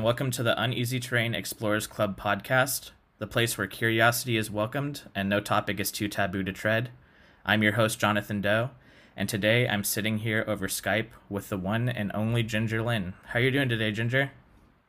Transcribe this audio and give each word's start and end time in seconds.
And 0.00 0.06
welcome 0.06 0.30
to 0.30 0.42
the 0.42 0.58
Uneasy 0.58 0.98
Terrain 0.98 1.34
Explorers 1.34 1.86
Club 1.86 2.18
podcast, 2.18 2.92
the 3.18 3.26
place 3.26 3.58
where 3.58 3.66
curiosity 3.66 4.38
is 4.38 4.50
welcomed 4.50 5.02
and 5.14 5.28
no 5.28 5.40
topic 5.40 5.78
is 5.78 5.92
too 5.92 6.08
taboo 6.08 6.42
to 6.42 6.54
tread. 6.54 6.88
I'm 7.44 7.62
your 7.62 7.72
host, 7.72 8.00
Jonathan 8.00 8.40
Doe, 8.40 8.70
and 9.14 9.28
today 9.28 9.68
I'm 9.68 9.84
sitting 9.84 10.16
here 10.16 10.42
over 10.48 10.68
Skype 10.68 11.08
with 11.28 11.50
the 11.50 11.58
one 11.58 11.90
and 11.90 12.10
only 12.14 12.42
Ginger 12.42 12.80
Lynn. 12.80 13.12
How 13.26 13.40
are 13.40 13.42
you 13.42 13.50
doing 13.50 13.68
today, 13.68 13.92
Ginger? 13.92 14.30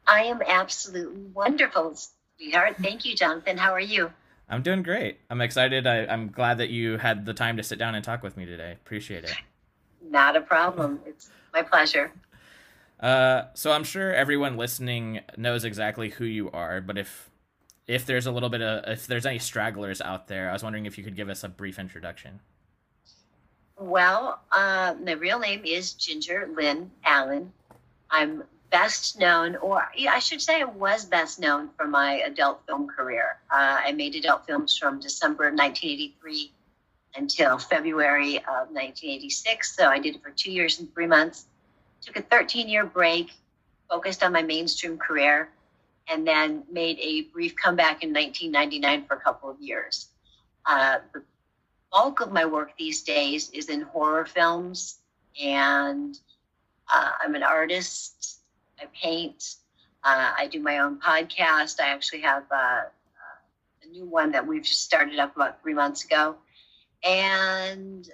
I 0.08 0.24
am 0.24 0.42
absolutely 0.48 1.24
wonderful, 1.34 1.94
sweetheart. 2.38 2.78
Thank 2.82 3.04
you, 3.04 3.14
Jonathan. 3.14 3.58
How 3.58 3.74
are 3.74 3.82
you? 3.82 4.14
I'm 4.48 4.64
doing 4.64 4.82
great. 4.82 5.20
I'm 5.30 5.42
excited. 5.42 5.86
I, 5.88 6.06
I'm 6.06 6.30
glad 6.30 6.60
that 6.60 6.70
you 6.70 6.98
had 6.98 7.26
the 7.26 7.34
time 7.34 7.58
to 7.58 7.64
sit 7.64 7.78
down 7.78 7.96
and 7.96 8.06
talk 8.06 8.24
with 8.24 8.38
me 8.38 8.46
today. 8.46 8.78
Appreciate 8.82 9.26
it. 9.26 9.36
Not 10.10 10.38
a 10.38 10.42
problem. 10.42 11.02
It's 11.06 11.30
my 11.54 11.64
pleasure. 11.64 12.14
Uh, 13.02 13.46
so 13.56 13.72
I'm 13.72 13.84
sure 13.84 14.14
everyone 14.14 14.58
listening 14.58 15.22
knows 15.36 15.64
exactly 15.64 16.10
who 16.10 16.26
you 16.26 16.52
are, 16.52 16.82
but 16.82 16.98
if 16.98 17.30
if 17.88 18.06
there's 18.06 18.28
a 18.28 18.32
little 18.32 18.50
bit 18.50 18.62
of 18.62 18.88
if 18.88 19.08
there's 19.08 19.26
any 19.26 19.40
stragglers 19.40 20.02
out 20.02 20.28
there, 20.28 20.50
I 20.50 20.54
was 20.54 20.64
wondering 20.64 20.86
if 20.86 20.98
you 20.98 21.04
could 21.04 21.16
give 21.16 21.30
us 21.30 21.44
a 21.44 21.50
brief 21.50 21.80
introduction. 21.80 22.40
Well, 23.78 24.40
uh, 24.52 24.94
my 25.04 25.14
real 25.14 25.40
name 25.40 25.64
is 25.66 25.94
Ginger 25.94 26.52
Lynn 26.56 26.92
Allen. 27.04 27.52
I'm 28.12 28.44
best 28.70 29.20
known, 29.20 29.56
or 29.56 29.88
I 30.10 30.20
should 30.20 30.42
say, 30.42 30.62
I 30.62 30.66
was 30.66 31.06
best 31.06 31.40
known 31.40 31.70
for 31.76 31.88
my 31.88 32.20
adult 32.20 32.62
film 32.68 32.88
career. 32.88 33.40
Uh, 33.52 33.82
I 33.86 33.92
made 33.94 34.16
adult 34.16 34.46
films 34.46 34.78
from 34.78 35.00
December 35.00 35.46
1983 35.46 36.52
until 37.16 37.58
February 37.58 38.38
of 38.38 38.70
1986. 38.70 39.76
So 39.76 39.88
I 39.88 40.00
did 40.00 40.16
it 40.16 40.24
for 40.24 40.30
two 40.30 40.52
years 40.52 40.80
and 40.80 40.94
three 40.94 41.08
months. 41.08 41.48
Took 42.02 42.18
a 42.18 42.22
13 42.22 42.68
year 42.68 42.86
break, 42.86 43.32
focused 43.90 44.24
on 44.24 44.34
my 44.34 44.42
mainstream 44.42 44.98
career, 44.98 45.50
and 46.08 46.28
then 46.28 46.64
made 46.72 46.98
a 47.00 47.24
brief 47.24 47.56
comeback 47.56 48.04
in 48.04 48.14
1999 48.14 49.06
for 49.06 49.16
a 49.16 49.20
couple 49.20 49.50
of 49.50 49.60
years. 49.60 50.08
Uh, 50.66 51.00
the 51.14 51.24
bulk 51.92 52.22
of 52.22 52.32
my 52.32 52.46
work 52.46 52.72
these 52.78 53.02
days 53.04 53.50
is 53.52 53.70
in 53.70 53.82
horror 53.82 54.26
films, 54.26 54.98
and 55.42 56.18
uh, 56.92 57.12
I'm 57.20 57.36
an 57.36 57.44
artist. 57.44 58.40
I 58.80 58.86
paint. 58.94 59.56
Uh, 60.04 60.32
I 60.38 60.48
do 60.48 60.60
my 60.60 60.80
own 60.80 61.00
podcast. 61.00 61.80
I 61.80 61.90
actually 61.90 62.22
have 62.22 62.44
uh, 62.52 62.84
a 63.84 63.88
new 63.92 64.06
one 64.06 64.32
that 64.32 64.46
we've 64.46 64.64
just 64.64 64.84
started 64.84 65.20
up 65.20 65.36
about 65.36 65.62
three 65.62 65.74
months 65.74 66.04
ago. 66.04 66.36
And 67.04 68.10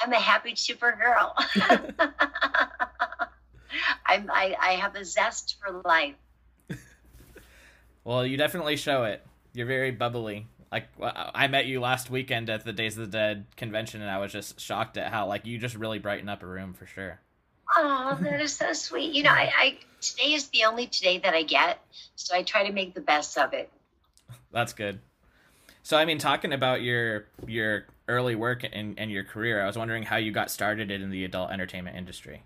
I'm 0.00 0.12
a 0.12 0.20
happy 0.20 0.54
chipper 0.54 0.96
girl. 0.98 1.34
I'm, 4.06 4.30
I, 4.30 4.56
I 4.60 4.72
have 4.72 4.94
a 4.94 5.04
zest 5.04 5.56
for 5.60 5.82
life. 5.84 6.14
well, 8.04 8.24
you 8.24 8.36
definitely 8.36 8.76
show 8.76 9.04
it. 9.04 9.24
You're 9.52 9.66
very 9.66 9.90
bubbly. 9.90 10.46
Like 10.70 10.88
uh, 11.00 11.30
I 11.34 11.48
met 11.48 11.66
you 11.66 11.80
last 11.80 12.10
weekend 12.10 12.50
at 12.50 12.64
the 12.64 12.72
Days 12.72 12.96
of 12.98 13.10
the 13.10 13.10
Dead 13.10 13.46
convention, 13.56 14.02
and 14.02 14.10
I 14.10 14.18
was 14.18 14.32
just 14.32 14.60
shocked 14.60 14.96
at 14.98 15.10
how 15.10 15.26
like 15.26 15.46
you 15.46 15.58
just 15.58 15.74
really 15.74 15.98
brighten 15.98 16.28
up 16.28 16.42
a 16.42 16.46
room 16.46 16.74
for 16.74 16.86
sure. 16.86 17.20
Oh, 17.76 18.16
that 18.20 18.40
is 18.40 18.54
so 18.54 18.72
sweet. 18.74 19.14
You 19.14 19.22
know, 19.22 19.30
I, 19.30 19.50
I 19.56 19.78
today 20.00 20.34
is 20.34 20.48
the 20.48 20.64
only 20.64 20.86
today 20.86 21.18
that 21.18 21.34
I 21.34 21.42
get, 21.42 21.80
so 22.16 22.36
I 22.36 22.42
try 22.42 22.66
to 22.66 22.72
make 22.72 22.94
the 22.94 23.00
best 23.00 23.36
of 23.38 23.54
it. 23.54 23.70
That's 24.52 24.72
good. 24.72 25.00
So 25.82 25.96
I 25.96 26.04
mean, 26.04 26.18
talking 26.18 26.52
about 26.52 26.82
your 26.82 27.26
your 27.46 27.86
early 28.08 28.34
work 28.34 28.64
and, 28.70 28.98
and 28.98 29.10
your 29.10 29.24
career, 29.24 29.62
I 29.62 29.66
was 29.66 29.78
wondering 29.78 30.02
how 30.02 30.16
you 30.16 30.32
got 30.32 30.50
started 30.50 30.90
in 30.90 31.10
the 31.10 31.24
adult 31.24 31.50
entertainment 31.50 31.96
industry. 31.96 32.42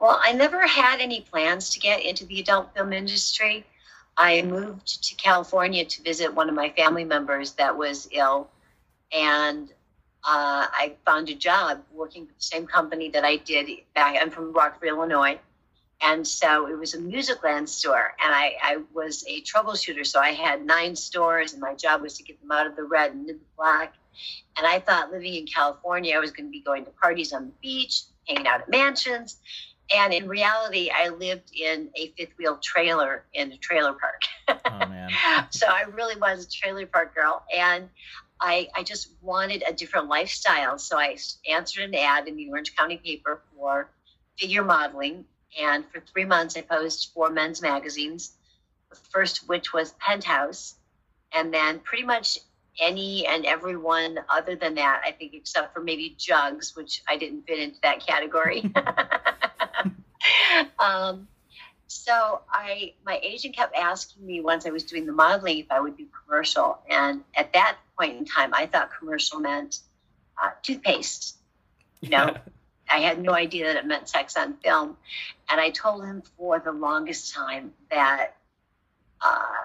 Well, 0.00 0.18
I 0.22 0.32
never 0.32 0.66
had 0.66 1.00
any 1.00 1.20
plans 1.20 1.70
to 1.70 1.80
get 1.80 2.04
into 2.04 2.24
the 2.26 2.40
adult 2.40 2.74
film 2.74 2.92
industry. 2.92 3.64
I 4.16 4.42
moved 4.42 5.02
to 5.04 5.14
California 5.16 5.84
to 5.84 6.02
visit 6.02 6.34
one 6.34 6.48
of 6.48 6.54
my 6.54 6.70
family 6.70 7.04
members 7.04 7.52
that 7.52 7.76
was 7.76 8.08
ill, 8.12 8.48
and 9.12 9.68
uh, 10.26 10.66
I 10.70 10.94
found 11.04 11.28
a 11.28 11.34
job 11.34 11.82
working 11.92 12.26
for 12.26 12.32
the 12.32 12.42
same 12.42 12.66
company 12.66 13.10
that 13.10 13.24
I 13.24 13.36
did 13.36 13.68
back. 13.94 14.16
I'm 14.20 14.30
from 14.30 14.52
Rockford, 14.52 14.88
Illinois. 14.88 15.38
And 16.00 16.26
so 16.26 16.66
it 16.66 16.78
was 16.78 16.94
a 16.94 16.98
Musicland 16.98 17.68
store, 17.68 18.14
and 18.22 18.34
I, 18.34 18.56
I 18.62 18.78
was 18.92 19.24
a 19.26 19.40
troubleshooter. 19.42 20.06
So 20.06 20.20
I 20.20 20.32
had 20.32 20.64
nine 20.66 20.96
stores, 20.96 21.52
and 21.52 21.62
my 21.62 21.74
job 21.74 22.02
was 22.02 22.16
to 22.18 22.22
get 22.22 22.40
them 22.40 22.52
out 22.52 22.66
of 22.66 22.76
the 22.76 22.84
red 22.84 23.12
and 23.12 23.22
into 23.22 23.34
the 23.34 23.40
black. 23.56 23.94
And 24.56 24.66
I 24.66 24.80
thought 24.80 25.10
living 25.10 25.34
in 25.34 25.46
California, 25.46 26.16
I 26.16 26.18
was 26.18 26.30
going 26.30 26.46
to 26.46 26.50
be 26.50 26.60
going 26.60 26.84
to 26.84 26.90
parties 26.90 27.32
on 27.32 27.46
the 27.46 27.52
beach, 27.62 28.02
hanging 28.28 28.46
out 28.46 28.62
at 28.62 28.68
mansions. 28.68 29.38
And 29.94 30.14
in 30.14 30.28
reality, 30.28 30.90
I 30.90 31.08
lived 31.08 31.50
in 31.54 31.90
a 31.96 32.08
fifth 32.16 32.36
wheel 32.38 32.58
trailer 32.62 33.26
in 33.34 33.52
a 33.52 33.56
trailer 33.58 33.92
park. 33.92 34.22
Oh, 34.48 34.78
man. 34.88 35.10
so 35.50 35.66
I 35.66 35.82
really 35.82 36.18
was 36.18 36.46
a 36.46 36.50
trailer 36.50 36.86
park 36.86 37.14
girl. 37.14 37.44
And 37.54 37.88
I, 38.40 38.68
I 38.74 38.82
just 38.82 39.10
wanted 39.20 39.62
a 39.66 39.72
different 39.72 40.08
lifestyle. 40.08 40.78
So 40.78 40.98
I 40.98 41.16
answered 41.48 41.84
an 41.84 41.94
ad 41.94 42.28
in 42.28 42.36
the 42.36 42.48
Orange 42.48 42.74
County 42.76 42.96
paper 42.96 43.42
for 43.54 43.90
figure 44.38 44.64
modeling. 44.64 45.26
And 45.60 45.84
for 45.92 46.00
three 46.00 46.24
months, 46.24 46.56
I 46.56 46.62
posed 46.62 47.10
for 47.14 47.30
men's 47.30 47.62
magazines, 47.62 48.32
the 48.90 48.96
first 48.96 49.48
which 49.48 49.72
was 49.72 49.92
Penthouse. 49.92 50.76
And 51.32 51.52
then 51.52 51.80
pretty 51.80 52.04
much 52.04 52.38
any 52.80 53.26
and 53.26 53.46
everyone 53.46 54.18
other 54.28 54.56
than 54.56 54.74
that, 54.74 55.02
I 55.06 55.12
think, 55.12 55.34
except 55.34 55.74
for 55.74 55.80
maybe 55.80 56.14
Jugs, 56.18 56.74
which 56.74 57.02
I 57.08 57.16
didn't 57.16 57.46
fit 57.46 57.58
into 57.58 57.80
that 57.82 58.04
category. 58.04 58.72
um, 60.78 61.28
so 61.86 62.40
I, 62.50 62.94
my 63.04 63.20
agent 63.22 63.56
kept 63.56 63.74
asking 63.76 64.26
me 64.26 64.40
once 64.40 64.66
I 64.66 64.70
was 64.70 64.84
doing 64.84 65.06
the 65.06 65.12
modeling 65.12 65.58
if 65.58 65.70
I 65.70 65.80
would 65.80 65.96
do 65.96 66.06
commercial, 66.24 66.78
and 66.88 67.22
at 67.36 67.52
that 67.52 67.76
point 67.98 68.16
in 68.18 68.24
time, 68.24 68.52
I 68.54 68.66
thought 68.66 68.90
commercial 68.98 69.38
meant 69.40 69.80
uh, 70.42 70.50
toothpaste. 70.62 71.36
You 72.00 72.10
know, 72.10 72.26
yeah. 72.26 72.38
I 72.90 72.98
had 72.98 73.22
no 73.22 73.32
idea 73.32 73.66
that 73.66 73.76
it 73.76 73.86
meant 73.86 74.08
sex 74.08 74.36
on 74.36 74.54
film, 74.54 74.96
and 75.50 75.60
I 75.60 75.70
told 75.70 76.04
him 76.04 76.22
for 76.36 76.58
the 76.58 76.72
longest 76.72 77.34
time 77.34 77.72
that 77.90 78.36
uh, 79.20 79.64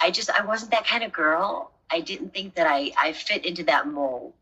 I 0.00 0.10
just 0.10 0.30
I 0.30 0.44
wasn't 0.44 0.72
that 0.72 0.86
kind 0.86 1.04
of 1.04 1.12
girl. 1.12 1.71
I 1.92 2.00
didn't 2.00 2.32
think 2.32 2.54
that 2.54 2.66
I 2.66 2.92
I 2.98 3.12
fit 3.12 3.44
into 3.44 3.64
that 3.64 3.86
mold, 3.86 4.32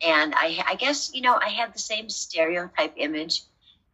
and 0.00 0.34
I 0.34 0.64
I 0.66 0.74
guess 0.76 1.14
you 1.14 1.20
know 1.20 1.36
I 1.36 1.50
had 1.50 1.74
the 1.74 1.78
same 1.78 2.08
stereotype 2.08 2.94
image 2.96 3.42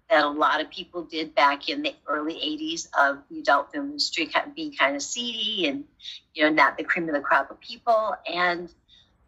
that 0.08 0.24
a 0.24 0.28
lot 0.28 0.60
of 0.60 0.70
people 0.70 1.04
did 1.04 1.34
back 1.34 1.68
in 1.68 1.82
the 1.82 1.94
early 2.06 2.34
80s 2.34 2.86
of 2.98 3.22
the 3.30 3.40
adult 3.40 3.72
film 3.72 3.86
industry 3.86 4.30
being 4.54 4.74
kind 4.74 4.94
of 4.94 5.02
seedy 5.02 5.68
and 5.68 5.84
you 6.34 6.44
know 6.44 6.50
not 6.50 6.76
the 6.76 6.84
cream 6.84 7.08
of 7.08 7.14
the 7.14 7.20
crop 7.20 7.50
of 7.50 7.60
people. 7.60 8.14
And 8.26 8.68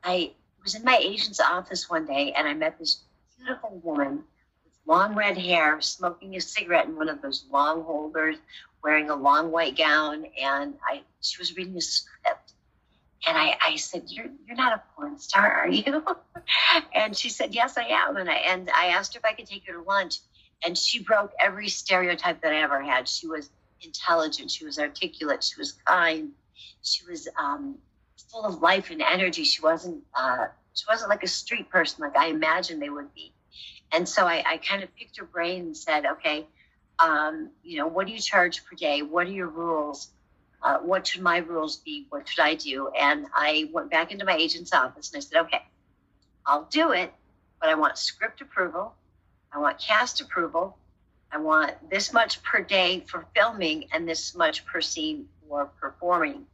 i 0.05 0.33
was 0.63 0.75
in 0.75 0.84
my 0.84 0.99
agent's 1.01 1.41
office 1.41 1.89
one 1.89 2.07
day 2.07 2.33
and 2.37 2.47
i 2.47 2.55
met 2.55 2.79
this 2.79 3.01
beautiful 3.39 3.81
woman 3.83 4.23
with 4.65 4.75
long 4.87 5.15
red 5.15 5.39
hair 5.39 5.81
smoking 5.81 6.37
a 6.37 6.41
cigarette 6.41 6.87
in 6.87 6.97
one 6.97 7.09
of 7.09 7.23
those 7.23 7.47
long 7.51 7.83
holders 7.84 8.37
wearing 8.83 9.09
a 9.11 9.17
long 9.17 9.51
white 9.51 9.77
gown. 9.77 10.27
And 10.41 10.75
i 10.87 11.03
she 11.23 11.39
was 11.39 11.57
reading 11.57 11.77
a 11.77 11.81
script 11.81 12.44
and 13.27 13.37
I, 13.37 13.57
I 13.61 13.77
said, 13.77 14.05
you're, 14.09 14.27
you're 14.47 14.57
not 14.57 14.72
a 14.72 14.83
porn 14.95 15.19
star, 15.19 15.51
are 15.51 15.69
you? 15.69 16.04
and 16.95 17.16
she 17.16 17.28
said, 17.28 17.54
yes, 17.54 17.77
I 17.78 17.84
am. 17.84 18.16
And 18.16 18.31
I, 18.31 18.34
and 18.34 18.71
I 18.71 18.87
asked 18.87 19.15
her 19.15 19.19
if 19.19 19.25
I 19.25 19.34
could 19.34 19.47
take 19.47 19.66
her 19.66 19.75
to 19.75 19.83
lunch 19.83 20.19
and 20.65 20.77
she 20.77 21.03
broke 21.03 21.33
every 21.39 21.69
stereotype 21.69 22.43
that 22.43 22.53
I 22.53 22.63
ever 22.63 22.83
had. 22.83 23.09
She 23.09 23.27
was 23.27 23.51
intelligent, 23.83 24.51
she 24.51 24.65
was 24.65 24.78
articulate, 24.78 25.45
she 25.45 25.59
was 25.59 25.72
kind, 25.72 26.31
she 26.83 27.04
was 27.07 27.28
um, 27.39 27.77
full 28.31 28.45
of 28.45 28.60
life 28.60 28.91
and 28.91 29.03
energy. 29.03 29.45
She 29.45 29.63
wasn't 29.63 30.03
uh, 30.15 30.47
she 30.75 30.84
wasn't 30.89 31.10
like 31.10 31.22
a 31.22 31.28
street 31.28 31.71
person 31.71 32.03
like 32.03 32.16
I 32.16 32.28
imagined 32.28 32.83
they 32.83 32.91
would 32.91 33.15
be. 33.15 33.33
And 33.93 34.09
so 34.09 34.27
I, 34.27 34.43
I 34.45 34.57
kind 34.57 34.83
of 34.83 34.95
picked 34.97 35.19
her 35.19 35.25
brain 35.25 35.66
and 35.66 35.77
said, 35.77 36.04
okay, 36.04 36.47
um, 36.98 37.51
you 37.63 37.78
know, 37.78 37.87
what 37.87 38.07
do 38.07 38.13
you 38.13 38.19
charge 38.19 38.65
per 38.65 38.75
day? 38.75 39.03
What 39.03 39.27
are 39.27 39.31
your 39.31 39.48
rules? 39.48 40.09
Uh, 40.65 40.78
what 40.78 41.07
should 41.07 41.21
my 41.21 41.39
rules 41.39 41.77
be? 41.77 42.07
What 42.09 42.27
should 42.27 42.43
I 42.43 42.55
do? 42.55 42.89
And 42.89 43.27
I 43.34 43.69
went 43.71 43.91
back 43.91 44.11
into 44.11 44.25
my 44.25 44.34
agent's 44.34 44.72
office 44.72 45.13
and 45.13 45.19
I 45.19 45.21
said, 45.21 45.41
okay, 45.43 45.63
I'll 46.47 46.65
do 46.65 46.93
it, 46.93 47.13
but 47.61 47.69
I 47.69 47.75
want 47.75 47.99
script 47.99 48.41
approval. 48.41 48.95
I 49.53 49.59
want 49.59 49.78
cast 49.78 50.22
approval. 50.22 50.78
I 51.31 51.37
want 51.37 51.91
this 51.91 52.15
much 52.15 52.43
per 52.43 52.63
day 52.63 53.05
for 53.07 53.27
filming 53.37 53.89
and 53.93 54.09
this 54.09 54.34
much 54.34 54.65
per 54.65 54.81
scene 54.81 55.28
for 55.49 55.66
performing. 55.66 56.47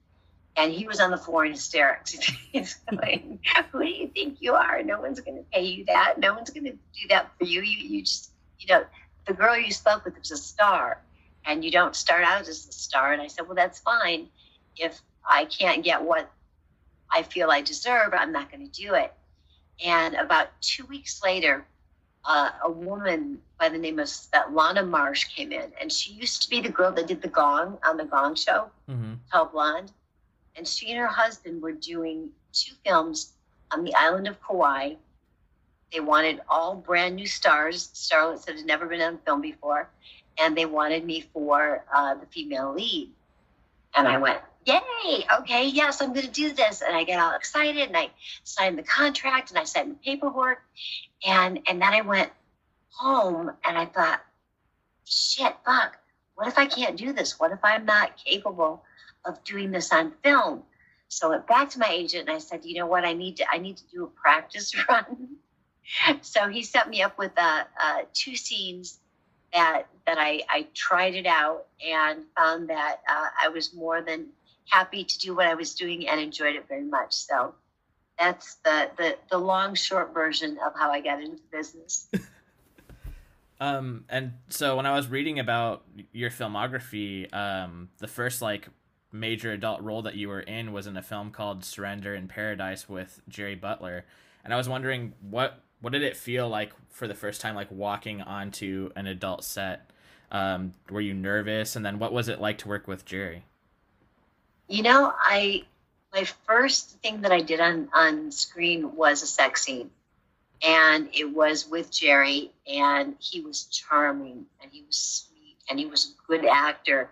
And 0.57 0.73
he 0.73 0.87
was 0.87 0.99
on 0.99 1.13
the 1.13 1.17
floor 1.17 1.45
in 1.45 1.53
hysterics. 1.53 2.13
He's 2.53 2.79
like, 2.91 3.25
Who 3.71 3.85
do 3.85 3.89
you 3.89 4.09
think 4.09 4.39
you 4.41 4.55
are? 4.55 4.83
No 4.83 5.01
one's 5.01 5.21
going 5.21 5.37
to 5.37 5.45
pay 5.53 5.63
you 5.63 5.85
that. 5.85 6.19
No 6.19 6.35
one's 6.35 6.51
going 6.51 6.65
to 6.65 6.73
do 6.73 7.09
that 7.11 7.31
for 7.39 7.45
you. 7.45 7.63
You, 7.63 7.89
you 7.89 8.03
just, 8.03 8.33
you 8.59 8.75
know, 8.75 8.85
the 9.27 9.35
girl 9.35 9.57
you 9.57 9.71
spoke 9.71 10.05
with 10.05 10.19
was 10.19 10.33
a 10.33 10.37
star, 10.37 11.01
and 11.47 11.65
you 11.65 11.71
don't 11.71 11.97
start 11.97 12.25
out 12.25 12.43
as 12.43 12.69
a 12.69 12.73
star. 12.73 13.13
And 13.13 13.23
I 13.23 13.27
said, 13.27 13.47
Well, 13.47 13.55
that's 13.55 13.81
fine. 13.81 14.29
If 14.77 15.01
I 15.29 15.45
can't 15.47 15.85
get 15.85 16.03
what 16.03 16.31
I 17.11 17.23
feel 17.23 17.51
I 17.51 17.61
deserve, 17.61 18.13
I'm 18.13 18.33
not 18.33 18.51
going 18.51 18.69
to 18.69 18.81
do 18.81 18.95
it. 18.95 19.13
And 19.85 20.15
about 20.15 20.49
two 20.61 20.85
weeks 20.87 21.23
later, 21.25 21.65
uh, 22.25 22.51
a 22.65 22.71
woman 22.71 23.41
by 23.59 23.69
the 23.69 23.79
name 23.79 23.99
of 23.99 24.07
Svetlana 24.07 24.87
Marsh 24.87 25.25
came 25.25 25.53
in, 25.53 25.73
and 25.81 25.91
she 25.91 26.13
used 26.13 26.43
to 26.43 26.51
be 26.51 26.61
the 26.61 26.69
girl 26.69 26.93
that 26.93 27.07
did 27.07 27.23
the 27.23 27.29
Gong 27.29 27.79
on 27.85 27.97
the 27.97 28.05
Gong 28.05 28.35
Show, 28.35 28.71
mm-hmm. 28.89 29.15
Tall 29.33 29.47
Blonde, 29.47 29.93
and 30.57 30.67
she 30.67 30.91
and 30.91 30.99
her 30.99 31.07
husband 31.07 31.63
were 31.63 31.73
doing 31.73 32.31
two 32.53 32.75
films 32.85 33.33
on 33.71 33.85
the 33.85 33.95
island 33.95 34.29
of 34.29 34.41
Kauai. 34.43 34.95
They 35.93 36.01
wanted 36.01 36.41
all 36.49 36.77
brand 36.77 37.17
new 37.17 37.27
stars, 37.27 37.89
starlets 37.95 38.45
that 38.45 38.57
had 38.57 38.67
never 38.67 38.87
been 38.87 39.01
on 39.01 39.19
film 39.19 39.41
before, 39.41 39.89
and 40.41 40.57
they 40.57 40.67
wanted 40.67 41.05
me 41.05 41.21
for 41.33 41.85
uh, 41.95 42.15
the 42.15 42.27
female 42.27 42.73
lead. 42.73 43.11
And 43.95 44.07
I 44.07 44.19
went, 44.19 44.39
yay, 44.65 45.25
okay, 45.41 45.69
yes, 45.69 46.01
I'm 46.01 46.13
going 46.13 46.27
to 46.27 46.33
do 46.33 46.53
this. 46.53 46.83
And 46.83 46.97
I 46.97 47.05
get 47.05 47.21
all 47.21 47.35
excited 47.35 47.89
and 47.89 47.97
I 47.97 48.11
signed 48.45 48.79
the 48.79 48.83
contract 48.83 49.51
and 49.51 49.59
I 49.59 49.65
signed 49.65 49.91
the 49.91 49.97
paperwork. 49.97 50.63
And, 51.27 51.61
and 51.67 51.83
then 51.83 51.93
I 51.93 52.03
went 52.03 52.31
home 52.91 53.51
and 53.65 53.79
I 53.79 53.87
thought, 53.87 54.21
shit, 55.05 55.55
fuck, 55.65 55.99
what 56.35 56.49
if 56.49 56.57
I 56.57 56.67
can't 56.67 56.97
do 56.97 57.13
this? 57.13 57.39
What 57.39 57.53
if 57.53 57.59
I'm 57.63 57.85
not 57.85 58.17
capable 58.17 58.85
of 59.25 59.43
doing 59.45 59.71
this 59.71 59.93
on 59.93 60.13
film? 60.23 60.63
So 61.09 61.27
I 61.27 61.31
went 61.31 61.49
back 61.49 61.71
to 61.71 61.81
my 61.81 61.89
agent 61.91 62.29
and 62.29 62.37
I 62.37 62.39
said, 62.39 62.65
you 62.65 62.79
know 62.79 62.87
what, 62.87 63.05
I 63.05 63.13
need 63.13 63.39
to, 63.39 63.45
I 63.51 63.59
need 63.59 63.77
to 63.79 63.85
do 63.93 64.05
a 64.05 64.07
practice 64.07 64.73
run. 64.89 65.37
so 66.23 66.49
he 66.49 66.63
set 66.63 66.89
me 66.89 67.03
up 67.03 67.19
with 67.19 67.33
uh, 67.37 67.65
uh, 67.83 68.03
two 68.15 68.37
scenes 68.37 69.01
that 69.53 69.87
that 70.07 70.19
I, 70.19 70.41
I 70.49 70.67
tried 70.75 71.15
it 71.15 71.27
out 71.27 71.67
and 71.87 72.25
found 72.37 72.69
that 72.71 73.01
uh, 73.09 73.27
I 73.43 73.49
was 73.49 73.75
more 73.75 74.03
than 74.03 74.27
happy 74.69 75.05
to 75.05 75.19
do 75.19 75.35
what 75.35 75.47
I 75.47 75.55
was 75.55 75.75
doing 75.75 76.09
and 76.09 76.21
enjoyed 76.21 76.57
it 76.57 76.67
very 76.69 76.85
much. 76.85 77.13
So 77.13 77.55
that's 78.19 78.57
the 78.57 78.91
the, 78.97 79.17
the 79.31 79.39
long 79.39 79.75
short 79.75 80.15
version 80.15 80.59
of 80.65 80.73
how 80.79 80.91
I 80.91 81.01
got 81.01 81.23
into 81.23 81.43
business. 81.53 82.09
um, 83.61 84.05
and 84.09 84.33
so 84.49 84.77
when 84.77 84.87
I 84.87 84.95
was 84.95 85.09
reading 85.09 85.39
about 85.39 85.85
your 86.13 86.31
filmography, 86.31 87.33
um, 87.35 87.89
the 87.99 88.09
first 88.09 88.43
like 88.43 88.69
major 89.13 89.53
adult 89.53 89.81
role 89.83 90.03
that 90.03 90.15
you 90.15 90.29
were 90.29 90.41
in 90.41 90.73
was 90.73 90.87
in 90.87 90.97
a 90.97 91.03
film 91.03 91.31
called 91.31 91.65
Surrender 91.65 92.15
in 92.15 92.29
Paradise 92.29 92.89
with 92.89 93.21
Jerry 93.29 93.57
Butler, 93.57 94.05
and 94.45 94.55
I 94.55 94.57
was 94.57 94.69
wondering 94.69 95.15
what 95.21 95.63
what 95.81 95.93
did 95.93 96.03
it 96.03 96.17
feel 96.17 96.49
like 96.49 96.73
for 96.91 97.09
the 97.09 97.15
first 97.15 97.41
time, 97.41 97.55
like 97.55 97.71
walking 97.71 98.21
onto 98.23 98.91
an 98.97 99.07
adult 99.07 99.45
set? 99.45 99.91
Um, 100.31 100.75
were 100.91 101.01
you 101.01 101.15
nervous, 101.15 101.77
and 101.77 101.85
then 101.85 101.99
what 101.99 102.13
was 102.13 102.29
it 102.29 102.41
like 102.41 102.59
to 102.59 102.69
work 102.69 102.87
with 102.87 103.05
Jerry? 103.05 103.45
You 104.69 104.83
know, 104.83 105.13
I 105.19 105.65
my 106.13 106.25
first 106.47 106.91
thing 107.03 107.23
that 107.23 107.33
I 107.33 107.41
did 107.41 107.61
on 107.61 107.89
on 107.93 108.31
screen 108.31 108.95
was 108.95 109.23
a 109.23 109.27
sex 109.27 109.65
scene, 109.65 109.91
and 110.63 111.09
it 111.13 111.33
was 111.33 111.67
with 111.69 111.91
Jerry, 111.91 112.53
and 112.73 113.17
he 113.19 113.41
was 113.41 113.65
charming, 113.65 114.47
and 114.63 114.71
he 114.71 114.83
was 114.83 114.97
sweet, 114.97 115.57
and 115.69 115.79
he 115.79 115.87
was 115.87 116.07
a 116.15 116.27
good 116.29 116.45
actor, 116.45 117.11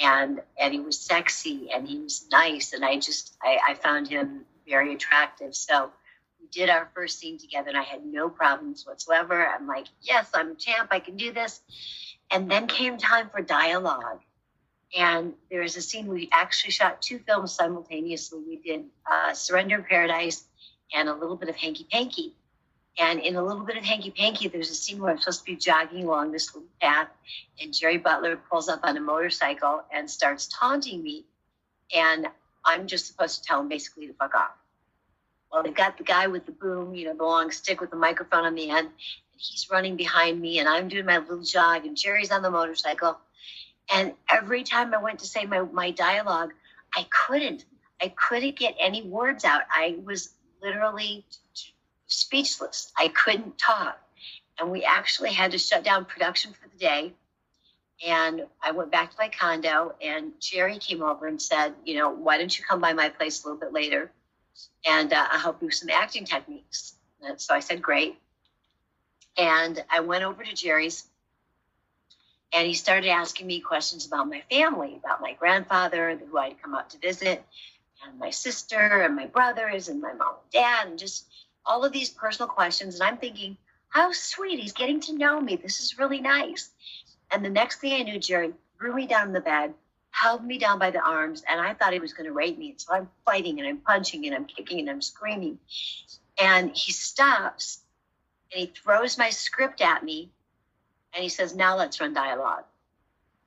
and 0.00 0.40
and 0.58 0.72
he 0.72 0.80
was 0.80 0.98
sexy, 0.98 1.70
and 1.74 1.86
he 1.86 1.98
was 1.98 2.26
nice, 2.30 2.72
and 2.72 2.84
I 2.84 2.98
just 2.98 3.36
I, 3.42 3.58
I 3.68 3.74
found 3.74 4.08
him 4.08 4.46
very 4.66 4.94
attractive. 4.94 5.54
So 5.54 5.90
did 6.54 6.70
our 6.70 6.90
first 6.94 7.18
scene 7.18 7.38
together, 7.38 7.68
and 7.68 7.78
I 7.78 7.82
had 7.82 8.06
no 8.06 8.28
problems 8.28 8.86
whatsoever. 8.86 9.46
I'm 9.46 9.66
like, 9.66 9.86
yes, 10.00 10.30
I'm 10.32 10.56
champ, 10.56 10.88
I 10.90 11.00
can 11.00 11.16
do 11.16 11.32
this. 11.32 11.60
And 12.30 12.50
then 12.50 12.66
came 12.66 12.96
time 12.96 13.28
for 13.28 13.42
dialogue 13.42 14.20
and 14.96 15.34
there 15.50 15.62
is 15.62 15.76
a 15.76 15.82
scene 15.82 16.06
we 16.06 16.28
actually 16.32 16.70
shot 16.70 17.02
two 17.02 17.18
films 17.18 17.52
simultaneously. 17.52 18.40
We 18.46 18.56
did 18.56 18.84
uh, 19.10 19.34
Surrender 19.34 19.84
Paradise 19.88 20.44
and 20.94 21.08
a 21.08 21.14
little 21.14 21.36
bit 21.36 21.48
of 21.48 21.56
Hanky 21.56 21.86
Panky. 21.90 22.34
And 22.96 23.18
in 23.18 23.34
a 23.34 23.42
little 23.42 23.64
bit 23.64 23.76
of 23.76 23.84
Hanky 23.84 24.12
Panky, 24.12 24.46
there's 24.46 24.70
a 24.70 24.74
scene 24.74 25.00
where 25.00 25.10
I'm 25.10 25.18
supposed 25.18 25.40
to 25.40 25.44
be 25.46 25.56
jogging 25.56 26.04
along 26.04 26.30
this 26.30 26.54
little 26.54 26.68
path, 26.80 27.08
and 27.60 27.74
Jerry 27.74 27.98
Butler 27.98 28.36
pulls 28.36 28.68
up 28.68 28.80
on 28.84 28.96
a 28.96 29.00
motorcycle 29.00 29.82
and 29.92 30.08
starts 30.08 30.46
taunting 30.46 31.02
me. 31.02 31.24
And 31.92 32.28
I'm 32.64 32.86
just 32.86 33.08
supposed 33.08 33.42
to 33.42 33.48
tell 33.48 33.60
him 33.60 33.68
basically 33.68 34.06
to 34.06 34.14
fuck 34.14 34.36
off. 34.36 34.52
They've 35.62 35.74
got 35.74 35.98
the 35.98 36.04
guy 36.04 36.26
with 36.26 36.46
the 36.46 36.52
boom, 36.52 36.94
you 36.94 37.06
know, 37.06 37.16
the 37.16 37.24
long 37.24 37.50
stick 37.50 37.80
with 37.80 37.90
the 37.90 37.96
microphone 37.96 38.44
on 38.44 38.54
the 38.54 38.70
end. 38.70 38.86
And 38.88 38.90
he's 39.36 39.68
running 39.70 39.96
behind 39.96 40.40
me, 40.40 40.58
and 40.58 40.68
I'm 40.68 40.88
doing 40.88 41.06
my 41.06 41.18
little 41.18 41.42
jog, 41.42 41.84
and 41.84 41.96
Jerry's 41.96 42.30
on 42.30 42.42
the 42.42 42.50
motorcycle. 42.50 43.18
And 43.92 44.12
every 44.30 44.62
time 44.62 44.94
I 44.94 45.02
went 45.02 45.18
to 45.20 45.26
say 45.26 45.44
my, 45.46 45.60
my 45.60 45.90
dialogue, 45.90 46.52
I 46.94 47.06
couldn't. 47.10 47.64
I 48.02 48.08
couldn't 48.08 48.56
get 48.56 48.74
any 48.80 49.02
words 49.02 49.44
out. 49.44 49.62
I 49.70 49.96
was 50.04 50.30
literally 50.62 51.24
speechless. 52.06 52.92
I 52.98 53.08
couldn't 53.08 53.58
talk. 53.58 53.98
And 54.58 54.70
we 54.70 54.84
actually 54.84 55.32
had 55.32 55.50
to 55.52 55.58
shut 55.58 55.84
down 55.84 56.04
production 56.04 56.52
for 56.52 56.68
the 56.68 56.78
day. 56.78 57.12
And 58.06 58.46
I 58.62 58.72
went 58.72 58.90
back 58.90 59.10
to 59.10 59.16
my 59.18 59.28
condo, 59.28 59.94
and 60.02 60.32
Jerry 60.40 60.78
came 60.78 61.02
over 61.02 61.26
and 61.26 61.40
said, 61.40 61.74
You 61.84 61.98
know, 61.98 62.10
why 62.10 62.38
don't 62.38 62.56
you 62.56 62.64
come 62.64 62.80
by 62.80 62.92
my 62.92 63.08
place 63.08 63.42
a 63.42 63.46
little 63.46 63.60
bit 63.60 63.72
later 63.72 64.10
and 64.86 65.12
uh, 65.12 65.26
I'll 65.30 65.38
help 65.38 65.60
you 65.60 65.66
with 65.66 65.74
some 65.74 65.90
acting 65.90 66.24
techniques? 66.24 66.94
And 67.22 67.40
so 67.40 67.54
I 67.54 67.60
said, 67.60 67.82
Great. 67.82 68.18
And 69.36 69.82
I 69.90 70.00
went 70.00 70.24
over 70.24 70.44
to 70.44 70.54
Jerry's 70.54 71.04
and 72.54 72.66
he 72.68 72.74
started 72.74 73.08
asking 73.10 73.48
me 73.48 73.58
questions 73.60 74.06
about 74.06 74.28
my 74.28 74.42
family, 74.48 75.00
about 75.02 75.20
my 75.20 75.32
grandfather, 75.32 76.16
who 76.16 76.38
I'd 76.38 76.62
come 76.62 76.74
out 76.74 76.90
to 76.90 76.98
visit, 76.98 77.44
and 78.06 78.18
my 78.18 78.30
sister, 78.30 79.02
and 79.02 79.16
my 79.16 79.26
brothers, 79.26 79.88
and 79.88 80.00
my 80.00 80.12
mom 80.12 80.36
and 80.40 80.52
dad, 80.52 80.86
and 80.86 80.98
just 80.98 81.26
all 81.66 81.84
of 81.84 81.92
these 81.92 82.10
personal 82.10 82.48
questions. 82.48 82.94
And 82.94 83.02
I'm 83.02 83.16
thinking, 83.16 83.56
how 83.88 84.12
sweet, 84.12 84.60
he's 84.60 84.72
getting 84.72 85.00
to 85.00 85.18
know 85.18 85.40
me. 85.40 85.56
This 85.56 85.80
is 85.80 85.98
really 85.98 86.20
nice. 86.20 86.70
And 87.32 87.44
the 87.44 87.50
next 87.50 87.80
thing 87.80 87.92
I 87.92 88.04
knew, 88.04 88.20
Jerry 88.20 88.52
threw 88.78 88.94
me 88.94 89.08
down 89.08 89.28
in 89.28 89.32
the 89.32 89.40
bed, 89.40 89.74
held 90.14 90.44
me 90.44 90.58
down 90.58 90.78
by 90.78 90.90
the 90.90 91.00
arms, 91.00 91.42
and 91.48 91.60
I 91.60 91.74
thought 91.74 91.92
he 91.92 91.98
was 91.98 92.12
going 92.12 92.26
to 92.26 92.32
rape 92.32 92.56
me. 92.56 92.70
And 92.70 92.80
so 92.80 92.94
I'm 92.94 93.08
fighting 93.24 93.58
and 93.58 93.68
I'm 93.68 93.78
punching 93.78 94.24
and 94.26 94.34
I'm 94.34 94.44
kicking 94.44 94.78
and 94.78 94.88
I'm 94.88 95.02
screaming. 95.02 95.58
And 96.40 96.70
he 96.70 96.92
stops 96.92 97.80
and 98.52 98.60
he 98.60 98.66
throws 98.66 99.18
my 99.18 99.30
script 99.30 99.80
at 99.80 100.04
me 100.04 100.30
and 101.12 101.22
he 101.22 101.28
says, 101.28 101.54
Now 101.54 101.76
let's 101.76 102.00
run 102.00 102.14
dialogue. 102.14 102.64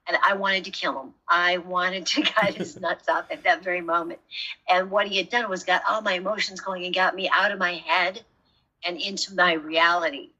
And 0.07 0.17
I 0.25 0.35
wanted 0.35 0.65
to 0.65 0.71
kill 0.71 1.01
him. 1.01 1.13
I 1.27 1.57
wanted 1.59 2.05
to 2.07 2.21
cut 2.35 2.55
his 2.55 2.77
nuts 2.81 3.07
off 3.07 3.31
at 3.31 3.43
that 3.43 3.63
very 3.63 3.81
moment. 3.81 4.19
And 4.67 4.91
what 4.91 5.07
he 5.07 5.17
had 5.17 5.29
done 5.29 5.49
was 5.49 5.63
got 5.63 5.83
all 5.89 6.01
my 6.01 6.13
emotions 6.13 6.59
going 6.59 6.83
and 6.83 6.93
got 6.93 7.15
me 7.15 7.29
out 7.33 7.51
of 7.51 7.59
my 7.59 7.75
head 7.75 8.21
and 8.85 8.99
into 8.99 9.33
my 9.35 9.53
reality. 9.53 10.31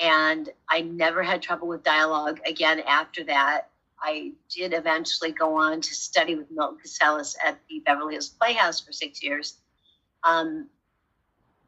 And 0.00 0.48
I 0.68 0.80
never 0.80 1.22
had 1.22 1.42
trouble 1.42 1.68
with 1.68 1.84
dialogue 1.84 2.40
again 2.44 2.80
after 2.80 3.22
that. 3.24 3.69
I 4.02 4.32
did 4.54 4.72
eventually 4.72 5.32
go 5.32 5.56
on 5.56 5.80
to 5.80 5.94
study 5.94 6.34
with 6.34 6.50
Milton 6.50 6.78
Katselas 6.84 7.36
at 7.44 7.58
the 7.68 7.80
Beverly 7.80 8.14
Hills 8.14 8.28
Playhouse 8.28 8.80
for 8.80 8.92
six 8.92 9.22
years. 9.22 9.56
Um, 10.24 10.68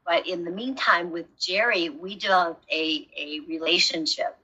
but 0.06 0.26
in 0.26 0.44
the 0.44 0.50
meantime, 0.50 1.10
with 1.10 1.26
Jerry, 1.38 1.88
we 1.88 2.16
developed 2.16 2.64
a, 2.70 3.08
a 3.16 3.40
relationship 3.46 4.36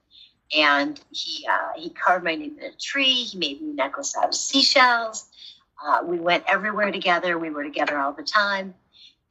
and 0.56 1.00
he 1.10 1.46
uh, 1.46 1.72
he 1.76 1.90
carved 1.90 2.24
my 2.24 2.34
name 2.34 2.56
in 2.58 2.64
a 2.64 2.72
tree. 2.72 3.12
He 3.12 3.38
made 3.38 3.60
me 3.60 3.70
a 3.70 3.74
necklace 3.74 4.16
out 4.16 4.28
of 4.28 4.34
seashells. 4.34 5.26
Uh, 5.84 6.00
we 6.04 6.18
went 6.18 6.44
everywhere 6.48 6.90
together. 6.90 7.38
We 7.38 7.50
were 7.50 7.64
together 7.64 7.98
all 7.98 8.12
the 8.12 8.22
time, 8.22 8.74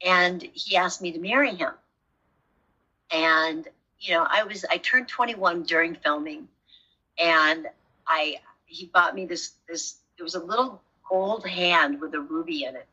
and 0.04 0.42
he 0.52 0.76
asked 0.76 1.02
me 1.02 1.12
to 1.12 1.18
marry 1.18 1.54
him. 1.54 1.72
And 3.12 3.66
you 3.98 4.14
know, 4.14 4.26
I 4.28 4.44
was 4.44 4.64
I 4.70 4.78
turned 4.78 5.08
21 5.08 5.64
during 5.64 5.96
filming, 5.96 6.48
and 7.18 7.66
I 8.08 8.40
he 8.66 8.86
bought 8.86 9.14
me 9.14 9.26
this 9.26 9.52
this 9.68 9.96
it 10.18 10.22
was 10.22 10.34
a 10.34 10.42
little 10.42 10.82
gold 11.08 11.46
hand 11.46 12.00
with 12.00 12.14
a 12.14 12.20
ruby 12.20 12.64
in 12.64 12.74
it 12.74 12.88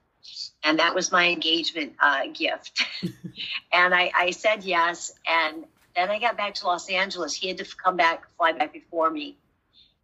and 0.63 0.79
that 0.79 0.95
was 0.95 1.11
my 1.11 1.27
engagement 1.29 1.93
uh, 2.01 2.23
gift. 2.33 2.83
and 3.73 3.93
I, 3.93 4.11
I, 4.15 4.31
said 4.31 4.63
yes, 4.63 5.13
and 5.27 5.65
then 5.95 6.09
I 6.09 6.19
got 6.19 6.37
back 6.37 6.55
to 6.55 6.67
Los 6.67 6.89
Angeles. 6.89 7.33
He 7.33 7.47
had 7.47 7.57
to 7.57 7.65
come 7.83 7.95
back, 7.95 8.25
fly 8.37 8.51
back 8.53 8.73
before 8.73 9.09
me, 9.09 9.37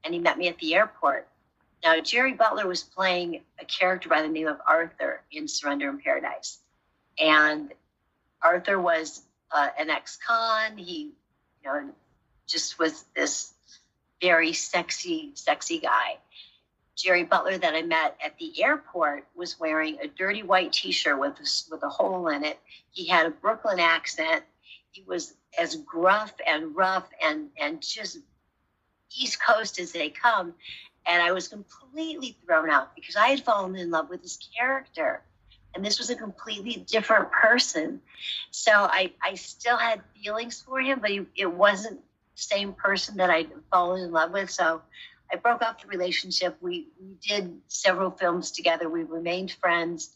and 0.04 0.14
he 0.14 0.20
met 0.20 0.38
me 0.38 0.48
at 0.48 0.58
the 0.60 0.76
airport. 0.76 1.28
Now, 1.84 2.00
Jerry 2.00 2.34
Butler 2.34 2.68
was 2.68 2.84
playing 2.84 3.42
a 3.60 3.66
character 3.66 4.08
by 4.08 4.22
the 4.22 4.28
name 4.28 4.48
of 4.48 4.58
Arthur 4.68 5.22
in 5.32 5.48
Surrender 5.48 5.90
in 5.90 6.00
Paradise. 6.00 6.60
And 7.20 7.74
Arthur 8.42 8.80
was 8.80 9.24
uh, 9.52 9.70
an 9.80 9.90
ex 9.90 10.18
con. 10.26 10.78
He, 10.78 11.14
you 11.64 11.66
know, 11.66 11.90
just 12.48 12.78
was 12.78 13.04
this 13.16 13.54
very 14.22 14.54
sexy, 14.54 15.32
sexy 15.36 15.80
guy. 15.80 16.18
Jerry 16.96 17.24
Butler 17.24 17.58
that 17.58 17.74
I 17.74 17.82
met 17.82 18.18
at 18.24 18.38
the 18.38 18.64
airport 18.64 19.26
was 19.36 19.60
wearing 19.60 19.98
a 20.00 20.08
dirty 20.08 20.44
white 20.44 20.72
T-shirt 20.72 21.20
with 21.20 21.34
a, 21.40 21.48
with 21.72 21.82
a 21.84 21.90
hole 21.90 22.28
in 22.28 22.44
it. 22.44 22.60
He 22.92 23.08
had 23.08 23.26
a 23.26 23.32
Brooklyn 23.32 23.80
accent. 23.80 24.44
He 24.92 25.04
was 25.08 25.34
as 25.58 25.76
gruff 25.78 26.34
and 26.46 26.76
rough 26.76 27.10
and 27.24 27.50
and 27.60 27.82
just 27.82 28.20
East 29.18 29.40
Coast 29.44 29.80
as 29.80 29.92
they 29.92 30.10
come. 30.10 30.54
And 31.08 31.22
I 31.22 31.32
was 31.32 31.48
completely 31.48 32.38
thrown 32.46 32.70
out 32.70 32.94
because 32.96 33.16
I 33.16 33.30
had 33.30 33.44
fallen 33.44 33.76
in 33.76 33.90
love 33.90 34.10
with 34.10 34.22
his 34.22 34.38
character. 34.58 35.24
and 35.74 35.86
this 35.86 36.00
was 36.00 36.10
a 36.10 36.16
completely 36.16 36.86
different 36.88 37.32
person. 37.32 38.02
So 38.52 38.72
I, 38.72 39.14
I 39.24 39.36
still 39.36 39.78
had 39.78 40.02
feelings 40.22 40.62
for 40.62 40.80
him, 40.80 41.00
but 41.00 41.10
he, 41.10 41.26
it 41.36 41.52
wasn't 41.52 42.02
same 42.42 42.74
person 42.74 43.18
that 43.18 43.30
I'd 43.30 43.52
fallen 43.72 44.04
in 44.04 44.12
love 44.12 44.32
with. 44.32 44.50
So 44.50 44.82
I 45.32 45.38
broke 45.38 45.62
off 45.62 45.82
the 45.82 45.88
relationship. 45.88 46.58
We, 46.62 46.88
we 47.00 47.16
did 47.26 47.58
several 47.68 48.12
films 48.12 48.52
together. 48.52 48.90
We 48.90 49.04
remained 49.04 49.52
friends 49.52 50.16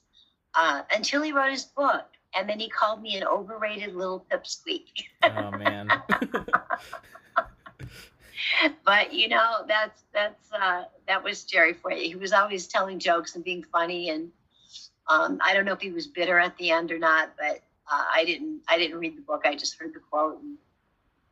uh, 0.53 0.81
until 0.93 1.21
he 1.21 1.31
wrote 1.31 1.51
his 1.51 1.63
book. 1.63 2.05
And 2.37 2.49
then 2.49 2.59
he 2.59 2.67
called 2.67 3.01
me 3.01 3.15
an 3.15 3.25
overrated 3.25 3.95
little 3.95 4.25
pipsqueak. 4.29 4.87
oh, 5.23 5.51
man. 5.51 5.87
but 8.85 9.13
you 9.13 9.27
know 9.27 9.65
that's 9.67 10.03
that's 10.13 10.51
uh, 10.51 10.83
that 11.07 11.23
was 11.23 11.43
Jerry 11.43 11.73
for 11.73 11.91
you. 11.91 12.09
He 12.09 12.15
was 12.15 12.33
always 12.33 12.67
telling 12.67 12.99
jokes 12.99 13.35
and 13.35 13.43
being 13.43 13.63
funny, 13.63 14.09
and 14.09 14.31
um, 15.07 15.39
I 15.43 15.53
don't 15.53 15.65
know 15.65 15.73
if 15.73 15.81
he 15.81 15.91
was 15.91 16.07
bitter 16.07 16.39
at 16.39 16.57
the 16.57 16.71
end 16.71 16.91
or 16.91 16.99
not, 16.99 17.33
but 17.37 17.61
uh, 17.91 18.03
I 18.13 18.23
didn't 18.25 18.61
I 18.67 18.77
didn't 18.77 18.99
read 18.99 19.17
the 19.17 19.21
book. 19.21 19.43
I 19.45 19.55
just 19.55 19.79
heard 19.79 19.93
the 19.93 19.99
quote, 19.99 20.41
and 20.41 20.57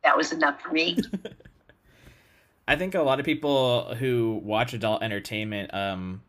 that 0.04 0.16
was 0.16 0.32
enough 0.32 0.60
for 0.60 0.70
me. 0.70 0.98
I 2.68 2.76
think 2.76 2.94
a 2.94 3.02
lot 3.02 3.18
of 3.18 3.26
people 3.26 3.94
who 3.96 4.40
watch 4.42 4.72
adult 4.72 5.02
entertainment 5.02 5.74
um, 5.74 6.22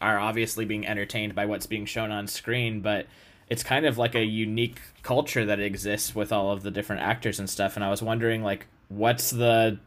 are 0.00 0.18
obviously 0.18 0.64
being 0.64 0.86
entertained 0.86 1.34
by 1.34 1.46
what's 1.46 1.66
being 1.66 1.86
shown 1.86 2.10
on 2.10 2.26
screen, 2.26 2.80
but 2.80 3.06
it's 3.48 3.62
kind 3.62 3.86
of 3.86 3.96
like 3.96 4.14
a 4.14 4.24
unique 4.24 4.80
culture 5.02 5.44
that 5.44 5.60
exists 5.60 6.14
with 6.14 6.32
all 6.32 6.50
of 6.50 6.62
the 6.62 6.70
different 6.70 7.02
actors 7.02 7.38
and 7.38 7.48
stuff. 7.48 7.76
And 7.76 7.84
I 7.84 7.90
was 7.90 8.02
wondering, 8.02 8.42
like, 8.42 8.66
what's 8.88 9.30
the 9.30 9.78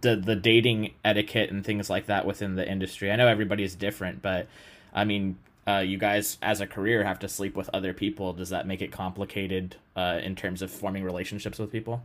the 0.00 0.16
the 0.16 0.36
dating 0.36 0.92
etiquette 1.04 1.50
and 1.50 1.64
things 1.64 1.90
like 1.90 2.06
that 2.06 2.26
within 2.26 2.56
the 2.56 2.68
industry? 2.68 3.10
I 3.10 3.16
know 3.16 3.28
everybody's 3.28 3.74
different, 3.74 4.20
but 4.20 4.46
I 4.92 5.04
mean, 5.04 5.38
uh, 5.66 5.78
you 5.78 5.96
guys 5.96 6.38
as 6.42 6.60
a 6.60 6.66
career 6.66 7.04
have 7.04 7.18
to 7.20 7.28
sleep 7.28 7.56
with 7.56 7.70
other 7.72 7.94
people. 7.94 8.34
Does 8.34 8.50
that 8.50 8.66
make 8.66 8.82
it 8.82 8.92
complicated 8.92 9.76
uh, 9.96 10.20
in 10.22 10.36
terms 10.36 10.60
of 10.60 10.70
forming 10.70 11.02
relationships 11.02 11.58
with 11.58 11.72
people? 11.72 12.02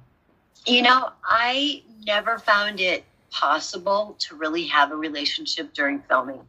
You 0.66 0.82
know, 0.82 1.12
I 1.24 1.84
never 2.06 2.40
found 2.40 2.80
it 2.80 3.04
possible 3.32 4.16
to 4.20 4.36
really 4.36 4.66
have 4.66 4.92
a 4.92 4.96
relationship 4.96 5.74
during 5.74 6.02
filming. 6.02 6.42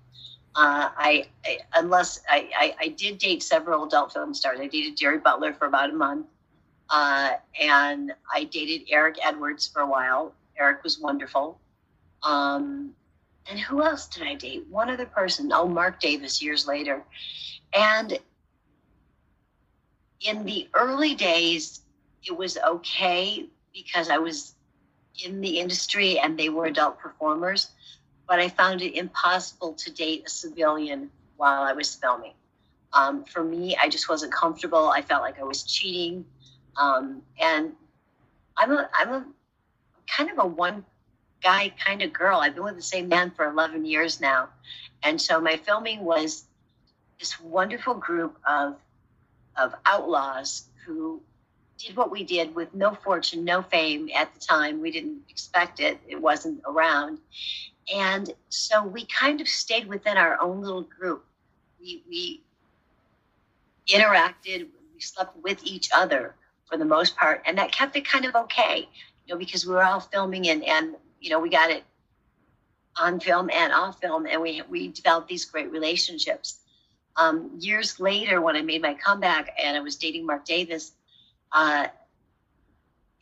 Uh, 0.57 0.91
I, 0.97 1.27
I, 1.45 1.59
unless 1.77 2.21
I, 2.29 2.51
I, 2.57 2.75
I, 2.81 2.89
did 2.89 3.19
date 3.19 3.43
several 3.43 3.85
adult 3.85 4.13
film 4.13 4.35
stars. 4.35 4.59
I 4.61 4.67
dated 4.67 4.97
Jerry 4.97 5.19
Butler 5.19 5.53
for 5.53 5.67
about 5.67 5.91
a 5.91 5.93
month, 5.93 6.27
uh, 6.89 7.35
and 7.59 8.13
I 8.35 8.45
dated 8.45 8.89
Eric 8.91 9.17
Edwards 9.23 9.69
for 9.69 9.83
a 9.83 9.87
while. 9.87 10.35
Eric 10.59 10.83
was 10.83 10.99
wonderful. 10.99 11.61
Um, 12.25 12.95
and 13.49 13.61
who 13.61 13.83
else 13.83 14.07
did 14.09 14.25
I 14.25 14.35
date? 14.35 14.67
One 14.69 14.91
other 14.91 15.07
person. 15.07 15.53
Oh, 15.53 15.69
Mark 15.69 16.01
Davis 16.01 16.43
years 16.43 16.67
later. 16.67 17.05
And 17.73 18.19
in 20.21 20.45
the 20.45 20.69
early 20.75 21.15
days, 21.15 21.83
it 22.25 22.37
was 22.37 22.59
okay 22.59 23.49
because 23.73 24.11
I 24.11 24.19
was 24.19 24.55
in 25.25 25.41
the 25.41 25.59
industry 25.59 26.19
and 26.19 26.39
they 26.39 26.49
were 26.49 26.67
adult 26.67 26.99
performers. 26.99 27.69
But 28.29 28.39
I 28.39 28.49
found 28.49 28.81
it 28.83 28.97
impossible 28.97 29.73
to 29.75 29.91
date 29.91 30.25
a 30.27 30.31
civilian 30.31 31.11
while 31.37 31.63
I 31.63 31.73
was 31.73 31.95
filming. 31.95 32.35
Um, 32.93 33.25
for 33.25 33.43
me, 33.43 33.77
I 33.77 33.89
just 33.89 34.09
wasn't 34.09 34.33
comfortable. 34.33 34.89
I 34.89 35.03
felt 35.03 35.23
like 35.23 35.39
I 35.41 35.45
was 35.45 35.63
cheating. 35.65 36.25
Um, 36.77 37.23
and 37.41 37.73
I'm 38.57 38.73
a, 38.73 38.89
I'm 38.95 39.13
a 39.13 39.27
kind 40.07 40.31
of 40.31 40.39
a 40.39 40.47
one 40.47 40.85
guy 41.43 41.73
kind 41.85 42.03
of 42.03 42.13
girl. 42.13 42.41
I've 42.41 42.55
been 42.55 42.65
with 42.65 42.77
the 42.77 42.83
same 42.83 43.09
man 43.09 43.31
for 43.31 43.47
11 43.47 43.85
years 43.85 44.21
now. 44.21 44.49
And 45.03 45.21
so 45.21 45.41
my 45.41 45.57
filming 45.57 46.05
was 46.05 46.45
this 47.19 47.41
wonderful 47.41 47.95
group 47.95 48.39
of, 48.47 48.77
of 49.57 49.75
outlaws 49.87 50.65
who 50.85 51.21
did 51.81 51.97
what 51.97 52.11
we 52.11 52.25
did 52.25 52.55
with 52.55 52.75
no 52.75 52.95
fortune, 52.95 53.45
no 53.45 53.63
fame 53.63 54.11
at 54.15 54.33
the 54.35 54.41
time. 54.41 54.81
We 54.81 54.91
didn't 54.91 55.23
expect 55.29 55.81
it, 55.81 55.99
it 56.07 56.21
wasn't 56.21 56.61
around. 56.67 57.19
And 57.95 58.33
so 58.51 58.85
we 58.85 59.07
kind 59.07 59.41
of 59.41 59.49
stayed 59.49 59.89
within 59.89 60.17
our 60.17 60.41
own 60.41 60.61
little 60.61 60.83
group. 60.83 61.25
We, 61.81 62.03
we 62.09 62.43
interacted, 63.89 64.69
we 64.95 65.01
slept 65.01 65.37
with 65.43 65.65
each 65.65 65.89
other 65.95 66.35
for 66.69 66.77
the 66.77 66.85
most 66.85 67.17
part, 67.17 67.43
and 67.47 67.59
that 67.59 67.73
kept 67.73 67.97
it 67.97 68.07
kind 68.07 68.25
of 68.25 68.35
okay, 68.35 68.89
you 69.27 69.35
know, 69.35 69.39
because 69.39 69.67
we 69.67 69.75
were 69.75 69.83
all 69.83 70.01
filming 70.01 70.49
and, 70.49 70.63
and 70.65 70.95
you 71.21 71.31
know, 71.31 71.41
we 71.41 71.49
got 71.49 71.71
it 71.71 71.85
on 72.97 73.19
film 73.21 73.51
and 73.53 73.73
off 73.73 74.01
film, 74.01 74.27
and 74.27 74.41
we 74.41 74.63
we 74.69 74.89
developed 74.89 75.29
these 75.29 75.45
great 75.45 75.71
relationships. 75.71 76.61
Um, 77.17 77.51
years 77.59 77.99
later, 77.99 78.41
when 78.41 78.57
I 78.57 78.63
made 78.63 78.83
my 78.83 78.95
comeback 78.95 79.55
and 79.63 79.77
I 79.77 79.81
was 79.81 79.97
dating 79.97 80.27
Mark 80.27 80.45
Davis, 80.45 80.93
uh, 81.53 81.87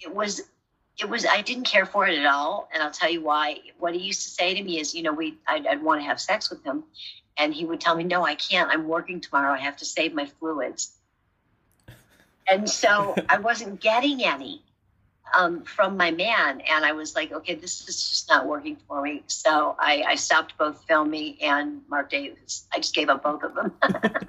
it 0.00 0.14
was 0.14 0.42
it 0.99 1.08
was 1.08 1.25
I 1.25 1.42
didn't 1.42 1.64
care 1.64 1.87
for 1.87 2.06
it 2.06 2.18
at 2.18 2.26
all, 2.26 2.68
and 2.73 2.82
I'll 2.82 2.90
tell 2.90 3.11
you 3.11 3.23
why. 3.23 3.58
What 3.78 3.94
he 3.94 4.00
used 4.00 4.23
to 4.25 4.30
say 4.30 4.54
to 4.54 4.62
me 4.62 4.80
is, 4.80 4.94
you 4.94 5.02
know, 5.02 5.12
we 5.12 5.38
I'd, 5.47 5.66
I'd 5.66 5.82
want 5.82 6.00
to 6.00 6.06
have 6.06 6.20
sex 6.20 6.50
with 6.50 6.64
him, 6.64 6.85
and 7.37 7.54
he 7.54 7.64
would 7.64 7.80
tell 7.80 7.97
me, 7.97 8.04
no, 8.04 8.25
I 8.25 8.35
can't. 8.35 8.70
I'm 8.70 8.88
working 8.88 9.20
tomorrow. 9.20 9.52
I 9.52 9.58
have 9.58 9.76
to 9.78 9.85
save 9.85 10.12
my 10.14 10.26
fluids. 10.26 10.92
And 12.50 12.68
so 12.68 13.14
I 13.28 13.38
wasn't 13.38 13.80
getting 13.80 14.25
any 14.25 14.62
um, 15.37 15.62
from 15.62 15.97
my 15.97 16.11
man, 16.11 16.61
and 16.61 16.85
I 16.85 16.92
was 16.92 17.14
like, 17.14 17.32
okay, 17.32 17.54
this 17.54 17.87
is 17.88 18.11
just 18.11 18.28
not 18.28 18.47
working 18.47 18.76
for 18.88 19.02
me. 19.02 19.23
So 19.26 19.76
I, 19.78 20.04
I 20.06 20.14
stopped 20.16 20.58
both 20.58 20.85
filming 20.87 21.37
and 21.42 21.82
Mark 21.88 22.11
Davis. 22.11 22.66
I 22.73 22.78
just 22.78 22.94
gave 22.94 23.08
up 23.08 23.23
both 23.23 23.42
of 23.42 23.54
them. 23.54 23.73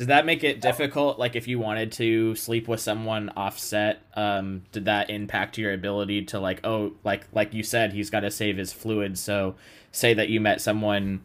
did 0.00 0.08
that 0.08 0.24
make 0.24 0.42
it 0.44 0.62
difficult? 0.62 1.18
Like, 1.18 1.36
if 1.36 1.46
you 1.46 1.58
wanted 1.58 1.92
to 1.92 2.34
sleep 2.34 2.68
with 2.68 2.80
someone 2.80 3.28
offset, 3.36 4.00
um, 4.14 4.62
did 4.72 4.86
that 4.86 5.10
impact 5.10 5.58
your 5.58 5.74
ability 5.74 6.24
to 6.24 6.40
like, 6.40 6.64
oh, 6.64 6.92
like 7.04 7.26
like 7.34 7.52
you 7.52 7.62
said, 7.62 7.92
he's 7.92 8.08
got 8.08 8.20
to 8.20 8.30
save 8.30 8.56
his 8.56 8.72
fluids. 8.72 9.20
So, 9.20 9.56
say 9.92 10.14
that 10.14 10.30
you 10.30 10.40
met 10.40 10.62
someone, 10.62 11.20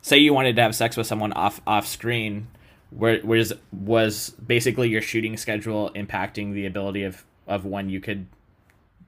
say 0.00 0.16
you 0.16 0.32
wanted 0.32 0.56
to 0.56 0.62
have 0.62 0.74
sex 0.74 0.96
with 0.96 1.06
someone 1.06 1.34
off 1.34 1.60
off 1.66 1.86
screen. 1.86 2.46
Where 2.88 3.20
was 3.22 3.52
was 3.70 4.30
basically 4.30 4.88
your 4.88 5.02
shooting 5.02 5.36
schedule 5.36 5.90
impacting 5.94 6.54
the 6.54 6.64
ability 6.64 7.02
of 7.02 7.26
of 7.46 7.66
when 7.66 7.90
you 7.90 8.00
could 8.00 8.26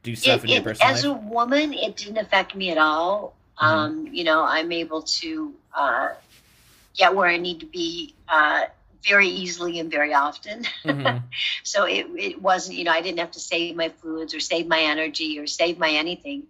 do 0.02 0.14
stuff 0.14 0.44
it, 0.44 0.50
in 0.50 0.56
your 0.56 0.62
personal 0.62 0.92
as 0.92 1.06
life? 1.06 1.16
a 1.16 1.24
woman 1.26 1.72
it 1.72 1.96
didn't 1.96 2.18
affect 2.18 2.54
me 2.54 2.70
at 2.70 2.76
all 2.76 3.34
mm-hmm. 3.58 3.66
um, 3.66 4.06
you 4.12 4.24
know 4.24 4.44
i'm 4.44 4.70
able 4.70 5.00
to 5.02 5.52
uh, 5.74 6.10
get 6.94 7.12
where 7.14 7.28
i 7.28 7.38
need 7.38 7.58
to 7.58 7.66
be 7.66 8.14
uh, 8.28 8.66
very 9.04 9.28
easily 9.28 9.80
and 9.80 9.90
very 9.90 10.14
often. 10.14 10.64
Mm-hmm. 10.84 11.18
so 11.62 11.84
it, 11.84 12.06
it 12.16 12.42
wasn't 12.42 12.76
you 12.76 12.84
know 12.84 12.92
i 12.92 13.00
didn't 13.00 13.18
have 13.18 13.30
to 13.32 13.40
save 13.40 13.76
my 13.76 13.88
fluids 13.88 14.34
or 14.34 14.40
save 14.40 14.66
my 14.66 14.80
energy 14.80 15.38
or 15.38 15.46
save 15.46 15.78
my 15.78 15.90
anything. 15.90 16.44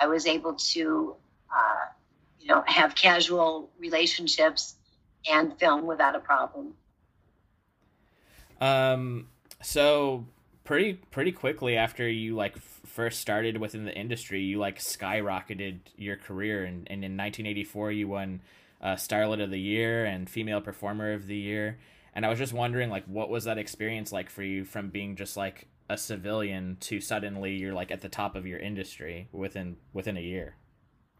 I 0.00 0.06
was 0.06 0.26
able 0.26 0.54
to 0.54 1.16
uh, 1.54 1.86
you 2.40 2.48
know 2.48 2.62
have 2.66 2.94
casual 2.94 3.70
relationships 3.78 4.76
and 5.30 5.58
film 5.58 5.86
without 5.86 6.14
a 6.14 6.20
problem. 6.20 6.74
Um 8.60 9.28
so 9.62 10.26
pretty 10.64 10.94
pretty 11.10 11.32
quickly 11.32 11.76
after 11.76 12.08
you 12.08 12.36
like 12.36 12.56
f- 12.56 12.80
first 12.86 13.20
started 13.20 13.56
within 13.56 13.84
the 13.84 13.92
industry, 13.92 14.40
you 14.40 14.58
like 14.58 14.78
skyrocketed 14.78 15.80
your 15.96 16.16
career, 16.16 16.64
and, 16.64 16.86
and 16.88 17.04
in 17.04 17.16
1984 17.16 17.92
you 17.92 18.08
won 18.08 18.40
uh, 18.80 18.94
Starlet 18.94 19.42
of 19.42 19.50
the 19.50 19.60
Year 19.60 20.04
and 20.04 20.28
Female 20.28 20.60
Performer 20.60 21.12
of 21.12 21.26
the 21.26 21.36
Year. 21.36 21.78
And 22.14 22.26
I 22.26 22.28
was 22.28 22.38
just 22.38 22.52
wondering, 22.52 22.90
like, 22.90 23.04
what 23.06 23.30
was 23.30 23.44
that 23.44 23.58
experience 23.58 24.12
like 24.12 24.30
for 24.30 24.42
you 24.42 24.64
from 24.64 24.90
being 24.90 25.16
just 25.16 25.36
like 25.36 25.68
a 25.88 25.96
civilian 25.96 26.76
to 26.80 27.00
suddenly 27.00 27.56
you're 27.56 27.74
like 27.74 27.90
at 27.90 28.00
the 28.00 28.08
top 28.08 28.36
of 28.36 28.46
your 28.46 28.58
industry 28.58 29.28
within 29.32 29.76
within 29.92 30.16
a 30.16 30.20
year? 30.20 30.56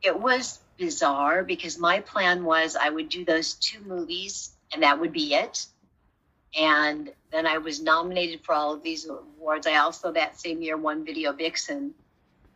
It 0.02 0.18
was 0.18 0.60
bizarre 0.78 1.44
because 1.44 1.78
my 1.78 2.00
plan 2.00 2.44
was 2.44 2.76
I 2.76 2.88
would 2.88 3.08
do 3.08 3.24
those 3.24 3.54
two 3.54 3.80
movies 3.80 4.52
and 4.72 4.82
that 4.82 4.98
would 4.98 5.12
be 5.12 5.34
it. 5.34 5.66
And 6.58 7.12
then 7.30 7.46
I 7.46 7.58
was 7.58 7.80
nominated 7.80 8.44
for 8.44 8.54
all 8.54 8.72
of 8.72 8.82
these 8.82 9.06
awards. 9.08 9.66
I 9.66 9.76
also 9.76 10.12
that 10.12 10.40
same 10.40 10.62
year 10.62 10.76
won 10.76 11.04
Video 11.04 11.32
Vixen. 11.32 11.94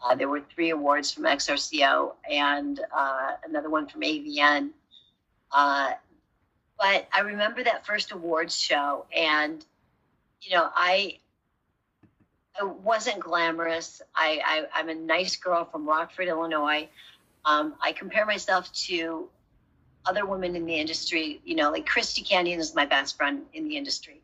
Uh, 0.02 0.14
there 0.14 0.28
were 0.28 0.40
three 0.40 0.70
awards 0.70 1.12
from 1.12 1.24
XRCO 1.24 2.14
and 2.30 2.80
uh, 2.96 3.32
another 3.46 3.70
one 3.70 3.86
from 3.86 4.02
AVN. 4.02 4.70
Uh, 5.54 5.92
but 6.78 7.08
I 7.12 7.20
remember 7.20 7.62
that 7.62 7.86
first 7.86 8.12
awards 8.12 8.58
show, 8.58 9.06
and 9.16 9.64
you 10.42 10.56
know, 10.56 10.68
I 10.74 11.18
it 12.60 12.68
wasn't 12.68 13.20
glamorous. 13.20 14.02
I, 14.14 14.66
I 14.74 14.80
am 14.80 14.88
a 14.88 14.94
nice 14.94 15.36
girl 15.36 15.64
from 15.64 15.88
Rockford, 15.88 16.28
Illinois. 16.28 16.88
Um, 17.44 17.74
I 17.82 17.92
compare 17.92 18.26
myself 18.26 18.72
to 18.86 19.28
other 20.06 20.26
women 20.26 20.54
in 20.54 20.66
the 20.66 20.74
industry. 20.74 21.40
You 21.44 21.56
know, 21.56 21.70
like 21.70 21.86
Christy 21.86 22.22
Canyon 22.22 22.60
is 22.60 22.74
my 22.74 22.86
best 22.86 23.16
friend 23.16 23.42
in 23.54 23.68
the 23.68 23.76
industry 23.76 24.20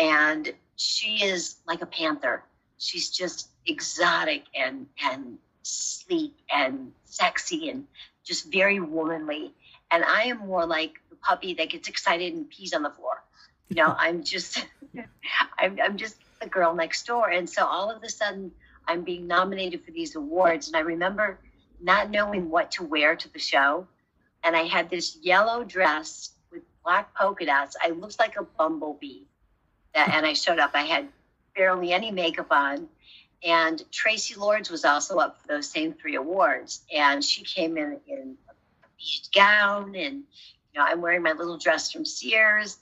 and 0.00 0.52
she 0.76 1.22
is 1.22 1.56
like 1.66 1.82
a 1.82 1.86
panther. 1.86 2.42
She's 2.78 3.10
just 3.10 3.50
exotic 3.66 4.44
and 4.54 4.86
and 5.02 5.38
sleek 5.62 6.34
and 6.50 6.92
sexy 7.04 7.68
and 7.68 7.86
just 8.24 8.50
very 8.50 8.80
womanly. 8.80 9.52
And 9.90 10.04
I 10.04 10.24
am 10.24 10.38
more 10.38 10.66
like 10.66 11.00
the 11.10 11.16
puppy 11.16 11.54
that 11.54 11.70
gets 11.70 11.88
excited 11.88 12.32
and 12.34 12.48
pees 12.48 12.72
on 12.72 12.82
the 12.82 12.90
floor. 12.90 13.22
You 13.68 13.76
know, 13.76 13.94
I'm 13.98 14.22
just, 14.22 14.66
I'm, 15.58 15.78
I'm 15.82 15.96
just 15.96 16.16
the 16.40 16.48
girl 16.48 16.74
next 16.74 17.06
door. 17.06 17.30
And 17.30 17.48
so 17.48 17.64
all 17.66 17.90
of 17.90 18.02
a 18.02 18.08
sudden, 18.08 18.52
I'm 18.86 19.02
being 19.02 19.26
nominated 19.26 19.84
for 19.84 19.90
these 19.90 20.16
awards. 20.16 20.68
And 20.68 20.76
I 20.76 20.80
remember 20.80 21.38
not 21.80 22.10
knowing 22.10 22.50
what 22.50 22.72
to 22.72 22.84
wear 22.84 23.16
to 23.16 23.32
the 23.32 23.38
show. 23.38 23.86
And 24.42 24.56
I 24.56 24.62
had 24.62 24.90
this 24.90 25.18
yellow 25.22 25.64
dress 25.64 26.30
with 26.50 26.62
black 26.82 27.14
polka 27.14 27.46
dots. 27.46 27.76
I 27.82 27.90
looked 27.90 28.18
like 28.18 28.36
a 28.36 28.42
bumblebee. 28.42 29.22
And 29.94 30.24
I 30.24 30.32
showed 30.32 30.58
up. 30.58 30.70
I 30.74 30.82
had 30.82 31.08
barely 31.54 31.92
any 31.92 32.10
makeup 32.10 32.50
on. 32.50 32.88
And 33.42 33.82
Traci 33.90 34.36
Lords 34.36 34.70
was 34.70 34.84
also 34.84 35.18
up 35.18 35.40
for 35.40 35.48
those 35.48 35.68
same 35.68 35.94
three 35.94 36.16
awards. 36.16 36.82
And 36.94 37.24
she 37.24 37.42
came 37.42 37.76
in 37.76 38.00
in 38.06 38.36
beige 39.00 39.28
gown 39.34 39.94
and 39.96 40.24
you 40.72 40.80
know, 40.80 40.86
I'm 40.86 41.00
wearing 41.00 41.22
my 41.22 41.32
little 41.32 41.58
dress 41.58 41.90
from 41.90 42.04
Sears. 42.04 42.78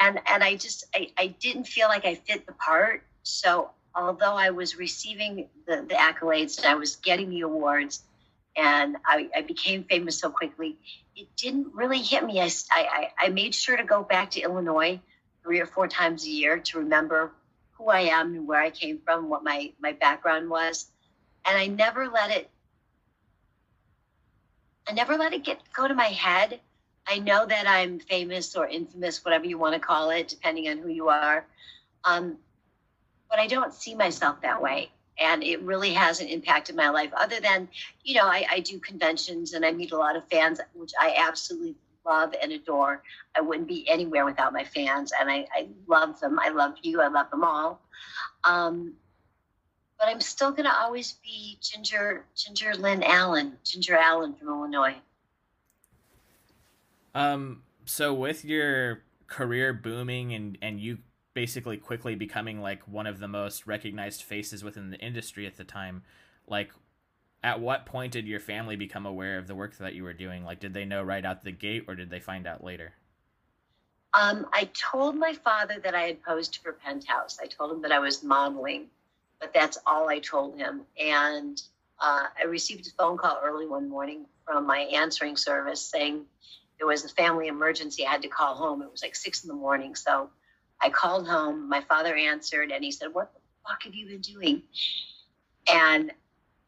And 0.00 0.20
and 0.26 0.42
I 0.42 0.56
just 0.56 0.84
I, 0.94 1.10
I 1.16 1.28
didn't 1.28 1.64
feel 1.64 1.88
like 1.88 2.04
I 2.04 2.16
fit 2.16 2.46
the 2.46 2.52
part. 2.52 3.04
So 3.22 3.70
although 3.94 4.34
I 4.34 4.50
was 4.50 4.76
receiving 4.76 5.48
the, 5.66 5.86
the 5.88 5.94
accolades 5.94 6.58
and 6.58 6.66
I 6.66 6.74
was 6.74 6.96
getting 6.96 7.30
the 7.30 7.42
awards 7.42 8.02
and 8.56 8.96
I, 9.06 9.28
I 9.34 9.42
became 9.42 9.84
famous 9.84 10.18
so 10.18 10.30
quickly, 10.30 10.76
it 11.16 11.28
didn't 11.36 11.74
really 11.74 12.02
hit 12.02 12.24
me. 12.24 12.40
I, 12.40 12.50
I, 12.70 13.08
I 13.18 13.28
made 13.28 13.54
sure 13.54 13.76
to 13.76 13.84
go 13.84 14.02
back 14.02 14.30
to 14.32 14.40
Illinois 14.40 15.00
three 15.42 15.60
or 15.60 15.66
four 15.66 15.88
times 15.88 16.24
a 16.24 16.30
year 16.30 16.58
to 16.58 16.78
remember 16.78 17.32
who 17.72 17.88
I 17.88 18.00
am 18.00 18.34
and 18.34 18.46
where 18.46 18.60
I 18.60 18.70
came 18.70 18.98
from, 19.04 19.28
what 19.28 19.42
my, 19.42 19.72
my 19.80 19.92
background 19.92 20.50
was. 20.50 20.90
And 21.44 21.56
I 21.56 21.66
never 21.66 22.08
let 22.08 22.30
it 22.30 22.50
I 24.88 24.92
never 24.92 25.16
let 25.16 25.32
it 25.32 25.44
get 25.44 25.60
go 25.74 25.86
to 25.88 25.94
my 25.94 26.06
head. 26.06 26.60
I 27.06 27.18
know 27.18 27.46
that 27.46 27.66
I'm 27.66 27.98
famous 27.98 28.54
or 28.54 28.66
infamous, 28.66 29.24
whatever 29.24 29.44
you 29.46 29.58
want 29.58 29.74
to 29.74 29.80
call 29.80 30.10
it, 30.10 30.28
depending 30.28 30.68
on 30.68 30.78
who 30.78 30.88
you 30.88 31.08
are. 31.08 31.46
Um, 32.04 32.36
but 33.28 33.38
I 33.38 33.46
don't 33.46 33.74
see 33.74 33.94
myself 33.94 34.40
that 34.42 34.60
way. 34.62 34.90
And 35.18 35.42
it 35.42 35.60
really 35.62 35.92
hasn't 35.92 36.30
impacted 36.30 36.74
my 36.74 36.88
life 36.90 37.10
other 37.16 37.40
than, 37.40 37.68
you 38.02 38.14
know, 38.14 38.26
I, 38.26 38.46
I 38.50 38.60
do 38.60 38.78
conventions 38.78 39.52
and 39.52 39.64
I 39.64 39.72
meet 39.72 39.92
a 39.92 39.96
lot 39.96 40.16
of 40.16 40.26
fans, 40.28 40.60
which 40.74 40.92
I 41.00 41.14
absolutely 41.18 41.76
love 42.04 42.34
and 42.42 42.52
adore. 42.52 43.02
I 43.36 43.40
wouldn't 43.40 43.68
be 43.68 43.88
anywhere 43.88 44.24
without 44.24 44.52
my 44.52 44.64
fans, 44.64 45.12
and 45.18 45.30
I, 45.30 45.46
I 45.54 45.68
love 45.86 46.18
them. 46.20 46.38
I 46.38 46.50
love 46.50 46.74
you. 46.82 47.00
I 47.00 47.08
love 47.08 47.30
them 47.30 47.44
all. 47.44 47.80
Um, 48.44 48.94
but 50.02 50.10
I'm 50.10 50.20
still 50.20 50.50
going 50.50 50.64
to 50.64 50.74
always 50.74 51.12
be 51.22 51.58
Ginger 51.60 52.24
Ginger 52.34 52.74
Lynn 52.74 53.04
Allen, 53.04 53.56
Ginger 53.64 53.96
Allen 53.96 54.34
from 54.34 54.48
Illinois. 54.48 54.96
Um. 57.14 57.62
So 57.84 58.12
with 58.12 58.44
your 58.44 59.02
career 59.28 59.72
booming 59.72 60.34
and 60.34 60.58
and 60.60 60.80
you 60.80 60.98
basically 61.34 61.76
quickly 61.76 62.16
becoming 62.16 62.60
like 62.60 62.86
one 62.88 63.06
of 63.06 63.20
the 63.20 63.28
most 63.28 63.66
recognized 63.66 64.22
faces 64.22 64.64
within 64.64 64.90
the 64.90 64.98
industry 64.98 65.46
at 65.46 65.56
the 65.56 65.64
time, 65.64 66.02
like 66.48 66.70
at 67.44 67.60
what 67.60 67.86
point 67.86 68.12
did 68.12 68.26
your 68.26 68.40
family 68.40 68.74
become 68.74 69.06
aware 69.06 69.38
of 69.38 69.46
the 69.46 69.54
work 69.54 69.76
that 69.78 69.94
you 69.94 70.02
were 70.02 70.12
doing? 70.12 70.44
Like, 70.44 70.58
did 70.58 70.74
they 70.74 70.84
know 70.84 71.02
right 71.02 71.24
out 71.24 71.42
the 71.42 71.52
gate, 71.52 71.84
or 71.88 71.94
did 71.94 72.10
they 72.10 72.20
find 72.20 72.46
out 72.46 72.62
later? 72.62 72.92
Um, 74.14 74.46
I 74.52 74.68
told 74.74 75.16
my 75.16 75.32
father 75.32 75.76
that 75.82 75.94
I 75.94 76.02
had 76.02 76.22
posed 76.22 76.58
for 76.62 76.72
Penthouse. 76.72 77.38
I 77.42 77.46
told 77.46 77.72
him 77.72 77.82
that 77.82 77.92
I 77.92 77.98
was 77.98 78.22
modeling, 78.22 78.86
but 79.42 79.52
that's 79.52 79.76
all 79.84 80.08
I 80.08 80.20
told 80.20 80.56
him. 80.56 80.82
And 80.98 81.60
uh, 82.00 82.26
I 82.40 82.46
received 82.46 82.86
a 82.86 82.90
phone 82.90 83.18
call 83.18 83.40
early 83.44 83.66
one 83.66 83.90
morning 83.90 84.24
from 84.46 84.66
my 84.66 84.78
answering 84.78 85.36
service 85.36 85.84
saying 85.84 86.24
there 86.78 86.86
was 86.86 87.04
a 87.04 87.08
family 87.08 87.48
emergency. 87.48 88.06
I 88.06 88.12
had 88.12 88.22
to 88.22 88.28
call 88.28 88.54
home. 88.54 88.82
It 88.82 88.90
was 88.90 89.02
like 89.02 89.16
six 89.16 89.42
in 89.42 89.48
the 89.48 89.54
morning. 89.54 89.96
So 89.96 90.30
I 90.80 90.90
called 90.90 91.26
home. 91.26 91.68
My 91.68 91.80
father 91.80 92.14
answered, 92.14 92.70
and 92.70 92.84
he 92.84 92.92
said, 92.92 93.08
"What 93.12 93.34
the 93.34 93.40
fuck 93.66 93.82
have 93.82 93.94
you 93.94 94.06
been 94.06 94.20
doing?" 94.20 94.62
And 95.68 96.12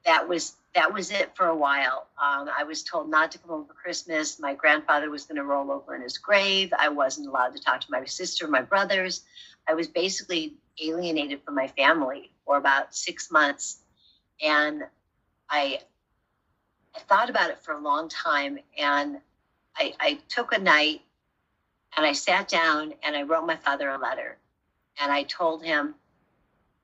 that 0.04 0.28
was 0.28 0.54
that 0.74 0.92
was 0.92 1.12
it 1.12 1.36
for 1.36 1.46
a 1.46 1.56
while. 1.56 2.08
Um, 2.20 2.50
I 2.58 2.64
was 2.64 2.82
told 2.82 3.08
not 3.08 3.30
to 3.32 3.38
come 3.38 3.50
home 3.50 3.66
for 3.66 3.74
Christmas. 3.74 4.40
My 4.40 4.54
grandfather 4.54 5.10
was 5.10 5.24
going 5.24 5.36
to 5.36 5.44
roll 5.44 5.70
over 5.70 5.94
in 5.94 6.02
his 6.02 6.18
grave. 6.18 6.72
I 6.76 6.88
wasn't 6.88 7.28
allowed 7.28 7.54
to 7.54 7.62
talk 7.62 7.82
to 7.82 7.86
my 7.90 8.04
sister, 8.04 8.48
my 8.48 8.62
brothers. 8.62 9.22
I 9.68 9.74
was 9.74 9.86
basically 9.86 10.54
alienated 10.82 11.42
from 11.42 11.54
my 11.54 11.68
family 11.68 12.30
for 12.44 12.56
about 12.56 12.94
six 12.94 13.30
months, 13.30 13.78
and 14.42 14.82
I, 15.48 15.80
I 16.94 16.98
thought 17.00 17.30
about 17.30 17.50
it 17.50 17.58
for 17.58 17.72
a 17.72 17.80
long 17.80 18.08
time. 18.08 18.58
And 18.78 19.18
I, 19.76 19.94
I 20.00 20.18
took 20.28 20.52
a 20.52 20.58
night, 20.58 21.02
and 21.96 22.04
I 22.04 22.12
sat 22.12 22.48
down 22.48 22.94
and 23.02 23.16
I 23.16 23.22
wrote 23.22 23.46
my 23.46 23.56
father 23.56 23.88
a 23.90 23.98
letter, 23.98 24.38
and 25.00 25.12
I 25.12 25.22
told 25.24 25.64
him 25.64 25.94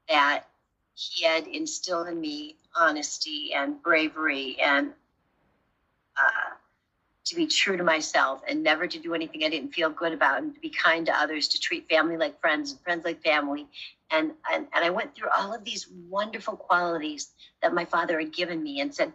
that 0.09 0.45
he 0.95 1.25
had 1.25 1.47
instilled 1.47 2.09
in 2.09 2.21
me 2.21 2.57
honesty 2.77 3.53
and 3.55 3.83
bravery 3.83 4.59
and 4.61 4.93
uh, 6.17 6.50
to 7.31 7.37
be 7.37 7.47
true 7.47 7.77
to 7.77 7.85
myself 7.85 8.43
and 8.49 8.63
never 8.63 8.87
to 8.87 8.99
do 8.99 9.15
anything 9.15 9.45
I 9.45 9.49
didn't 9.49 9.73
feel 9.73 9.89
good 9.89 10.13
about 10.13 10.43
and 10.43 10.53
to 10.53 10.61
be 10.61 10.69
kind 10.69 11.07
to 11.07 11.17
others, 11.17 11.49
to 11.49 11.61
treat 11.61 11.89
family 11.89 12.17
like 12.17 12.41
friends 12.41 12.73
and 12.73 12.81
friends 12.81 13.05
like 13.05 13.23
family. 13.23 13.69
And, 14.11 14.33
and, 14.53 14.67
and 14.75 14.85
I 14.85 14.91
went 14.91 15.15
through 15.15 15.29
all 15.37 15.55
of 15.55 15.65
these 15.65 15.87
wonderful 16.09 16.57
qualities 16.57 17.29
that 17.63 17.73
my 17.73 17.85
father 17.85 18.19
had 18.19 18.35
given 18.35 18.61
me 18.63 18.81
and 18.81 18.93
said, 18.93 19.13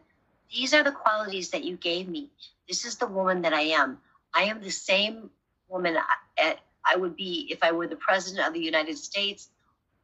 These 0.49 0.73
are 0.73 0.83
the 0.83 0.93
qualities 0.93 1.49
that 1.49 1.65
you 1.65 1.75
gave 1.75 2.07
me. 2.07 2.29
This 2.69 2.85
is 2.85 2.95
the 2.95 3.05
woman 3.07 3.41
that 3.41 3.53
I 3.53 3.61
am. 3.61 3.97
I 4.33 4.43
am 4.43 4.61
the 4.61 4.71
same 4.71 5.29
woman 5.67 5.97
I, 5.97 6.03
eh, 6.37 6.55
I 6.89 6.95
would 6.95 7.17
be 7.17 7.49
if 7.51 7.63
I 7.63 7.73
were 7.73 7.87
the 7.87 7.97
president 7.97 8.47
of 8.47 8.53
the 8.53 8.61
United 8.61 8.97
States, 8.97 9.49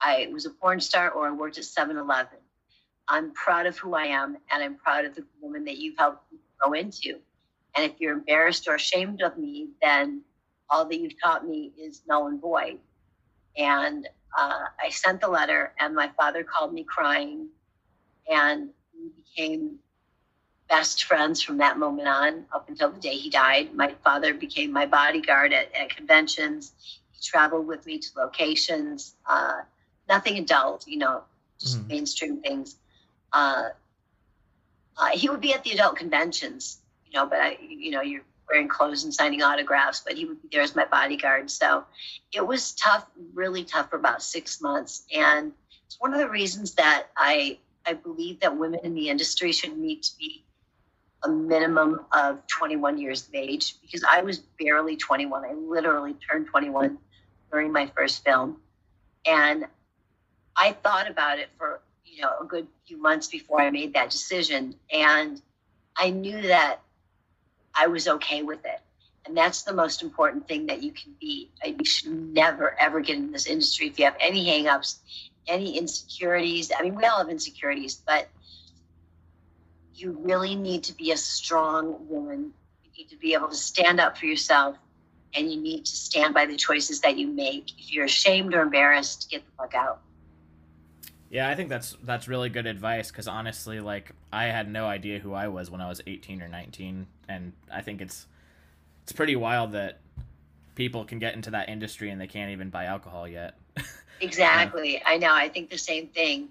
I 0.02 0.28
was 0.34 0.46
a 0.46 0.50
porn 0.50 0.82
star, 0.82 1.12
or 1.12 1.28
I 1.28 1.32
worked 1.32 1.58
at 1.58 1.66
7 1.66 1.96
Eleven. 1.96 2.40
I'm 3.08 3.32
proud 3.32 3.68
of 3.68 3.78
who 3.78 3.94
I 3.94 4.06
am 4.06 4.38
and 4.52 4.64
I'm 4.64 4.76
proud 4.76 5.06
of 5.06 5.16
the 5.16 5.24
woman 5.42 5.66
that 5.66 5.78
you've 5.78 5.98
helped 5.98 6.24
grow 6.60 6.74
into. 6.74 7.20
And 7.76 7.90
if 7.90 8.00
you're 8.00 8.14
embarrassed 8.14 8.68
or 8.68 8.76
ashamed 8.76 9.22
of 9.22 9.38
me, 9.38 9.70
then 9.82 10.22
all 10.70 10.86
that 10.86 11.00
you've 11.00 11.22
taught 11.22 11.48
me 11.48 11.72
is 11.78 12.02
null 12.08 12.28
and 12.28 12.42
void. 12.42 12.80
And 13.58 14.08
uh, 14.38 14.66
I 14.84 14.90
sent 14.90 15.22
the 15.22 15.28
letter, 15.28 15.74
and 15.80 15.96
my 15.96 16.10
father 16.18 16.44
called 16.44 16.74
me 16.74 16.84
crying, 16.84 17.48
and 18.30 18.70
we 18.94 19.10
became 19.10 19.80
best 20.70 21.04
friends 21.04 21.42
from 21.42 21.58
that 21.58 21.78
moment 21.78 22.08
on 22.08 22.46
up 22.54 22.70
until 22.70 22.92
the 22.92 23.00
day 23.00 23.16
he 23.16 23.30
died. 23.30 23.74
My 23.74 23.94
father 24.04 24.34
became 24.34 24.72
my 24.72 24.86
bodyguard 24.86 25.52
at, 25.52 25.74
at 25.76 25.96
conventions. 25.96 26.72
He 27.12 27.22
traveled 27.22 27.68
with 27.68 27.86
me 27.86 28.00
to 28.00 28.08
locations, 28.16 29.16
uh, 29.26 29.62
nothing 30.08 30.38
adult, 30.38 30.88
you 30.88 30.98
know, 30.98 31.24
just 31.60 31.82
mm. 31.82 31.88
mainstream 31.90 32.42
things 32.42 32.78
uh, 33.34 33.70
uh, 34.98 35.10
he 35.14 35.30
would 35.30 35.42
be 35.42 35.54
at 35.54 35.64
the 35.64 35.72
adult 35.72 35.96
conventions, 35.96 36.81
you 37.12 37.20
know, 37.20 37.26
but 37.26 37.40
I, 37.40 37.58
you 37.62 37.92
know, 37.92 38.02
you're 38.02 38.24
wearing 38.50 38.68
clothes 38.68 39.04
and 39.04 39.14
signing 39.14 39.42
autographs, 39.42 40.02
but 40.06 40.14
he 40.14 40.26
would 40.26 40.42
be 40.42 40.50
there 40.52 40.62
as 40.62 40.76
my 40.76 40.86
bodyguard. 40.86 41.50
So 41.50 41.84
it 42.34 42.46
was 42.46 42.74
tough, 42.74 43.06
really 43.34 43.64
tough 43.64 43.90
for 43.90 43.98
about 43.98 44.24
six 44.24 44.62
months. 44.62 45.04
And 45.14 45.52
it's 45.86 46.00
one 46.00 46.14
of 46.14 46.20
the 46.20 46.30
reasons 46.30 46.74
that 46.76 47.08
I, 47.18 47.60
I 47.86 47.94
believe 47.94 48.40
that 48.42 48.58
women 48.58 48.80
in 48.84 48.94
the 48.94 49.10
industry 49.10 49.52
should 49.52 49.78
need 49.78 50.04
to 50.04 50.18
be 50.18 50.44
a 51.24 51.30
minimum 51.30 52.06
of 52.14 52.46
21 52.48 52.98
years 52.98 53.28
of 53.28 53.36
age 53.36 53.76
because 53.82 54.04
I 54.10 54.22
was 54.22 54.40
barely 54.40 54.96
21. 54.96 55.46
I 55.46 55.54
literally 55.54 56.16
turned 56.30 56.48
21 56.48 56.98
during 57.52 57.72
my 57.72 57.88
first 57.96 58.24
film. 58.24 58.58
And 59.26 59.66
I 60.58 60.72
thought 60.72 61.10
about 61.10 61.40
it 61.40 61.50
for 61.58 61.82
you 62.06 62.22
know, 62.22 62.32
a 62.42 62.46
good 62.46 62.68
few 62.88 62.98
months 62.98 63.28
before 63.28 63.62
I 63.62 63.70
made 63.70 63.94
that 63.94 64.10
decision. 64.10 64.76
And 64.92 65.42
I 65.98 66.10
knew 66.10 66.42
that 66.44 66.82
I 67.76 67.88
was 67.88 68.08
okay 68.08 68.44
with 68.44 68.64
it. 68.66 68.80
And 69.26 69.38
that's 69.38 69.64
the 69.64 69.74
most 69.74 70.02
important 70.02 70.48
thing 70.48 70.66
that 70.68 70.82
you 70.82 70.92
can 70.92 71.14
be. 71.20 71.50
Uh, 71.64 71.70
you 71.70 71.86
should 71.86 72.34
never, 72.34 72.76
ever 72.80 73.02
get 73.02 73.18
in 73.18 73.32
this 73.32 73.46
industry 73.46 73.88
if 73.88 74.00
you 74.00 74.06
have 74.06 74.16
any 74.20 74.46
hangups, 74.46 74.98
any 75.48 75.78
insecurities. 75.78 76.72
I 76.78 76.82
mean, 76.82 76.96
we 76.96 77.06
all 77.06 77.20
have 77.20 77.30
insecurities, 77.30 77.96
but 77.96 78.28
you 79.94 80.18
really 80.22 80.56
need 80.56 80.84
to 80.86 80.94
be 80.94 81.12
a 81.12 81.18
strong 81.18 82.08
woman. 82.10 82.54
You 82.84 82.92
need 82.98 83.10
to 83.10 83.18
be 83.18 83.34
able 83.34 83.50
to 83.50 83.56
stand 83.56 84.00
up 84.00 84.18
for 84.18 84.26
yourself 84.26 84.78
and 85.36 85.52
you 85.52 85.62
need 85.62 85.86
to 85.86 85.96
stand 85.96 86.34
by 86.34 86.46
the 86.46 86.56
choices 86.56 87.02
that 87.02 87.18
you 87.18 87.28
make. 87.28 87.72
If 87.80 87.94
you're 87.94 88.06
ashamed 88.06 88.54
or 88.54 88.62
embarrassed, 88.62 89.30
get 89.30 89.46
the 89.46 89.52
fuck 89.58 89.76
out. 89.76 90.02
Yeah, 91.30 91.50
I 91.50 91.56
think 91.56 91.70
that's 91.70 91.96
that's 92.04 92.28
really 92.28 92.50
good 92.50 92.66
advice 92.66 93.10
because 93.10 93.28
honestly, 93.28 93.80
like 93.80 94.12
I 94.34 94.46
had 94.46 94.70
no 94.70 94.86
idea 94.86 95.20
who 95.20 95.34
I 95.34 95.48
was 95.48 95.72
when 95.72 95.80
I 95.80 95.88
was 95.88 96.02
18 96.06 96.42
or 96.42 96.50
19, 96.50 97.08
and 97.32 97.54
I 97.72 97.82
think 97.82 98.02
it's 98.02 98.28
it's 99.04 99.12
pretty 99.12 99.36
wild 99.36 99.72
that 99.74 100.00
people 100.76 101.06
can 101.06 101.20
get 101.20 101.34
into 101.34 101.52
that 101.52 101.70
industry 101.70 102.10
and 102.10 102.20
they 102.20 102.28
can't 102.28 102.52
even 102.52 102.70
buy 102.70 102.86
alcohol 102.86 103.28
yet. 103.28 103.56
exactly, 104.22 104.94
yeah. 104.94 105.04
I 105.06 105.18
know. 105.18 105.34
I 105.34 105.50
think 105.50 105.70
the 105.70 105.78
same 105.78 106.08
thing. 106.08 106.50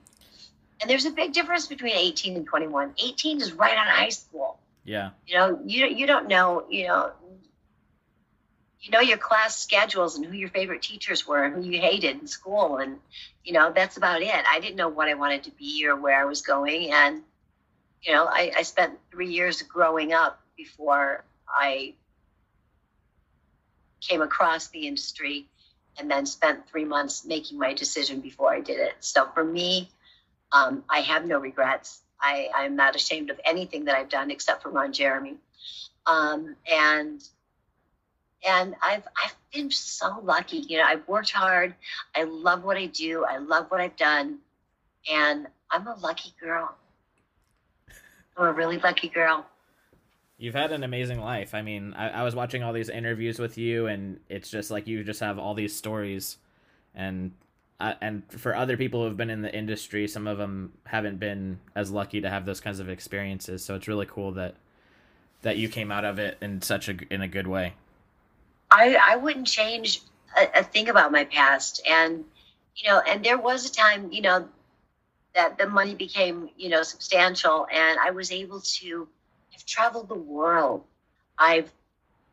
And 0.81 0.89
there's 0.89 1.05
a 1.05 1.11
big 1.11 1.33
difference 1.33 1.67
between 1.67 1.95
18 1.95 2.37
and 2.37 2.47
21. 2.47 2.95
18 3.03 3.41
is 3.41 3.53
right 3.53 3.77
out 3.77 3.87
of 3.87 3.93
high 3.93 4.09
school. 4.09 4.59
Yeah. 4.85 5.11
You 5.27 5.37
know, 5.37 5.61
you 5.65 5.87
you 5.87 6.07
don't 6.07 6.27
know. 6.27 6.65
You 6.71 6.89
know, 6.89 7.13
you 8.81 8.91
know 8.91 9.01
your 9.01 9.19
class 9.19 9.59
schedules 9.59 10.17
and 10.17 10.25
who 10.25 10.33
your 10.33 10.49
favorite 10.49 10.83
teachers 10.83 11.27
were 11.27 11.45
and 11.45 11.55
who 11.55 11.71
you 11.71 11.81
hated 11.81 12.19
in 12.19 12.27
school 12.27 12.79
and 12.79 12.99
you 13.45 13.53
know 13.53 13.73
that's 13.75 13.97
about 13.97 14.23
it 14.23 14.45
i 14.51 14.59
didn't 14.59 14.77
know 14.77 14.89
what 14.89 15.09
i 15.09 15.15
wanted 15.15 15.43
to 15.45 15.51
be 15.53 15.87
or 15.87 15.97
where 15.97 16.21
i 16.21 16.25
was 16.25 16.41
going 16.41 16.91
and 16.93 17.23
you 18.03 18.13
know 18.13 18.25
i, 18.25 18.51
I 18.57 18.63
spent 18.63 18.99
three 19.11 19.29
years 19.29 19.63
growing 19.63 20.13
up 20.13 20.41
before 20.63 21.25
i 21.49 21.95
came 24.01 24.23
across 24.23 24.69
the 24.69 24.87
industry 24.87 25.47
and 25.99 26.11
then 26.11 26.25
spent 26.27 26.69
three 26.69 26.85
months 26.85 27.25
making 27.25 27.59
my 27.59 27.73
decision 27.73 28.21
before 28.21 28.53
i 28.53 28.61
did 28.61 28.79
it 28.79 28.95
so 29.01 29.29
for 29.35 29.45
me 29.45 29.91
um, 30.53 30.83
i 30.91 31.01
have 31.01 31.25
no 31.25 31.39
regrets 31.39 32.01
I, 32.21 32.49
i'm 32.55 32.77
not 32.77 32.97
ashamed 32.97 33.31
of 33.31 33.41
anything 33.45 33.87
that 33.87 33.97
i've 33.97 34.11
done 34.11 34.31
except 34.31 34.63
for 34.63 34.71
ron 34.71 34.93
jeremy 34.93 35.37
um, 36.07 36.57
and 36.71 37.23
and 38.47 38.75
I've 38.83 39.07
I've 39.23 39.37
been 39.53 39.71
so 39.71 40.21
lucky. 40.23 40.59
You 40.59 40.79
know, 40.79 40.85
I've 40.85 41.07
worked 41.07 41.31
hard. 41.31 41.75
I 42.15 42.25
love 42.25 42.65
what 42.65 42.77
I 42.77 42.87
do. 42.87 43.25
I 43.25 43.39
love 43.39 43.67
what 43.69 43.81
I've 43.81 43.97
done, 43.97 44.39
and 45.11 45.47
I'm 45.71 45.87
a 45.87 45.95
lucky 45.97 46.33
girl. 46.41 46.75
I'm 48.37 48.47
a 48.47 48.53
really 48.53 48.79
lucky 48.79 49.09
girl. 49.09 49.47
You've 50.41 50.55
had 50.55 50.73
an 50.73 50.83
amazing 50.83 51.21
life. 51.21 51.55
I 51.55 51.63
mean, 51.63 51.95
I, 51.95 52.09
I 52.09 52.23
was 52.23 52.35
watching 52.35 52.63
all 52.63 52.73
these 52.73 52.89
interviews 52.89 53.39
with 53.39 53.59
you, 53.59 53.87
and 53.87 54.19
it's 54.29 54.51
just 54.51 54.71
like 54.71 54.87
you 54.87 55.05
just 55.05 55.21
have 55.21 55.39
all 55.39 55.55
these 55.55 55.77
stories, 55.77 56.39
and 56.95 57.33
uh, 57.79 57.95
and 58.01 58.23
for 58.29 58.57
other 58.57 58.77
people 58.77 59.05
who've 59.05 59.17
been 59.17 59.31
in 59.31 59.43
the 59.43 59.55
industry, 59.55 60.09
some 60.09 60.27
of 60.27 60.39
them 60.39 60.73
haven't 60.85 61.21
been 61.21 61.61
as 61.75 61.91
lucky 61.91 62.21
to 62.23 62.31
have 62.31 62.47
those 62.47 62.61
kinds 62.61 62.81
of 62.81 62.89
experiences. 62.89 63.65
So 63.65 63.75
it's 63.75 63.87
really 63.87 64.07
cool 64.07 64.33
that 64.33 64.55
that 65.43 65.59
you 65.59 65.69
came 65.69 65.93
out 65.93 66.05
of 66.05 66.19
it 66.19 66.39
in 66.41 66.63
such 66.63 66.89
a 66.89 66.97
in 67.13 67.21
a 67.21 67.29
good 67.29 67.47
way. 67.47 67.75
I, 68.71 68.97
I 69.03 69.17
wouldn't 69.17 69.47
change 69.47 70.01
a, 70.37 70.61
a 70.61 70.65
thing 70.65 70.89
about 70.89 71.13
my 71.13 71.25
past. 71.25 71.83
And, 71.89 72.25
you 72.77 72.89
know, 72.89 73.01
and 73.01 73.25
there 73.25 73.39
was 73.39 73.69
a 73.69 73.73
time, 73.73 74.13
you 74.13 74.23
know, 74.23 74.49
that 75.35 75.59
the 75.59 75.67
money 75.67 75.95
became, 75.95 76.51
you 76.57 76.69
know, 76.69 76.83
substantial 76.83 77.67
and 77.73 77.99
I 77.99 78.11
was 78.11 78.33
able 78.33 78.61
to 78.61 79.09
traveled 79.71 80.09
the 80.09 80.15
world. 80.15 80.85
I've 81.39 81.71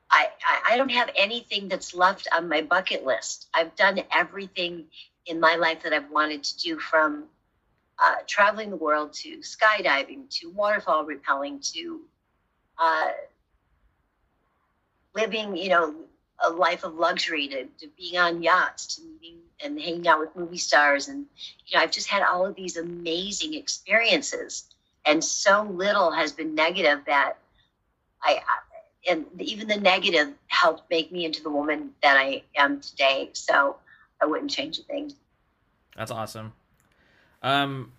I, 0.09 0.29
I 0.69 0.77
don't 0.77 0.91
have 0.91 1.09
anything 1.17 1.67
that's 1.67 1.93
left 1.93 2.29
on 2.33 2.47
my 2.47 2.61
bucket 2.61 3.05
list. 3.05 3.49
I've 3.53 3.75
done 3.75 4.01
everything 4.09 4.85
in 5.25 5.39
my 5.39 5.55
life 5.55 5.83
that 5.83 5.91
I've 5.91 6.09
wanted 6.09 6.43
to 6.45 6.57
do 6.59 6.79
from 6.79 7.25
uh, 7.99 8.15
traveling 8.25 8.69
the 8.69 8.77
world 8.77 9.11
to 9.13 9.39
skydiving 9.39 10.29
to 10.39 10.49
waterfall 10.51 11.05
rappelling 11.05 11.59
to 11.73 12.01
uh, 12.79 13.09
living, 15.13 15.57
you 15.57 15.69
know, 15.69 15.93
a 16.39 16.49
life 16.49 16.83
of 16.83 16.95
luxury 16.95 17.47
to, 17.49 17.65
to 17.65 17.87
being 17.97 18.17
on 18.17 18.41
yachts 18.43 18.95
to 18.95 19.01
meeting 19.01 19.39
and 19.63 19.79
hanging 19.81 20.07
out 20.07 20.19
with 20.19 20.35
movie 20.35 20.57
stars 20.57 21.07
and 21.07 21.25
you 21.65 21.75
know 21.75 21.83
i've 21.83 21.91
just 21.91 22.07
had 22.07 22.21
all 22.21 22.45
of 22.45 22.55
these 22.55 22.77
amazing 22.77 23.55
experiences 23.55 24.65
and 25.07 25.23
so 25.23 25.63
little 25.63 26.11
has 26.11 26.31
been 26.31 26.53
negative 26.53 26.99
that 27.07 27.33
i, 28.21 28.39
and 29.09 29.25
even 29.39 29.67
the 29.67 29.77
negative 29.77 30.33
helped 30.47 30.89
make 30.89 31.11
me 31.11 31.25
into 31.25 31.41
the 31.41 31.49
woman 31.49 31.91
that 32.03 32.17
i 32.17 32.43
am 32.55 32.79
today. 32.81 33.29
So 33.33 33.77
i 34.21 34.25
wouldn't 34.25 34.51
change 34.51 34.77
a 34.79 34.83
thing. 34.83 35.13
That's 35.95 36.11
awesome. 36.11 36.53
Um 37.41 37.93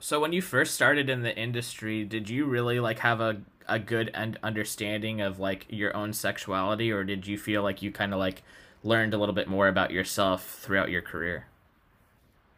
so 0.00 0.20
when 0.20 0.32
you 0.32 0.42
first 0.42 0.74
started 0.74 1.08
in 1.08 1.22
the 1.22 1.36
industry 1.36 2.04
did 2.04 2.28
you 2.28 2.44
really 2.44 2.80
like 2.80 2.98
have 2.98 3.20
a 3.20 3.40
a 3.68 3.78
good 3.78 4.10
understanding 4.42 5.20
of 5.20 5.38
like 5.38 5.66
your 5.68 5.96
own 5.96 6.12
sexuality 6.12 6.90
or 6.90 7.04
did 7.04 7.26
you 7.26 7.38
feel 7.38 7.62
like 7.62 7.80
you 7.80 7.92
kind 7.92 8.12
of 8.12 8.18
like 8.18 8.42
learned 8.82 9.14
a 9.14 9.18
little 9.18 9.34
bit 9.34 9.46
more 9.46 9.68
about 9.68 9.92
yourself 9.92 10.58
throughout 10.60 10.90
your 10.90 11.02
career? 11.02 11.46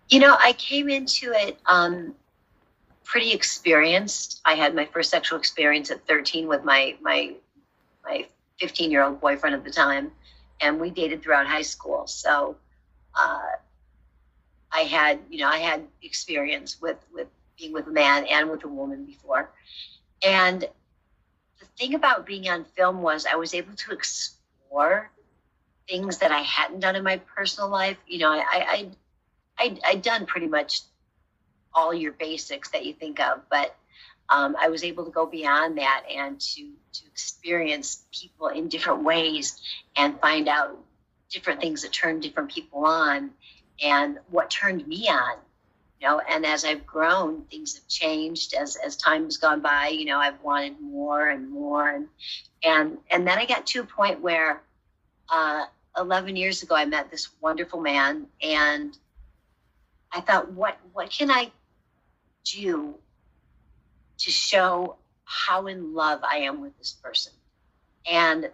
You 0.08 0.20
know 0.20 0.36
i 0.40 0.52
came 0.54 0.88
into 0.88 1.32
it 1.32 1.58
um 1.66 2.14
pretty 3.04 3.32
experienced. 3.32 4.40
I 4.44 4.54
had 4.54 4.74
my 4.74 4.86
first 4.86 5.10
sexual 5.10 5.38
experience 5.38 5.90
at 5.90 6.06
13 6.06 6.46
with 6.46 6.64
my 6.64 6.96
my 7.00 7.34
my 8.04 8.26
15 8.60 8.90
year 8.90 9.02
old 9.02 9.20
boyfriend 9.20 9.54
at 9.54 9.64
the 9.64 9.70
time 9.70 10.12
and 10.60 10.80
we 10.80 10.90
dated 10.90 11.22
throughout 11.22 11.46
high 11.46 11.62
school. 11.62 12.06
So 12.06 12.56
uh 13.16 13.46
i 14.72 14.80
had 14.80 15.20
you 15.30 15.38
know 15.38 15.46
i 15.46 15.58
had 15.58 15.86
experience 16.02 16.80
with 16.80 16.96
with 17.12 17.28
being 17.58 17.72
with 17.72 17.86
a 17.86 17.90
man 17.90 18.26
and 18.26 18.50
with 18.50 18.64
a 18.64 18.68
woman 18.68 19.04
before. 19.04 19.50
And 20.22 20.60
the 20.62 21.66
thing 21.78 21.94
about 21.94 22.26
being 22.26 22.48
on 22.48 22.64
film 22.64 23.02
was 23.02 23.26
I 23.26 23.36
was 23.36 23.54
able 23.54 23.74
to 23.74 23.92
explore 23.92 25.10
things 25.88 26.18
that 26.18 26.32
I 26.32 26.40
hadn't 26.40 26.80
done 26.80 26.96
in 26.96 27.04
my 27.04 27.18
personal 27.18 27.68
life. 27.68 27.98
You 28.06 28.18
know, 28.18 28.30
I, 28.30 28.44
I, 28.52 28.88
I, 29.58 29.78
I'd 29.86 30.02
done 30.02 30.26
pretty 30.26 30.46
much 30.46 30.80
all 31.74 31.92
your 31.92 32.12
basics 32.12 32.70
that 32.70 32.84
you 32.84 32.92
think 32.92 33.20
of, 33.20 33.40
but 33.50 33.76
um, 34.28 34.56
I 34.58 34.68
was 34.68 34.84
able 34.84 35.04
to 35.04 35.10
go 35.10 35.26
beyond 35.26 35.78
that 35.78 36.04
and 36.14 36.40
to 36.40 36.70
to 36.92 37.06
experience 37.06 38.04
people 38.12 38.48
in 38.48 38.68
different 38.68 39.04
ways 39.04 39.60
and 39.96 40.18
find 40.20 40.48
out 40.48 40.78
different 41.28 41.60
things 41.60 41.82
that 41.82 41.92
turn 41.92 42.20
different 42.20 42.50
people 42.50 42.86
on 42.86 43.30
and 43.82 44.18
what 44.30 44.48
turned 44.50 44.86
me 44.86 45.08
on 45.08 45.36
you 46.00 46.06
know? 46.06 46.20
And 46.28 46.44
as 46.46 46.64
i've 46.64 46.86
grown 46.86 47.42
things 47.50 47.74
have 47.74 47.88
changed. 47.88 48.54
As 48.54 48.76
as 48.76 48.96
time 48.96 49.24
has 49.24 49.36
gone 49.36 49.60
by 49.60 49.88
you 49.88 50.04
know 50.04 50.18
i've 50.18 50.40
wanted 50.42 50.80
more 50.80 51.28
and 51.28 51.50
more. 51.50 51.88
And 51.90 52.08
and 52.64 52.98
and 53.10 53.26
then 53.26 53.38
i 53.38 53.46
got 53.46 53.66
to 53.66 53.80
a 53.80 53.84
point 53.84 54.20
where 54.20 54.62
uh 55.28 55.64
11 55.98 56.36
years 56.36 56.62
ago 56.62 56.74
i 56.74 56.84
met 56.84 57.10
this 57.10 57.28
wonderful 57.40 57.80
man 57.80 58.26
and 58.42 58.98
i 60.12 60.20
thought 60.20 60.50
what 60.52 60.78
what 60.92 61.10
can 61.10 61.30
i 61.30 61.50
do 62.44 62.94
to 64.18 64.30
show 64.30 64.96
how 65.24 65.66
in 65.66 65.94
love 65.94 66.20
i 66.22 66.38
am 66.38 66.60
with 66.60 66.76
this 66.78 66.92
person 66.92 67.32
and 68.10 68.50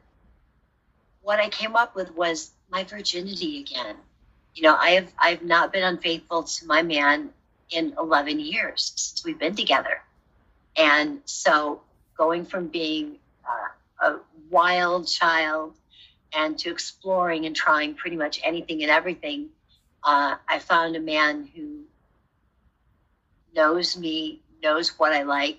what 1.23 1.39
i 1.39 1.49
came 1.49 1.77
up 1.77 1.95
with 1.95 2.15
was 2.15 2.53
my 2.71 2.85
virginity 2.85 3.61
again 3.61 3.97
you 4.55 4.63
know, 4.63 4.77
I 4.77 4.91
have 4.91 5.13
I've 5.19 5.43
not 5.43 5.73
been 5.73 5.85
unfaithful 5.85 6.43
to 6.43 6.67
my 6.67 6.83
man 6.83 7.31
in 7.71 7.95
11 7.99 8.41
years 8.41 8.93
since 8.97 9.25
we've 9.25 9.39
been 9.39 9.55
together. 9.55 10.03
And 10.77 11.21
so 11.25 11.83
going 12.17 12.45
from 12.45 12.69
being 12.69 13.19
uh, 13.49 14.07
a 14.07 14.17
wild 14.51 15.07
child 15.07 15.75
and 16.35 16.59
to 16.59 16.71
exploring 16.71 17.47
and 17.47 17.55
trying 17.55 17.95
pretty 17.95 18.17
much 18.17 18.41
anything 18.43 18.83
and 18.83 18.91
everything, 18.91 19.49
uh, 20.03 20.37
I 20.49 20.59
found 20.59 20.97
a 20.97 21.01
man 21.01 21.49
who 21.55 21.85
knows 23.55 23.97
me, 23.97 24.41
knows 24.63 24.99
what 24.99 25.13
I 25.13 25.23
like, 25.23 25.59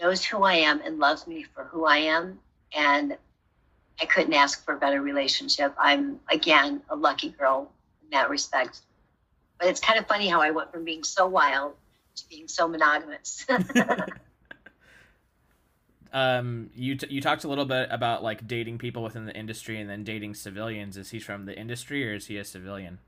knows 0.00 0.24
who 0.24 0.42
I 0.42 0.54
am, 0.54 0.80
and 0.84 0.98
loves 0.98 1.26
me 1.26 1.44
for 1.54 1.64
who 1.64 1.84
I 1.84 1.98
am. 1.98 2.38
And 2.74 3.16
I 4.00 4.06
couldn't 4.06 4.34
ask 4.34 4.64
for 4.64 4.74
a 4.74 4.78
better 4.78 5.02
relationship. 5.02 5.74
I'm, 5.78 6.20
again, 6.30 6.82
a 6.88 6.96
lucky 6.96 7.30
girl 7.30 7.70
in 8.02 8.10
that 8.10 8.30
respect. 8.30 8.80
But 9.58 9.68
it's 9.68 9.80
kind 9.80 9.98
of 9.98 10.06
funny 10.06 10.28
how 10.28 10.40
I 10.40 10.50
went 10.50 10.72
from 10.72 10.84
being 10.84 11.02
so 11.02 11.26
wild 11.26 11.74
to 12.16 12.28
being 12.28 12.46
so 12.46 12.68
monogamous. 12.68 13.44
um, 16.12 16.70
you 16.74 16.94
t- 16.94 17.08
you 17.10 17.20
talked 17.20 17.44
a 17.44 17.48
little 17.48 17.64
bit 17.64 17.88
about 17.90 18.22
like 18.22 18.46
dating 18.46 18.78
people 18.78 19.02
within 19.02 19.26
the 19.26 19.36
industry 19.36 19.80
and 19.80 19.90
then 19.90 20.04
dating 20.04 20.34
civilians. 20.34 20.96
Is 20.96 21.10
he 21.10 21.18
from 21.18 21.46
the 21.46 21.58
industry 21.58 22.08
or 22.08 22.14
is 22.14 22.26
he 22.26 22.36
a 22.36 22.44
civilian? 22.44 23.00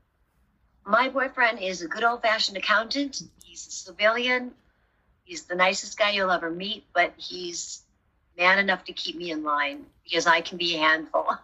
My 0.85 1.09
boyfriend 1.09 1.59
is 1.59 1.81
a 1.81 1.87
good 1.87 2.03
old 2.03 2.21
fashioned 2.21 2.57
accountant. 2.57 3.21
He's 3.43 3.67
a 3.67 3.71
civilian. 3.71 4.51
He's 5.23 5.43
the 5.43 5.55
nicest 5.55 5.97
guy 5.97 6.11
you'll 6.11 6.31
ever 6.31 6.49
meet, 6.49 6.85
but 6.93 7.13
he's 7.17 7.83
man 8.37 8.59
enough 8.59 8.83
to 8.85 8.93
keep 8.93 9.15
me 9.15 9.31
in 9.31 9.43
line 9.43 9.85
because 10.03 10.25
I 10.27 10.41
can 10.41 10.57
be 10.57 10.75
a 10.75 10.79
handful. 10.79 11.27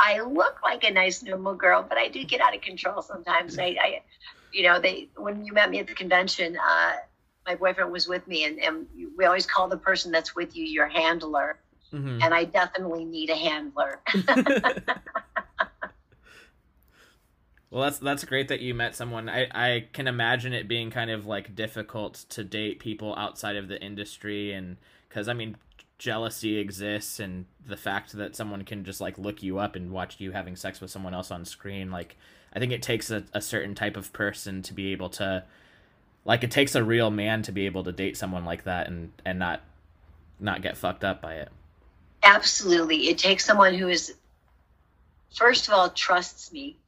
I 0.00 0.20
look 0.20 0.62
like 0.62 0.84
a 0.84 0.90
nice 0.90 1.22
normal 1.22 1.54
girl, 1.54 1.84
but 1.86 1.98
I 1.98 2.08
do 2.08 2.24
get 2.24 2.40
out 2.40 2.54
of 2.54 2.62
control 2.62 3.02
sometimes. 3.02 3.58
I, 3.58 3.76
I 3.80 4.02
you 4.52 4.62
know, 4.64 4.80
they 4.80 5.08
when 5.16 5.44
you 5.44 5.52
met 5.52 5.70
me 5.70 5.80
at 5.80 5.86
the 5.86 5.94
convention, 5.94 6.56
uh, 6.56 6.92
my 7.46 7.54
boyfriend 7.56 7.92
was 7.92 8.08
with 8.08 8.26
me, 8.26 8.44
and, 8.44 8.58
and 8.58 8.86
we 9.16 9.24
always 9.24 9.46
call 9.46 9.68
the 9.68 9.76
person 9.76 10.12
that's 10.12 10.34
with 10.34 10.56
you 10.56 10.64
your 10.64 10.88
handler. 10.88 11.58
Mm-hmm. 11.92 12.22
And 12.22 12.34
I 12.34 12.44
definitely 12.44 13.04
need 13.04 13.30
a 13.30 13.36
handler. 13.36 14.00
well, 17.74 17.82
that's 17.82 17.98
that's 17.98 18.24
great 18.24 18.48
that 18.48 18.60
you 18.60 18.74
met 18.74 18.94
someone. 18.94 19.28
I 19.28 19.48
I 19.52 19.86
can 19.92 20.06
imagine 20.06 20.52
it 20.52 20.68
being 20.68 20.90
kind 20.90 21.10
of 21.10 21.26
like 21.26 21.54
difficult 21.54 22.24
to 22.30 22.44
date 22.44 22.78
people 22.78 23.14
outside 23.16 23.56
of 23.56 23.68
the 23.68 23.82
industry, 23.82 24.52
and 24.52 24.76
because 25.08 25.28
I 25.28 25.34
mean, 25.34 25.56
jealousy 25.98 26.58
exists 26.58 27.18
and 27.18 27.46
the 27.66 27.76
fact 27.76 28.12
that 28.12 28.36
someone 28.36 28.64
can 28.64 28.84
just 28.84 29.00
like 29.00 29.18
look 29.18 29.42
you 29.42 29.58
up 29.58 29.74
and 29.74 29.90
watch 29.90 30.20
you 30.20 30.32
having 30.32 30.56
sex 30.56 30.80
with 30.80 30.90
someone 30.90 31.14
else 31.14 31.30
on 31.30 31.44
screen 31.44 31.90
like 31.90 32.16
i 32.52 32.58
think 32.58 32.72
it 32.72 32.82
takes 32.82 33.10
a, 33.10 33.24
a 33.32 33.40
certain 33.40 33.74
type 33.74 33.96
of 33.96 34.12
person 34.12 34.60
to 34.60 34.74
be 34.74 34.90
able 34.90 35.08
to 35.08 35.42
like 36.24 36.42
it 36.42 36.50
takes 36.50 36.74
a 36.74 36.82
real 36.82 37.10
man 37.10 37.42
to 37.42 37.52
be 37.52 37.64
able 37.64 37.84
to 37.84 37.92
date 37.92 38.16
someone 38.16 38.44
like 38.44 38.64
that 38.64 38.88
and 38.88 39.12
and 39.24 39.38
not 39.38 39.62
not 40.40 40.60
get 40.60 40.76
fucked 40.76 41.04
up 41.04 41.22
by 41.22 41.34
it 41.34 41.48
Absolutely. 42.24 43.08
It 43.08 43.18
takes 43.18 43.44
someone 43.44 43.74
who 43.74 43.88
is, 43.88 44.14
first 45.34 45.68
of 45.68 45.74
all, 45.74 45.90
trusts 45.90 46.52
me. 46.52 46.78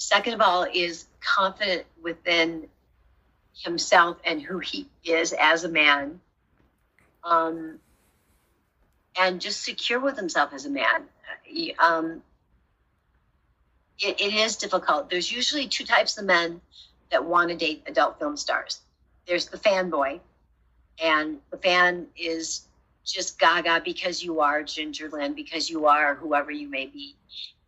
Second 0.00 0.32
of 0.32 0.40
all, 0.40 0.66
is 0.72 1.04
confident 1.20 1.84
within 2.02 2.66
himself 3.52 4.16
and 4.24 4.40
who 4.40 4.58
he 4.58 4.88
is 5.04 5.34
as 5.38 5.64
a 5.64 5.68
man. 5.68 6.18
Um, 7.22 7.78
and 9.18 9.42
just 9.42 9.62
secure 9.62 10.00
with 10.00 10.16
himself 10.16 10.54
as 10.54 10.64
a 10.64 10.70
man. 10.70 11.02
Um, 11.78 12.22
it, 13.98 14.18
it 14.18 14.32
is 14.32 14.56
difficult. 14.56 15.10
There's 15.10 15.30
usually 15.30 15.68
two 15.68 15.84
types 15.84 16.16
of 16.16 16.24
men 16.24 16.62
that 17.10 17.22
want 17.22 17.50
to 17.50 17.56
date 17.56 17.82
adult 17.86 18.18
film 18.18 18.38
stars. 18.38 18.80
There's 19.26 19.48
the 19.48 19.58
fanboy, 19.58 20.20
and 20.98 21.40
the 21.50 21.58
fan 21.58 22.06
is 22.16 22.66
just 23.04 23.38
gaga 23.38 23.82
because 23.84 24.24
you 24.24 24.40
are 24.40 24.62
Ginger 24.62 25.10
Lynn, 25.10 25.34
because 25.34 25.68
you 25.68 25.84
are 25.84 26.14
whoever 26.14 26.50
you 26.50 26.70
may 26.70 26.86
be. 26.86 27.16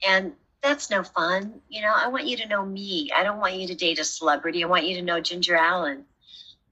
And 0.08 0.32
that's 0.62 0.90
no 0.90 1.02
fun. 1.02 1.60
You 1.68 1.82
know, 1.82 1.92
I 1.94 2.08
want 2.08 2.26
you 2.26 2.36
to 2.38 2.48
know 2.48 2.64
me. 2.64 3.10
I 3.14 3.24
don't 3.24 3.38
want 3.38 3.56
you 3.56 3.66
to 3.66 3.74
date 3.74 3.98
a 3.98 4.04
celebrity. 4.04 4.62
I 4.62 4.68
want 4.68 4.86
you 4.86 4.94
to 4.96 5.02
know 5.02 5.20
Ginger 5.20 5.56
Allen. 5.56 6.04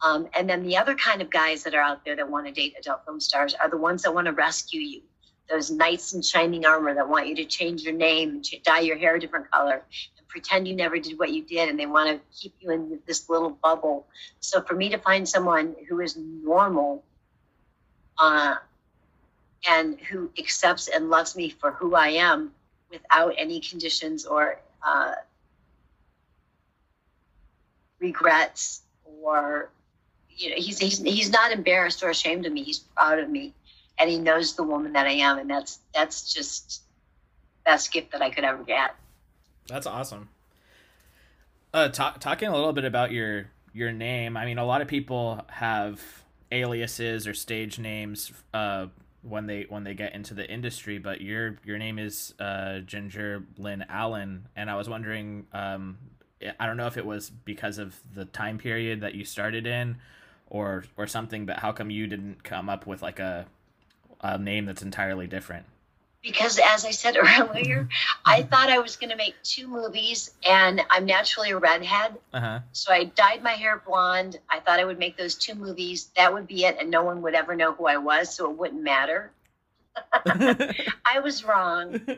Um, 0.03 0.29
and 0.35 0.49
then 0.49 0.63
the 0.63 0.79
other 0.79 0.95
kind 0.95 1.21
of 1.21 1.29
guys 1.29 1.65
that 1.65 1.75
are 1.75 1.83
out 1.83 2.05
there 2.05 2.17
that 2.17 2.31
want 2.31 2.47
to 2.47 2.53
date 2.53 2.75
adult 2.79 3.05
film 3.05 3.21
stars 3.21 3.55
are 3.55 3.69
the 3.69 3.77
ones 3.77 4.03
that 4.03 4.15
want 4.15 4.27
to 4.27 4.33
rescue 4.33 4.81
you. 4.81 5.03
Those 5.51 5.71
knights 5.71 6.15
in 6.15 6.23
shining 6.23 6.65
armor 6.65 6.95
that 6.95 7.09
want 7.09 7.27
you 7.27 7.35
to 7.37 7.45
change 7.45 7.83
your 7.83 7.93
name 7.93 8.31
and 8.31 8.45
dye 8.63 8.81
your 8.81 8.97
hair 8.97 9.17
a 9.17 9.21
different 9.21 9.51
color 9.51 9.83
and 10.17 10.29
pretend 10.29 10.69
you 10.69 10.77
never 10.77 10.99
did 10.99 11.19
what 11.19 11.33
you 11.33 11.43
did, 11.43 11.69
and 11.69 11.79
they 11.79 11.87
want 11.87 12.09
to 12.09 12.41
keep 12.41 12.55
you 12.61 12.71
in 12.71 13.01
this 13.07 13.29
little 13.29 13.51
bubble. 13.51 14.07
So 14.39 14.63
for 14.63 14.75
me 14.75 14.89
to 14.91 14.99
find 14.99 15.29
someone 15.29 15.75
who 15.89 16.01
is 16.01 16.17
normal 16.17 17.05
uh, 18.17 18.55
and 19.69 20.01
who 20.01 20.31
accepts 20.39 20.87
and 20.87 21.11
loves 21.11 21.35
me 21.35 21.51
for 21.51 21.73
who 21.73 21.97
I 21.97 22.11
am 22.11 22.53
without 22.91 23.35
any 23.39 23.61
conditions 23.61 24.25
or 24.25 24.61
uh, 24.87 25.13
regrets 28.01 28.83
or 29.05 29.71
you 30.31 30.51
know 30.51 30.57
he's, 30.57 30.79
he's 30.79 30.99
he's 30.99 31.31
not 31.31 31.53
embarrassed 31.53 32.03
or 32.03 32.11
ashamed 32.11 32.47
of 32.47 32.53
me. 32.53 32.63
He's 32.63 32.79
proud 32.79 33.19
of 33.19 33.29
me 33.29 33.55
and 34.01 34.09
he 34.09 34.19
knows 34.19 34.55
the 34.55 34.63
woman 34.63 34.95
that 34.95 35.07
i 35.07 35.13
am. 35.13 35.39
And 35.39 35.49
that's 35.49 35.79
that's 35.95 36.33
just 36.33 36.83
best 37.65 37.93
gift 37.93 38.13
that 38.13 38.23
i 38.23 38.31
could 38.31 38.45
ever 38.45 38.65
get. 38.65 38.95
That's 39.69 39.87
awesome. 39.87 40.31
Uh 41.73 41.89
talk, 41.89 42.19
talking 42.19 42.49
a 42.49 42.55
little 42.55 42.73
bit 42.73 42.85
about 42.85 43.13
your 43.13 43.51
your 43.73 43.93
name. 43.93 44.37
I 44.37 44.47
mean 44.47 44.59
a 44.59 44.65
lot 44.65 44.81
of 44.81 44.89
people 44.89 45.45
have 45.49 46.01
aliases 46.51 47.29
or 47.29 47.35
stage 47.35 47.79
names 47.79 48.33
uh 48.53 48.87
when 49.23 49.47
they 49.47 49.67
when 49.69 49.85
they 49.85 49.95
get 49.95 50.15
into 50.15 50.35
the 50.35 50.51
industry 50.51 50.99
but 50.99 51.21
your 51.21 51.57
your 51.65 51.79
name 51.79 51.99
is 51.99 52.35
uh 52.41 52.79
ginger 52.81 53.45
lynn 53.59 53.85
allen 53.89 54.49
and 54.57 54.71
i 54.71 54.77
was 54.77 54.89
wondering 54.89 55.47
um 55.53 55.99
i 56.59 56.67
don't 56.67 56.77
know 56.79 56.87
if 56.87 56.97
it 56.97 57.05
was 57.05 57.29
because 57.29 57.79
of 57.79 58.01
the 58.15 58.25
time 58.25 58.57
period 58.57 59.03
that 59.03 59.15
you 59.15 59.25
started 59.25 59.67
in 59.67 59.97
or 60.49 60.85
or 60.97 61.07
something 61.07 61.45
but 61.45 61.59
how 61.59 61.71
come 61.71 61.91
you 61.91 62.07
didn't 62.07 62.43
come 62.43 62.69
up 62.69 62.87
with 62.87 63.03
like 63.03 63.19
a 63.19 63.47
a 64.23 64.39
name 64.39 64.65
that's 64.65 64.83
entirely 64.83 65.27
different 65.27 65.67
because 66.23 66.59
as 66.59 66.85
i 66.85 66.91
said 66.91 67.17
earlier 67.39 67.89
i 68.25 68.43
thought 68.43 68.69
i 68.71 68.79
was 68.79 68.97
going 68.97 69.11
to 69.11 69.17
make 69.17 69.35
two 69.43 69.67
movies 69.67 70.33
and 70.47 70.81
i'm 70.91 71.07
naturally 71.07 71.51
a 71.51 71.59
redhead. 71.59 72.17
Uh-huh. 72.33 72.61
so 72.73 72.93
i 72.93 73.05
dyed 73.05 73.43
my 73.43 73.53
hair 73.53 73.83
blonde. 73.87 74.39
I 74.49 74.61
thought 74.61 74.81
i 74.81 74.85
would 74.85 74.99
make 74.99 75.17
those 75.17 75.35
two 75.35 75.55
movies. 75.55 76.11
That 76.17 76.33
would 76.33 76.47
be 76.47 76.65
it 76.65 76.77
and 76.81 76.91
no 76.91 77.03
one 77.03 77.23
would 77.23 77.35
ever 77.35 77.55
know 77.57 77.73
who 77.73 77.87
i 77.87 77.97
was 77.97 78.35
so 78.35 78.51
it 78.51 78.57
wouldn't 78.57 78.83
matter. 78.83 79.33
I 80.25 81.21
was 81.23 81.45
wrong. 81.45 82.01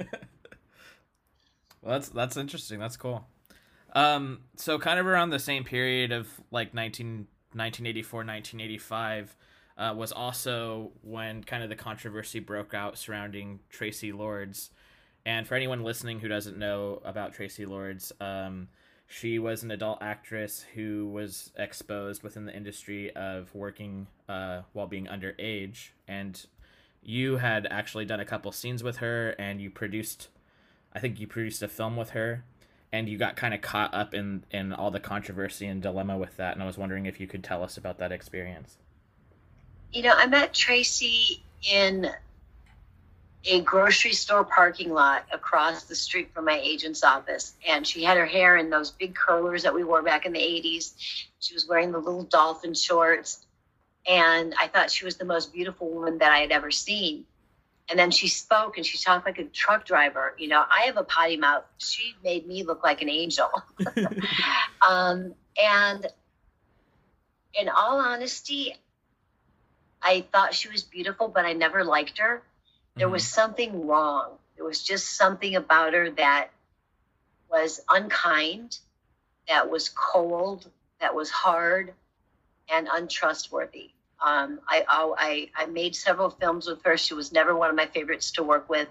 Well 1.83 1.95
that's 1.95 2.09
that's 2.11 2.37
interesting. 2.37 2.79
That's 2.79 2.97
cool. 2.97 3.27
Um 3.93 4.43
so 4.57 4.79
kind 4.79 5.01
of 5.01 5.07
around 5.07 5.31
the 5.31 5.41
same 5.41 5.65
period 5.65 6.13
of 6.13 6.29
like 6.53 6.73
19 6.75 7.27
1984 7.55 8.19
1985 8.21 9.37
uh, 9.77 9.95
was 9.97 10.13
also 10.13 10.91
when 11.03 11.43
kind 11.45 11.63
of 11.63 11.69
the 11.69 11.77
controversy 11.77 12.41
broke 12.41 12.75
out 12.75 12.99
surrounding 12.99 13.61
Traci 13.73 14.17
Lords. 14.17 14.71
And 15.25 15.47
for 15.47 15.55
anyone 15.55 15.83
listening 15.83 16.21
who 16.21 16.29
doesn't 16.29 16.59
know 16.59 17.01
about 17.05 17.35
Traci 17.35 17.67
Lords, 17.67 18.13
um, 18.21 18.69
she 19.07 19.39
was 19.39 19.63
an 19.63 19.71
adult 19.71 20.03
actress 20.03 20.65
who 20.75 21.09
was 21.09 21.53
exposed 21.57 22.23
within 22.23 22.47
the 22.47 22.57
industry 22.57 23.15
of 23.15 23.55
working 23.55 24.07
uh, 24.29 24.63
while 24.73 24.87
being 24.87 25.07
underage. 25.07 25.91
And 26.09 26.45
you 27.03 27.37
had 27.37 27.67
actually 27.71 28.05
done 28.05 28.21
a 28.21 28.25
couple 28.25 28.53
scenes 28.53 28.83
with 28.83 28.99
her, 28.99 29.31
and 29.39 29.61
you 29.61 29.71
produced, 29.71 30.29
I 30.93 30.99
think 30.99 31.21
you 31.21 31.27
produced 31.27 31.63
a 31.63 31.69
film 31.69 31.97
with 31.97 32.11
her 32.11 32.45
and 32.93 33.09
you 33.09 33.17
got 33.17 33.37
kind 33.37 33.55
of 33.55 33.61
caught 33.63 33.93
up 33.95 34.13
in 34.15 34.45
in 34.51 34.73
all 34.73 34.91
the 34.91 35.01
controversy 35.01 35.67
and 35.67 35.83
dilemma 35.83 36.17
with 36.17 36.37
that 36.37 36.53
and 36.53 36.63
i 36.63 36.67
was 36.67 36.77
wondering 36.77 37.07
if 37.07 37.19
you 37.19 37.27
could 37.27 37.43
tell 37.43 37.63
us 37.63 37.77
about 37.77 37.99
that 37.99 38.13
experience 38.13 38.77
you 39.93 40.03
know 40.03 40.13
i 40.17 40.27
met 40.27 40.53
traci 40.53 41.41
in 41.71 42.09
a 43.45 43.61
grocery 43.61 44.13
store 44.13 44.45
parking 44.45 44.93
lot 44.93 45.25
across 45.33 45.85
the 45.85 45.95
street 45.95 46.33
from 46.33 46.45
my 46.45 46.59
agent's 46.63 47.03
office 47.03 47.55
and 47.69 47.87
she 47.87 48.05
had 48.05 48.17
her 48.17 48.27
hair 48.27 48.57
in 48.57 48.71
those 48.71 48.91
big 48.93 49.15
curlers 49.15 49.65
that 49.65 49.75
we 49.75 49.83
wore 49.83 50.03
back 50.03 50.27
in 50.27 50.33
the 50.33 50.39
80s 50.39 50.95
she 51.41 51.55
was 51.55 51.67
wearing 51.67 51.93
the 51.93 51.99
little 51.99 52.25
dolphin 52.25 52.75
shorts 52.75 53.45
and 54.07 54.55
i 54.61 54.69
thought 54.69 54.91
she 54.91 55.05
was 55.05 55.17
the 55.17 55.25
most 55.25 55.53
beautiful 55.53 55.89
woman 55.91 56.19
that 56.19 56.33
i 56.33 56.39
had 56.39 56.53
ever 56.53 56.71
seen 56.71 57.25
and 57.93 57.99
then 57.99 58.11
she 58.11 58.29
spoke 58.29 58.77
and 58.77 58.87
she 58.87 58.99
talked 58.99 59.27
like 59.27 59.39
a 59.39 59.45
truck 59.45 59.85
driver. 59.85 60.35
You 60.39 60.49
know, 60.49 60.63
I 60.63 60.85
have 60.87 60.97
a 60.97 61.05
potty 61.05 61.37
mouth. 61.37 61.65
She 61.79 62.15
made 62.25 62.47
me 62.47 62.63
look 62.63 62.83
like 62.83 63.03
an 63.03 63.11
angel. 63.11 63.51
um, 64.89 65.35
and 65.63 66.07
in 67.55 67.69
all 67.69 68.01
honesty, 68.01 68.75
I 70.03 70.25
thought 70.33 70.55
she 70.55 70.69
was 70.69 70.83
beautiful, 70.83 71.29
but 71.29 71.45
I 71.45 71.53
never 71.53 71.85
liked 71.85 72.19
her. 72.19 72.43
There 72.97 73.07
mm-hmm. 73.07 73.13
was 73.13 73.27
something 73.27 73.87
wrong. 73.87 74.33
There 74.57 74.65
was 74.65 74.83
just 74.83 75.17
something 75.17 75.57
about 75.57 75.95
her 75.95 76.11
that 76.11 76.49
was 77.51 77.81
unkind, 77.91 78.79
that 79.49 79.71
was 79.71 79.89
cold, 79.89 80.69
that 81.01 81.15
was 81.15 81.31
hard, 81.31 81.93
and 82.69 82.89
untrustworthy. 82.91 83.91
Um, 84.25 84.61
I, 84.69 84.85
I, 84.89 85.51
I 85.57 85.67
made 85.67 85.97
several 85.97 86.31
films 86.31 86.67
with 86.67 86.83
her. 86.85 86.97
She 86.97 87.15
was 87.15 87.33
never 87.33 87.57
one 87.57 87.71
of 87.71 87.77
my 87.77 87.87
favorites 87.87 88.33
to 88.33 88.43
work 88.43 88.69
with, 88.69 88.89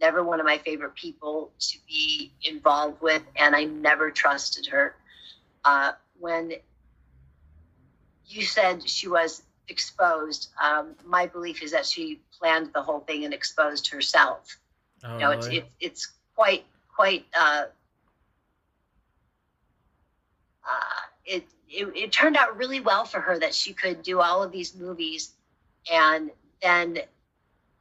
never 0.00 0.22
one 0.22 0.40
of 0.40 0.46
my 0.46 0.58
favorite 0.58 0.94
people 0.94 1.50
to 1.58 1.78
be 1.86 2.32
involved 2.42 3.00
with, 3.00 3.22
and 3.36 3.56
I 3.56 3.64
never 3.64 4.10
trusted 4.10 4.66
her. 4.66 4.94
Uh, 5.64 5.92
when 6.20 6.52
you 8.26 8.42
said 8.42 8.88
she 8.88 9.08
was 9.08 9.42
exposed, 9.68 10.50
um, 10.62 10.94
my 11.04 11.26
belief 11.26 11.62
is 11.62 11.72
that 11.72 11.86
she 11.86 12.20
planned 12.38 12.70
the 12.72 12.82
whole 12.82 13.00
thing 13.00 13.24
and 13.24 13.34
exposed 13.34 13.88
herself. 13.88 14.58
Oh, 15.04 15.14
you 15.14 15.18
know, 15.20 15.30
it's, 15.30 15.46
it, 15.46 15.66
it's 15.80 16.12
quite 16.34 16.64
quite 16.88 17.26
uh, 17.38 17.64
uh, 20.64 21.00
it 21.24 21.44
it, 21.68 21.96
it 21.96 22.12
turned 22.12 22.36
out 22.36 22.56
really 22.56 22.80
well 22.80 23.04
for 23.04 23.20
her 23.20 23.38
that 23.38 23.54
she 23.54 23.72
could 23.72 24.02
do 24.02 24.20
all 24.20 24.42
of 24.42 24.52
these 24.52 24.74
movies. 24.74 25.32
And 25.92 26.30
then 26.62 26.98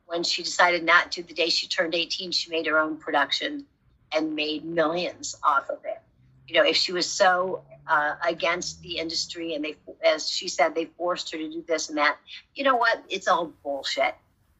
when 0.07 0.23
she 0.23 0.43
decided 0.43 0.83
not 0.83 1.11
to 1.13 1.23
the 1.23 1.33
day 1.33 1.49
she 1.49 1.67
turned 1.67 1.93
18 1.93 2.31
she 2.31 2.49
made 2.49 2.65
her 2.65 2.79
own 2.79 2.97
production 2.97 3.65
and 4.13 4.35
made 4.35 4.63
millions 4.65 5.35
off 5.43 5.69
of 5.69 5.79
it 5.85 6.01
you 6.47 6.55
know 6.55 6.63
if 6.63 6.75
she 6.75 6.91
was 6.91 7.09
so 7.09 7.63
uh, 7.87 8.15
against 8.27 8.81
the 8.81 8.97
industry 8.97 9.53
and 9.55 9.63
they 9.63 9.75
as 10.05 10.29
she 10.29 10.47
said 10.47 10.75
they 10.75 10.85
forced 10.97 11.31
her 11.31 11.37
to 11.37 11.49
do 11.49 11.63
this 11.67 11.89
and 11.89 11.97
that 11.97 12.17
you 12.55 12.63
know 12.63 12.75
what 12.75 13.03
it's 13.09 13.27
all 13.27 13.53
bullshit 13.63 14.15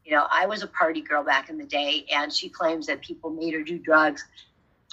you 0.05 0.11
know 0.11 0.25
i 0.31 0.45
was 0.45 0.63
a 0.63 0.67
party 0.67 1.01
girl 1.01 1.23
back 1.23 1.49
in 1.49 1.57
the 1.57 1.65
day 1.65 2.05
and 2.13 2.31
she 2.31 2.49
claims 2.49 2.87
that 2.87 3.01
people 3.01 3.29
made 3.29 3.53
her 3.53 3.63
do 3.63 3.77
drugs 3.77 4.23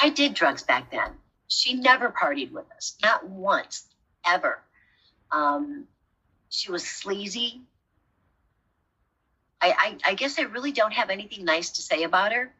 i 0.00 0.08
did 0.08 0.34
drugs 0.34 0.62
back 0.62 0.90
then 0.90 1.12
she 1.48 1.74
never 1.74 2.10
partied 2.10 2.52
with 2.52 2.64
us 2.76 2.96
not 3.02 3.26
once 3.28 3.86
ever. 4.26 4.60
Um, 5.30 5.86
she 6.48 6.70
was 6.70 6.84
sleazy. 6.84 7.62
I, 9.60 9.98
I, 10.04 10.10
I, 10.10 10.14
guess 10.14 10.38
I 10.38 10.42
really 10.42 10.72
don't 10.72 10.92
have 10.92 11.10
anything 11.10 11.44
nice 11.44 11.70
to 11.70 11.82
say 11.82 12.02
about 12.02 12.32
her. 12.32 12.52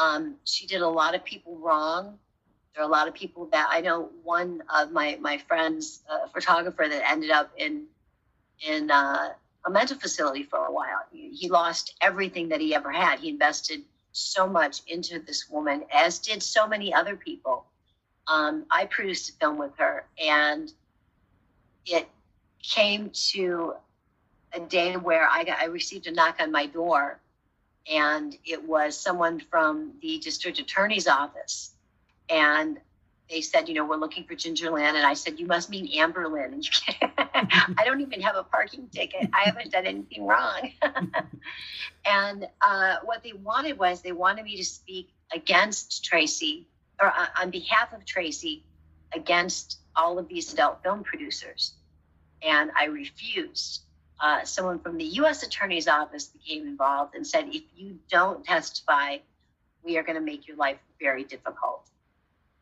Um, 0.00 0.36
she 0.44 0.66
did 0.66 0.80
a 0.80 0.88
lot 0.88 1.14
of 1.14 1.24
people 1.24 1.58
wrong. 1.58 2.18
There 2.74 2.82
are 2.82 2.86
a 2.86 2.90
lot 2.90 3.08
of 3.08 3.14
people 3.14 3.46
that 3.52 3.68
I 3.70 3.80
know. 3.80 4.10
One 4.22 4.62
of 4.74 4.92
my 4.92 5.18
my 5.20 5.38
friends, 5.38 6.02
a 6.08 6.28
photographer, 6.28 6.88
that 6.88 7.10
ended 7.10 7.30
up 7.30 7.50
in 7.56 7.84
in 8.66 8.90
uh, 8.90 9.32
a 9.66 9.70
mental 9.70 9.98
facility 9.98 10.42
for 10.42 10.64
a 10.64 10.72
while. 10.72 11.00
He, 11.12 11.48
lost 11.48 11.94
everything 12.00 12.48
that 12.48 12.60
he 12.60 12.74
ever 12.74 12.90
had. 12.90 13.18
He 13.18 13.28
invested 13.28 13.82
so 14.12 14.48
much 14.48 14.82
into 14.86 15.18
this 15.18 15.48
woman, 15.50 15.84
as 15.92 16.18
did 16.18 16.42
so 16.42 16.66
many 16.66 16.94
other 16.94 17.16
people. 17.16 17.66
Um, 18.28 18.64
I 18.70 18.86
produced 18.86 19.30
a 19.30 19.32
film 19.34 19.58
with 19.58 19.76
her, 19.78 20.04
and 20.18 20.72
it 21.86 22.08
came 22.62 23.10
to 23.32 23.74
a 24.52 24.60
day 24.60 24.96
where 24.96 25.28
I 25.28 25.44
got, 25.44 25.58
I 25.58 25.66
received 25.66 26.06
a 26.06 26.12
knock 26.12 26.36
on 26.40 26.52
my 26.52 26.66
door 26.66 27.18
and 27.90 28.36
it 28.44 28.62
was 28.62 28.96
someone 28.96 29.40
from 29.50 29.92
the 30.00 30.18
district 30.18 30.58
attorney's 30.58 31.08
office. 31.08 31.72
And 32.32 32.78
they 33.28 33.42
said, 33.42 33.68
you 33.68 33.74
know, 33.74 33.84
we're 33.84 33.96
looking 33.96 34.24
for 34.24 34.34
Ginger 34.34 34.70
Lynn. 34.70 34.96
And 34.96 35.06
I 35.06 35.14
said, 35.14 35.38
you 35.38 35.46
must 35.46 35.70
mean 35.70 35.88
Amber 35.98 36.28
Lynn. 36.28 36.54
And 36.54 36.68
I 37.78 37.84
don't 37.84 38.00
even 38.00 38.20
have 38.22 38.36
a 38.36 38.42
parking 38.42 38.88
ticket. 38.88 39.28
I 39.34 39.42
haven't 39.44 39.70
done 39.70 39.86
anything 39.86 40.26
wrong. 40.26 40.70
and 42.04 42.48
uh, 42.60 42.96
what 43.04 43.22
they 43.22 43.34
wanted 43.34 43.78
was 43.78 44.00
they 44.00 44.12
wanted 44.12 44.44
me 44.44 44.56
to 44.56 44.64
speak 44.64 45.10
against 45.32 46.04
Traci 46.10 46.64
or 47.00 47.08
uh, 47.08 47.26
on 47.40 47.50
behalf 47.50 47.92
of 47.92 48.04
Traci 48.04 48.62
against 49.14 49.78
all 49.94 50.18
of 50.18 50.26
these 50.28 50.52
adult 50.52 50.82
film 50.82 51.04
producers. 51.04 51.74
And 52.42 52.70
I 52.76 52.86
refused. 52.86 53.82
Uh, 54.20 54.44
someone 54.44 54.78
from 54.78 54.98
the 54.98 55.04
U.S. 55.04 55.42
Attorney's 55.42 55.88
Office 55.88 56.26
became 56.26 56.66
involved 56.66 57.14
and 57.14 57.26
said, 57.26 57.46
if 57.48 57.62
you 57.74 57.98
don't 58.08 58.44
testify, 58.44 59.16
we 59.82 59.98
are 59.98 60.02
going 60.02 60.14
to 60.14 60.22
make 60.22 60.46
your 60.46 60.56
life 60.56 60.78
very 61.00 61.24
difficult. 61.24 61.88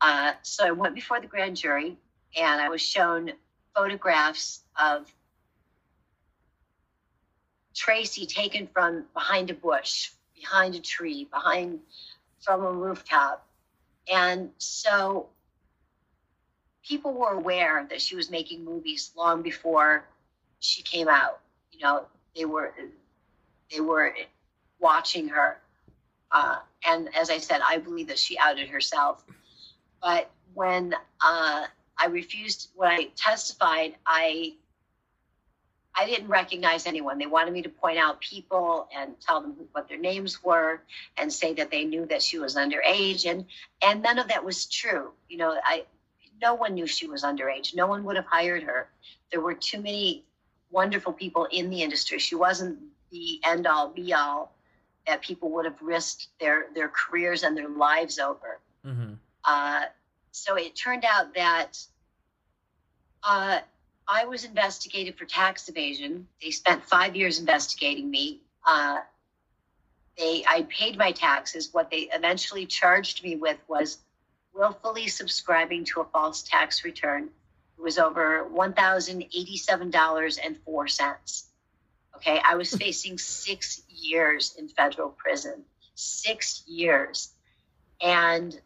Uh, 0.01 0.33
so 0.43 0.67
I 0.67 0.71
went 0.71 0.95
before 0.95 1.21
the 1.21 1.27
grand 1.27 1.57
jury 1.57 1.97
and 2.37 2.61
I 2.61 2.69
was 2.69 2.81
shown 2.81 3.33
photographs 3.75 4.63
of 4.81 5.13
Traci 7.75 8.27
taken 8.27 8.69
from 8.73 9.05
behind 9.15 9.51
a 9.51 9.55
bush, 9.55 10.11
behind 10.35 10.75
a 10.75 10.81
tree, 10.81 11.25
behind 11.25 11.81
from 12.41 12.65
a 12.65 12.73
rooftop. 12.73 13.47
And 14.11 14.51
so 14.59 15.29
people 16.83 17.13
were 17.13 17.33
aware 17.33 17.87
that 17.91 18.01
she 18.01 18.17
was 18.17 18.31
making 18.31 18.65
movies 18.65 19.13
long 19.17 19.43
before 19.43 20.05
she 20.59 20.83
came 20.83 21.09
out. 21.09 21.41
You 21.73 21.81
know, 21.81 22.07
they 22.35 22.45
were 22.45 22.75
they 23.71 23.81
were 23.81 24.15
watching 24.79 25.29
her. 25.29 25.59
Uh, 26.33 26.57
and 26.87 27.09
as 27.15 27.31
I 27.31 27.39
said, 27.39 27.61
I 27.65 27.79
believe 27.79 28.09
that 28.09 28.19
she 28.19 28.39
outed 28.39 28.69
herself. 28.69 29.25
But 30.03 30.31
when 30.55 30.95
uh, 30.95 31.67
I 31.99 32.07
refused, 32.09 32.71
when 32.75 32.91
I 32.91 33.09
testified, 33.17 33.97
I 34.07 34.55
I 35.95 36.07
didn't 36.07 36.29
recognize 36.29 36.87
anyone. 36.87 37.19
They 37.19 37.27
wanted 37.27 37.53
me 37.53 37.63
to 37.63 37.69
point 37.69 37.99
out 37.99 38.21
people 38.21 38.89
and 38.97 39.21
tell 39.21 39.41
them 39.41 39.57
what 39.73 39.89
their 39.89 39.99
names 39.99 40.43
were 40.43 40.83
and 41.17 41.33
say 41.33 41.53
that 41.55 41.71
they 41.71 41.85
knew 41.85 42.07
that 42.07 42.23
she 42.23 42.39
was 42.39 42.57
underage 42.57 43.29
and 43.29 43.45
and 43.83 44.03
none 44.03 44.19
of 44.19 44.29
that 44.29 44.45
was 44.45 44.67
true. 44.67 45.11
You 45.29 45.39
know, 45.39 45.61
I 45.65 45.85
no 46.41 46.55
one 46.55 46.75
knew 46.75 46.87
she 46.87 47.07
was 47.07 47.23
underage. 47.23 47.75
No 47.75 47.87
one 47.87 48.05
would 48.05 48.17
have 48.17 48.27
hired 48.27 48.63
her. 48.63 48.89
There 49.31 49.41
were 49.41 49.55
too 49.55 49.81
many 49.81 50.25
wonderful 50.71 51.13
people 51.13 51.47
in 51.51 51.71
the 51.71 51.83
industry. 51.83 52.19
She 52.19 52.35
wasn't 52.35 52.79
the 53.11 53.41
end 53.45 53.67
all 53.67 53.89
be 53.91 54.15
all 54.15 54.55
that 55.07 55.21
people 55.23 55.51
would 55.51 55.65
have 55.65 55.81
risked 55.83 56.29
their 56.39 56.67
their 56.75 56.89
careers 56.89 57.43
and 57.43 57.57
their 57.57 57.69
lives 57.69 58.19
over. 58.19 58.61
Mm-hmm. 58.87 59.15
Uh, 59.45 59.83
so 60.33 60.57
it 60.57 60.77
turned 60.77 61.05
out 61.05 61.35
that 61.35 61.79
uh, 63.23 63.61
I 64.07 64.25
was 64.27 64.45
investigated 64.45 65.17
for 65.19 65.25
tax 65.25 65.69
evasion. 65.69 66.27
They 66.43 66.51
spent 66.51 66.85
five 66.85 67.17
years 67.17 67.39
investigating 67.39 68.11
me. 68.11 68.41
Uh, 68.67 68.99
they, 70.19 70.45
I 70.49 70.67
paid 70.69 70.99
my 70.99 71.13
taxes. 71.13 71.71
What 71.73 71.91
they 71.91 72.09
eventually 72.13 72.67
charged 72.67 73.25
me 73.25 73.37
with 73.37 73.59
was 73.69 73.99
willfully 74.55 75.09
subscribing 75.09 75.85
to 75.87 76.01
a 76.01 76.05
false 76.05 76.43
tax 76.43 76.85
return. 76.85 77.31
It 77.79 77.83
was 77.83 77.99
over 77.99 78.45
one 78.47 78.75
thousand 78.75 79.23
eighty-seven 79.23 79.91
dollars 79.91 80.39
and 80.39 80.59
four 80.65 80.89
cents. 80.89 81.47
Okay, 82.17 82.41
I 82.47 82.57
was 82.57 82.75
facing 82.75 83.17
six 83.17 83.81
years 83.89 84.55
in 84.59 84.69
federal 84.69 85.09
prison. 85.09 85.63
Six 85.95 86.63
years, 86.67 87.31
and 88.03 88.59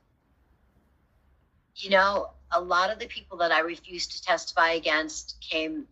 you 1.77 1.91
know, 1.91 2.31
a 2.53 2.61
lot 2.61 2.91
of 2.91 2.99
the 2.99 3.07
people 3.07 3.39
that 3.39 3.53
I 3.53 3.61
refused 3.61 4.13
to 4.13 4.23
testify 4.23 4.73
against 4.73 5.37
came 5.41 5.87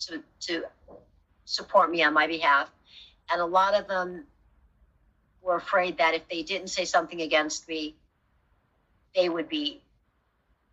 to 0.00 0.22
to 0.40 0.64
support 1.44 1.90
me 1.90 2.02
on 2.02 2.12
my 2.14 2.26
behalf, 2.26 2.70
and 3.30 3.40
a 3.40 3.46
lot 3.46 3.74
of 3.74 3.88
them 3.88 4.24
were 5.40 5.56
afraid 5.56 5.98
that 5.98 6.14
if 6.14 6.28
they 6.28 6.42
didn't 6.42 6.68
say 6.68 6.84
something 6.84 7.20
against 7.20 7.68
me, 7.68 7.96
they 9.14 9.28
would 9.28 9.48
be 9.48 9.82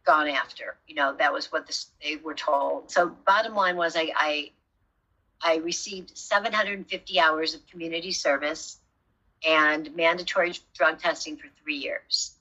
gone 0.05 0.27
after. 0.27 0.77
You 0.87 0.95
know, 0.95 1.15
that 1.17 1.33
was 1.33 1.51
what 1.51 1.65
this, 1.65 1.87
they 2.03 2.17
were 2.17 2.35
told. 2.35 2.91
So, 2.91 3.09
bottom 3.25 3.55
line 3.55 3.77
was, 3.77 3.95
I, 3.95 4.11
I 4.15 4.51
I 5.41 5.57
received 5.57 6.17
750 6.17 7.19
hours 7.19 7.53
of 7.55 7.65
community 7.67 8.11
service 8.11 8.79
and 9.47 9.95
mandatory 9.95 10.53
drug 10.73 10.99
testing 10.99 11.37
for 11.37 11.47
three 11.63 11.77
years. 11.77 12.35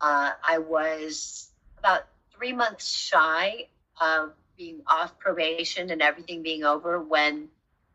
Uh, 0.00 0.32
I 0.42 0.58
was 0.58 1.48
about 1.78 2.06
three 2.34 2.52
months 2.52 2.90
shy 2.90 3.66
of 4.00 4.32
being 4.56 4.82
off 4.86 5.18
probation 5.18 5.90
and 5.90 6.02
everything 6.02 6.42
being 6.42 6.64
over 6.64 7.00
when 7.00 7.48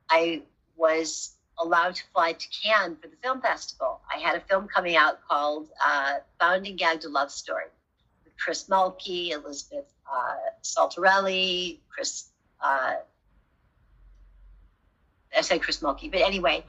I 0.10 0.43
was 0.76 1.36
allowed 1.58 1.95
to 1.95 2.04
fly 2.13 2.34
to 2.34 2.48
Cannes 2.50 2.98
for 3.02 3.08
the 3.08 3.15
film 3.21 3.41
festival. 3.41 4.02
I 4.13 4.19
had 4.19 4.36
a 4.36 4.39
film 4.41 4.67
coming 4.67 4.95
out 4.95 5.19
called 5.28 5.69
uh, 5.84 6.15
Bound 6.39 6.65
and 6.67 6.78
Gagged 6.78 7.06
a 7.06 7.10
Love 7.10 7.32
Story 7.32 7.65
with 8.24 8.36
Chris 8.38 8.65
Mulkey, 8.65 9.32
Elizabeth 9.32 9.86
uh, 10.12 10.36
Saltarrelli, 10.63 11.80
Chris. 11.89 12.26
Uh, 12.62 12.95
I 15.36 15.41
said 15.41 15.62
Chris 15.62 15.82
Mulkey, 15.82 16.12
but 16.12 16.21
anyway, 16.21 16.63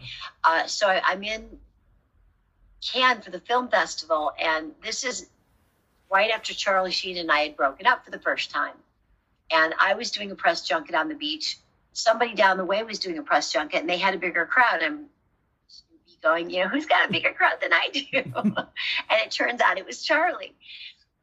uh, 0.45 0.67
so 0.67 0.89
I, 0.89 1.01
I'm 1.07 1.23
in 1.23 1.59
Cannes 2.81 3.23
for 3.23 3.31
the 3.31 3.41
film 3.41 3.69
festival, 3.69 4.33
and 4.39 4.73
this 4.83 5.05
is 5.05 5.29
right 6.11 6.31
after 6.31 6.55
Charlie 6.55 6.91
Sheen 6.91 7.17
and 7.17 7.31
I 7.31 7.41
had 7.41 7.57
broken 7.57 7.87
up 7.87 8.05
for 8.05 8.11
the 8.11 8.19
first 8.19 8.51
time. 8.51 8.75
And 9.51 9.75
I 9.79 9.95
was 9.95 10.11
doing 10.11 10.31
a 10.31 10.35
press 10.35 10.67
junket 10.67 10.95
on 10.95 11.09
the 11.09 11.15
beach. 11.15 11.59
Somebody 11.93 12.35
down 12.35 12.57
the 12.57 12.65
way 12.65 12.83
was 12.83 12.99
doing 12.99 13.19
a 13.19 13.23
press 13.23 13.53
junket, 13.53 13.81
and 13.81 13.89
they 13.89 13.99
had 13.99 14.15
a 14.15 14.19
bigger 14.19 14.47
crowd. 14.47 14.83
I'm 14.83 15.07
going, 16.23 16.51
you 16.51 16.63
know, 16.63 16.69
who's 16.69 16.87
got 16.87 17.09
a 17.09 17.13
bigger 17.13 17.33
crowd 17.33 17.59
than 17.61 17.73
I 17.73 17.89
do? 17.93 18.03
and 18.35 19.21
it 19.25 19.31
turns 19.31 19.61
out 19.61 19.79
it 19.79 19.87
was 19.87 20.03
Charlie. 20.03 20.55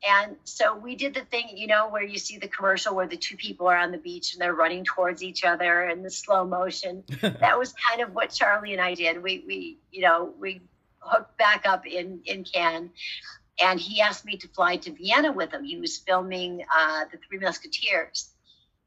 And 0.05 0.35
so 0.43 0.75
we 0.75 0.95
did 0.95 1.13
the 1.13 1.21
thing, 1.21 1.51
you 1.55 1.67
know, 1.67 1.87
where 1.89 2.03
you 2.03 2.17
see 2.17 2.37
the 2.37 2.47
commercial 2.47 2.93
where 2.93 3.07
the 3.07 3.15
two 3.15 3.37
people 3.37 3.67
are 3.67 3.77
on 3.77 3.91
the 3.91 3.97
beach 3.97 4.33
and 4.33 4.41
they're 4.41 4.53
running 4.53 4.83
towards 4.83 5.23
each 5.23 5.45
other 5.45 5.87
in 5.87 6.03
the 6.03 6.09
slow 6.09 6.45
motion. 6.45 7.03
that 7.21 7.57
was 7.57 7.73
kind 7.89 8.01
of 8.01 8.13
what 8.13 8.29
Charlie 8.31 8.73
and 8.73 8.81
I 8.81 8.95
did. 8.95 9.23
We, 9.23 9.43
we, 9.47 9.77
you 9.91 10.01
know, 10.01 10.33
we 10.39 10.61
hooked 11.03 11.37
back 11.37 11.65
up 11.65 11.85
in 11.85 12.21
in 12.25 12.43
Cannes, 12.43 12.91
and 13.59 13.79
he 13.79 14.01
asked 14.01 14.25
me 14.25 14.37
to 14.37 14.47
fly 14.49 14.77
to 14.77 14.91
Vienna 14.91 15.31
with 15.31 15.51
him. 15.51 15.63
He 15.63 15.77
was 15.77 15.97
filming 15.97 16.63
uh, 16.75 17.05
the 17.11 17.17
Three 17.17 17.39
Musketeers, 17.39 18.31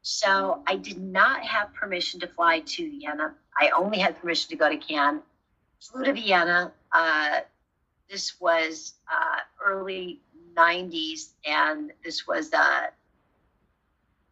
so 0.01 0.63
I 0.67 0.75
did 0.75 0.99
not 0.99 1.43
have 1.43 1.73
permission 1.73 2.19
to 2.21 2.27
fly 2.27 2.59
to 2.59 2.99
Vienna. 2.99 3.35
I 3.59 3.69
only 3.75 3.99
had 3.99 4.19
permission 4.19 4.49
to 4.51 4.55
go 4.55 4.69
to 4.69 4.77
Cannes. 4.77 5.21
Flew 5.79 6.03
to 6.05 6.13
Vienna. 6.13 6.73
Uh, 6.91 7.41
this 8.09 8.39
was 8.39 8.93
uh, 9.11 9.39
early 9.63 10.21
'90s, 10.55 11.33
and 11.45 11.91
this 12.03 12.27
was 12.27 12.51
uh, 12.53 12.87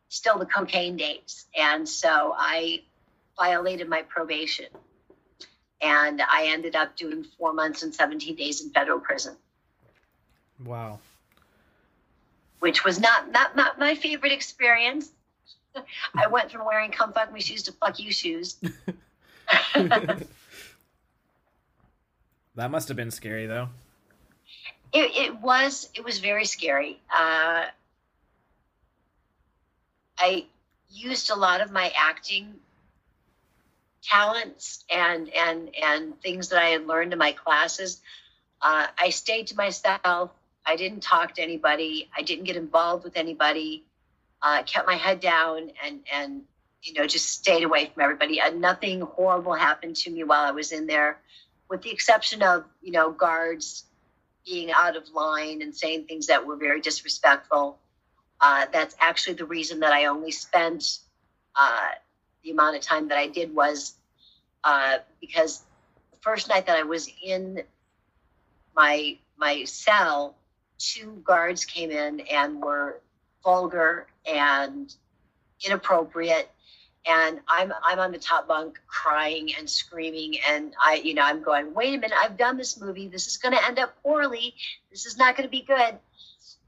still 0.09 0.39
the 0.39 0.45
cocaine 0.45 0.97
days, 0.97 1.45
and 1.55 1.87
so 1.87 2.33
I 2.37 2.83
violated 3.37 3.89
my 3.89 4.01
probation 4.03 4.67
and 5.81 6.21
I 6.21 6.47
ended 6.47 6.75
up 6.75 6.95
doing 6.95 7.25
four 7.37 7.53
months 7.53 7.83
and 7.83 7.93
17 7.93 8.35
days 8.35 8.63
in 8.63 8.69
federal 8.71 8.99
prison. 8.99 9.35
Wow. 10.63 10.99
Which 12.59 12.83
was 12.83 12.99
not 12.99 13.31
not 13.31 13.55
not 13.55 13.77
my 13.79 13.95
favorite 13.95 14.31
experience. 14.31 15.11
I 16.15 16.27
went 16.27 16.51
from 16.51 16.65
wearing 16.65 16.91
come 16.91 17.11
fuck 17.13 17.31
me 17.33 17.41
shoes 17.41 17.63
to 17.63 17.71
fuck 17.73 17.99
you 17.99 18.11
shoes. 18.11 18.55
that 19.75 20.27
must 22.55 22.87
have 22.87 22.97
been 22.97 23.11
scary 23.11 23.45
though. 23.45 23.69
It, 24.93 25.11
it 25.15 25.41
was 25.41 25.89
it 25.93 26.05
was 26.05 26.19
very 26.19 26.45
scary. 26.45 27.01
Uh, 27.13 27.65
I 30.17 30.45
used 30.89 31.29
a 31.29 31.35
lot 31.35 31.59
of 31.59 31.71
my 31.71 31.91
acting 31.95 32.55
talents 34.05 34.83
and 34.89 35.29
and 35.33 35.71
and 35.75 36.21
things 36.21 36.49
that 36.49 36.61
I 36.61 36.69
had 36.69 36.87
learned 36.87 37.13
in 37.13 37.19
my 37.19 37.31
classes. 37.31 38.01
Uh, 38.61 38.87
I 38.97 39.09
stayed 39.09 39.47
to 39.47 39.55
myself. 39.55 40.31
I 40.65 40.75
didn't 40.75 41.01
talk 41.01 41.35
to 41.35 41.41
anybody. 41.41 42.09
I 42.17 42.21
didn't 42.21 42.45
get 42.45 42.55
involved 42.55 43.03
with 43.03 43.17
anybody. 43.17 43.83
Uh, 44.41 44.63
kept 44.63 44.87
my 44.87 44.95
head 44.95 45.19
down 45.19 45.71
and 45.83 46.01
and 46.13 46.41
you 46.83 46.93
know 46.93 47.07
just 47.07 47.27
stayed 47.29 47.63
away 47.63 47.91
from 47.93 48.03
everybody. 48.03 48.39
And 48.39 48.61
nothing 48.61 49.01
horrible 49.01 49.53
happened 49.53 49.95
to 49.97 50.11
me 50.11 50.23
while 50.23 50.45
I 50.45 50.51
was 50.51 50.71
in 50.71 50.87
there, 50.87 51.19
with 51.69 51.81
the 51.81 51.91
exception 51.91 52.43
of 52.43 52.65
you 52.81 52.91
know 52.91 53.11
guards 53.11 53.85
being 54.45 54.71
out 54.71 54.95
of 54.95 55.09
line 55.09 55.61
and 55.61 55.75
saying 55.75 56.05
things 56.05 56.27
that 56.27 56.45
were 56.45 56.55
very 56.55 56.81
disrespectful. 56.81 57.79
Uh, 58.39 58.65
that's 58.71 58.95
actually 58.99 59.33
the 59.33 59.45
reason 59.45 59.79
that 59.79 59.91
I 59.93 60.05
only 60.05 60.31
spent 60.31 60.99
uh, 61.55 61.89
the 62.45 62.51
amount 62.51 62.77
of 62.77 62.81
time 62.81 63.09
that 63.09 63.17
I 63.17 63.27
did 63.27 63.53
was 63.53 63.95
uh, 64.63 64.99
because 65.19 65.63
the 66.11 66.17
first 66.21 66.47
night 66.47 66.67
that 66.67 66.77
I 66.77 66.83
was 66.83 67.09
in 67.21 67.63
my 68.75 69.17
my 69.37 69.63
cell, 69.65 70.35
two 70.77 71.21
guards 71.25 71.65
came 71.65 71.91
in 71.91 72.21
and 72.21 72.61
were 72.61 73.01
vulgar 73.43 74.07
and 74.25 74.93
inappropriate. 75.65 76.49
And 77.07 77.39
I'm 77.47 77.73
I'm 77.83 77.99
on 77.99 78.11
the 78.11 78.19
top 78.19 78.47
bunk 78.47 78.79
crying 78.87 79.51
and 79.57 79.69
screaming 79.69 80.35
and 80.47 80.73
I 80.83 80.95
you 81.03 81.13
know 81.13 81.23
I'm 81.23 81.43
going 81.43 81.73
wait 81.73 81.95
a 81.95 81.97
minute 81.99 82.17
I've 82.19 82.37
done 82.37 82.57
this 82.57 82.79
movie. 82.79 83.07
This 83.07 83.27
is 83.27 83.37
going 83.37 83.55
to 83.55 83.63
end 83.65 83.79
up 83.79 84.01
poorly. 84.01 84.55
This 84.91 85.05
is 85.05 85.17
not 85.17 85.35
going 85.35 85.47
to 85.47 85.51
be 85.51 85.61
good. 85.61 85.97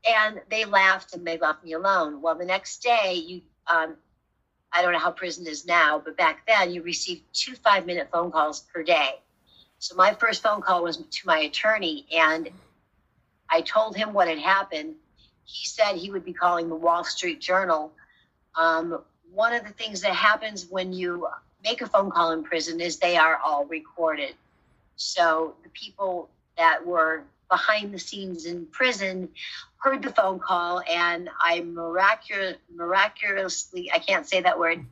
And 0.07 0.41
they 0.49 0.65
laughed 0.65 1.15
and 1.15 1.25
they 1.25 1.37
left 1.37 1.63
me 1.63 1.73
alone. 1.73 2.21
Well 2.21 2.35
the 2.35 2.45
next 2.45 2.83
day 2.83 3.13
you 3.15 3.41
um, 3.65 3.95
I 4.73 4.81
don't 4.81 4.93
know 4.93 4.99
how 4.99 5.11
prison 5.11 5.47
is 5.47 5.65
now 5.65 6.01
but 6.03 6.17
back 6.17 6.45
then 6.47 6.71
you 6.71 6.81
received 6.81 7.23
two 7.33 7.55
five 7.55 7.85
minute 7.85 8.09
phone 8.11 8.31
calls 8.31 8.61
per 8.73 8.83
day. 8.83 9.19
So 9.79 9.95
my 9.95 10.13
first 10.13 10.41
phone 10.41 10.61
call 10.61 10.83
was 10.83 10.97
to 10.97 11.27
my 11.27 11.39
attorney 11.39 12.05
and 12.15 12.49
I 13.49 13.61
told 13.61 13.95
him 13.95 14.13
what 14.13 14.27
had 14.27 14.39
happened. 14.39 14.95
He 15.45 15.65
said 15.65 15.95
he 15.95 16.11
would 16.11 16.25
be 16.25 16.33
calling 16.33 16.67
the 16.67 16.75
Wall 16.75 17.03
Street 17.03 17.39
Journal. 17.39 17.91
Um, 18.55 19.01
one 19.33 19.53
of 19.53 19.63
the 19.63 19.73
things 19.73 20.01
that 20.01 20.13
happens 20.13 20.65
when 20.69 20.91
you 20.91 21.27
make 21.63 21.81
a 21.81 21.87
phone 21.87 22.11
call 22.11 22.31
in 22.31 22.43
prison 22.43 22.81
is 22.81 22.97
they 22.97 23.17
are 23.17 23.37
all 23.37 23.65
recorded. 23.65 24.35
So 24.95 25.55
the 25.63 25.69
people 25.69 26.29
that 26.57 26.85
were 26.85 27.23
behind 27.49 27.93
the 27.93 27.99
scenes 27.99 28.45
in 28.45 28.65
prison 28.67 29.29
heard 29.77 30.01
the 30.01 30.11
phone 30.11 30.39
call, 30.39 30.81
and 30.89 31.29
I 31.39 31.61
miraculous, 31.61 32.57
miraculously, 32.73 33.91
I 33.93 33.99
can't 33.99 34.27
say 34.27 34.41
that 34.41 34.59
word. 34.59 34.85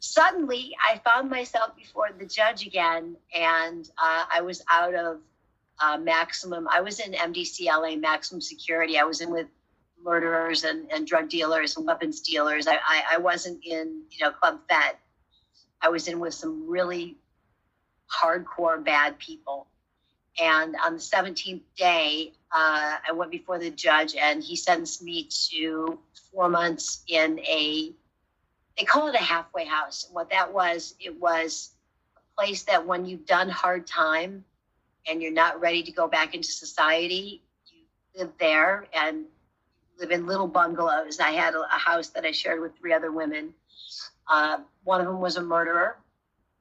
Suddenly, 0.00 0.76
I 0.82 0.98
found 0.98 1.28
myself 1.28 1.76
before 1.76 2.10
the 2.16 2.24
judge 2.24 2.64
again, 2.64 3.16
and 3.34 3.88
uh, 4.00 4.24
I 4.32 4.42
was 4.42 4.62
out 4.70 4.94
of 4.94 5.18
uh, 5.80 5.98
maximum. 5.98 6.68
I 6.68 6.80
was 6.80 7.00
in 7.00 7.12
MDCLA 7.12 8.00
maximum 8.00 8.40
security. 8.40 8.98
I 8.98 9.04
was 9.04 9.20
in 9.20 9.30
with 9.30 9.46
murderers 10.02 10.64
and, 10.64 10.90
and 10.92 11.06
drug 11.06 11.28
dealers 11.28 11.76
and 11.76 11.86
weapons 11.86 12.20
dealers. 12.20 12.68
I, 12.68 12.74
I, 12.74 13.02
I 13.14 13.18
wasn't 13.18 13.64
in, 13.64 14.02
you 14.10 14.24
know, 14.24 14.30
Club 14.30 14.60
Fed. 14.68 14.96
I 15.82 15.88
was 15.88 16.08
in 16.08 16.20
with 16.20 16.34
some 16.34 16.68
really 16.68 17.16
hardcore 18.08 18.82
bad 18.82 19.18
people. 19.18 19.66
And 20.40 20.76
on 20.84 20.94
the 20.94 21.00
17th 21.00 21.62
day, 21.76 22.32
uh, 22.52 22.96
I 23.08 23.12
went 23.12 23.30
before 23.30 23.58
the 23.58 23.70
judge 23.70 24.14
and 24.14 24.42
he 24.42 24.56
sentenced 24.56 25.02
me 25.02 25.28
to 25.50 25.98
four 26.32 26.48
months 26.48 27.02
in 27.08 27.40
a, 27.40 27.92
they 28.78 28.84
call 28.84 29.08
it 29.08 29.14
a 29.14 29.22
halfway 29.22 29.64
house. 29.64 30.04
And 30.04 30.14
what 30.14 30.30
that 30.30 30.52
was, 30.52 30.94
it 31.00 31.20
was 31.20 31.70
a 32.16 32.40
place 32.40 32.62
that 32.64 32.86
when 32.86 33.04
you've 33.04 33.26
done 33.26 33.48
hard 33.48 33.86
time 33.86 34.44
and 35.08 35.20
you're 35.20 35.32
not 35.32 35.60
ready 35.60 35.82
to 35.82 35.92
go 35.92 36.06
back 36.06 36.34
into 36.34 36.48
society, 36.48 37.42
you 37.66 37.82
live 38.16 38.32
there 38.38 38.86
and 38.94 39.24
live 39.98 40.12
in 40.12 40.26
little 40.26 40.46
bungalows. 40.46 41.18
I 41.18 41.30
had 41.30 41.54
a, 41.54 41.60
a 41.60 41.78
house 41.78 42.08
that 42.10 42.24
I 42.24 42.30
shared 42.30 42.60
with 42.60 42.76
three 42.78 42.92
other 42.92 43.10
women. 43.10 43.52
Uh, 44.30 44.58
one 44.84 45.00
of 45.00 45.06
them 45.06 45.20
was 45.20 45.36
a 45.36 45.42
murderer. 45.42 45.96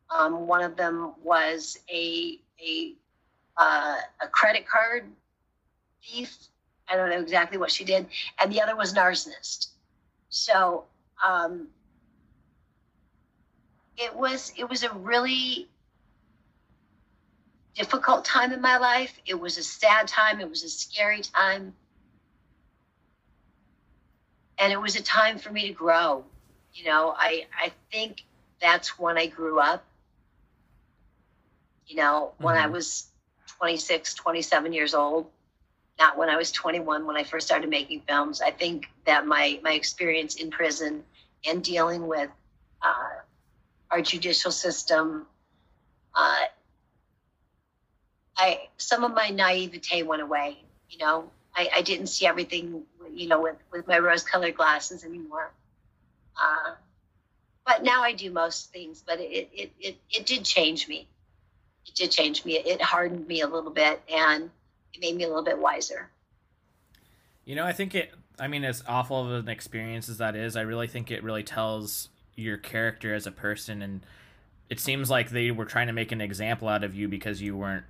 Um, 0.10 0.48
one 0.48 0.64
of 0.64 0.76
them 0.76 1.14
was 1.22 1.78
a 1.92 2.40
a 2.60 2.96
uh, 3.58 3.96
a 4.22 4.28
credit 4.28 4.68
card 4.68 5.06
thief. 6.04 6.36
I 6.88 6.96
don't 6.96 7.10
know 7.10 7.20
exactly 7.20 7.58
what 7.58 7.72
she 7.72 7.84
did, 7.84 8.08
and 8.40 8.52
the 8.52 8.62
other 8.62 8.76
was 8.76 8.92
an 8.94 8.98
arsonist. 8.98 9.68
So 10.30 10.86
um, 11.26 11.68
it 13.98 14.16
was 14.16 14.54
it 14.58 14.70
was 14.70 14.84
a 14.84 14.94
really 14.94 15.68
difficult 17.76 18.26
time 18.26 18.54
in 18.54 18.62
my 18.62 18.78
life. 18.78 19.14
It 19.26 19.40
was 19.40 19.58
a 19.58 19.64
sad 19.64 20.08
time. 20.08 20.40
It 20.40 20.50
was 20.50 20.64
a 20.64 20.70
scary 20.70 21.22
time 21.22 21.74
and 24.60 24.74
it 24.74 24.82
was 24.82 24.96
a 24.96 25.04
time 25.04 25.38
for 25.38 25.52
me 25.52 25.68
to 25.68 25.74
grow. 25.74 26.24
You 26.74 26.86
know, 26.86 27.14
I 27.18 27.48
I 27.60 27.72
think 27.92 28.24
that's 28.62 29.00
when 29.00 29.18
I 29.18 29.28
grew 29.28 29.60
up. 29.60 29.84
You 31.88 31.98
know, 31.98 32.34
when 32.38 32.56
mm-hmm. 32.56 32.66
I 32.66 32.68
was 32.68 33.08
26, 33.58 34.14
27 34.14 34.74
years 34.74 34.94
old, 34.94 35.28
not 36.00 36.18
when 36.18 36.30
I 36.30 36.38
was 36.38 36.52
21 36.52 37.06
when 37.06 37.18
I 37.18 37.24
first 37.24 37.48
started 37.48 37.70
making 37.70 38.02
films. 38.08 38.42
I 38.42 38.52
think 38.52 38.88
that 39.06 39.26
my 39.26 39.60
my 39.64 39.74
experience 39.74 40.36
in 40.36 40.52
prison 40.52 41.04
and 41.48 41.64
dealing 41.64 42.08
with 42.08 42.30
uh, 42.82 43.22
our 43.92 44.02
judicial 44.02 44.52
system, 44.52 45.26
uh, 46.16 46.46
I 48.38 48.70
some 48.78 49.04
of 49.04 49.14
my 49.14 49.30
naivete 49.30 50.04
went 50.04 50.22
away. 50.22 50.64
You 50.90 51.00
know, 51.00 51.32
I, 51.56 51.70
I 51.78 51.82
didn't 51.82 52.08
see 52.08 52.28
everything, 52.28 52.84
you 53.14 53.28
know, 53.28 53.42
with, 53.42 53.58
with 53.72 53.88
my 53.88 53.98
rose 53.98 54.24
colored 54.24 54.56
glasses 54.56 55.04
anymore. 55.04 55.52
Uh, 56.40 56.76
but 57.66 57.84
now 57.84 58.04
I 58.04 58.14
do 58.14 58.32
most 58.32 58.72
things, 58.72 59.04
but 59.06 59.20
it, 59.20 59.50
it, 59.52 59.72
it, 59.80 59.98
it 60.10 60.26
did 60.26 60.46
change 60.46 60.88
me. 60.88 61.08
It 61.88 61.96
did 61.96 62.12
change 62.12 62.46
me. 62.46 62.58
It 62.58 62.82
hardened 62.82 63.28
me 63.28 63.42
a 63.42 63.48
little 63.48 63.72
bit 63.72 64.02
and 64.14 64.50
it 64.94 65.02
made 65.02 65.16
me 65.16 65.24
a 65.24 65.28
little 65.28 65.44
bit 65.44 65.58
wiser. 65.58 66.10
You 67.46 67.56
know, 67.56 67.66
I 67.66 67.72
think 67.72 67.96
it, 67.96 68.14
I 68.40 68.48
mean, 68.48 68.64
as 68.64 68.84
awful 68.88 69.26
of 69.26 69.46
an 69.46 69.50
experience 69.50 70.10
as 70.10 70.18
that 70.18 70.36
is, 70.36 70.56
I 70.56 70.62
really 70.62 70.88
think 70.88 71.10
it 71.10 71.24
really 71.24 71.44
tells 71.44 72.10
your 72.36 72.58
character 72.58 73.14
as 73.14 73.26
a 73.26 73.32
person. 73.32 73.82
And 73.82 74.06
it 74.70 74.80
seems 74.80 75.10
like 75.10 75.30
they 75.30 75.52
were 75.52 75.66
trying 75.66 75.88
to 75.88 75.94
make 75.94 76.12
an 76.12 76.22
example 76.22 76.68
out 76.68 76.84
of 76.84 76.94
you 76.94 77.08
because 77.08 77.42
you 77.42 77.56
weren't 77.56 77.86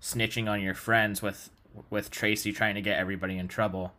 snitching 0.00 0.50
on 0.50 0.60
your 0.60 0.74
friends 0.74 1.22
with 1.22 1.50
with 1.88 2.10
Traci 2.10 2.54
trying 2.54 2.74
to 2.74 2.82
get 2.82 2.98
everybody 2.98 3.38
in 3.38 3.48
trouble. 3.48 3.94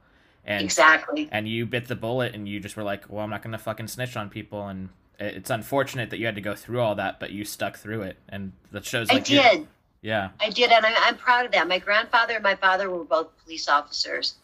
And 0.45 0.63
exactly. 0.63 1.29
And 1.31 1.47
you 1.47 1.65
bit 1.65 1.87
the 1.87 1.95
bullet 1.95 2.35
and 2.35 2.47
you 2.47 2.59
just 2.59 2.75
were 2.75 2.83
like, 2.83 3.09
well, 3.09 3.23
I'm 3.23 3.29
not 3.29 3.41
going 3.41 3.53
to 3.53 3.57
fucking 3.57 3.87
snitch 3.87 4.15
on 4.17 4.29
people. 4.29 4.67
And 4.67 4.89
it's 5.19 5.49
unfortunate 5.49 6.09
that 6.09 6.19
you 6.19 6.25
had 6.25 6.35
to 6.35 6.41
go 6.41 6.55
through 6.55 6.81
all 6.81 6.95
that, 6.95 7.19
but 7.19 7.31
you 7.31 7.45
stuck 7.45 7.77
through 7.77 8.03
it. 8.03 8.17
And 8.29 8.53
that 8.71 8.85
shows 8.85 9.09
like 9.09 9.21
I 9.21 9.23
did. 9.23 9.67
Yeah. 10.01 10.29
I 10.39 10.49
did. 10.49 10.71
And 10.71 10.85
I, 10.85 10.93
I'm 11.07 11.17
proud 11.17 11.45
of 11.45 11.51
that. 11.53 11.67
My 11.67 11.79
grandfather 11.79 12.35
and 12.35 12.43
my 12.43 12.55
father 12.55 12.89
were 12.89 13.05
both 13.05 13.29
police 13.43 13.67
officers. 13.67 14.35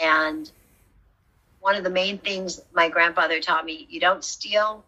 And 0.00 0.50
one 1.60 1.74
of 1.74 1.84
the 1.84 1.90
main 1.90 2.18
things 2.18 2.60
my 2.72 2.88
grandfather 2.88 3.40
taught 3.40 3.64
me 3.64 3.86
you 3.90 4.00
don't 4.00 4.24
steal, 4.24 4.84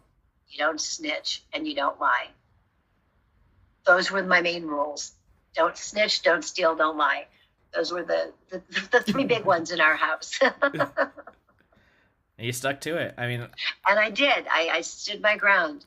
you 0.49 0.57
don't 0.57 0.79
snitch, 0.79 1.43
and 1.53 1.67
you 1.67 1.75
don't 1.75 1.99
lie. 1.99 2.27
Those 3.85 4.11
were 4.11 4.23
my 4.23 4.41
main 4.41 4.65
rules. 4.65 5.13
Don't 5.55 5.77
snitch, 5.77 6.21
don't 6.21 6.43
steal, 6.43 6.75
don't 6.75 6.97
lie. 6.97 7.27
Those 7.73 7.91
were 7.91 8.03
the, 8.03 8.31
the, 8.49 8.61
the 8.91 9.01
three 9.01 9.25
big 9.25 9.45
ones 9.45 9.71
in 9.71 9.81
our 9.81 9.95
house. 9.95 10.39
you 12.37 12.51
stuck 12.51 12.81
to 12.81 12.97
it. 12.97 13.13
I 13.17 13.27
mean, 13.27 13.41
and 13.87 13.99
I 13.99 14.09
did. 14.09 14.45
I, 14.51 14.69
I 14.73 14.81
stood 14.81 15.21
my 15.21 15.37
ground. 15.37 15.85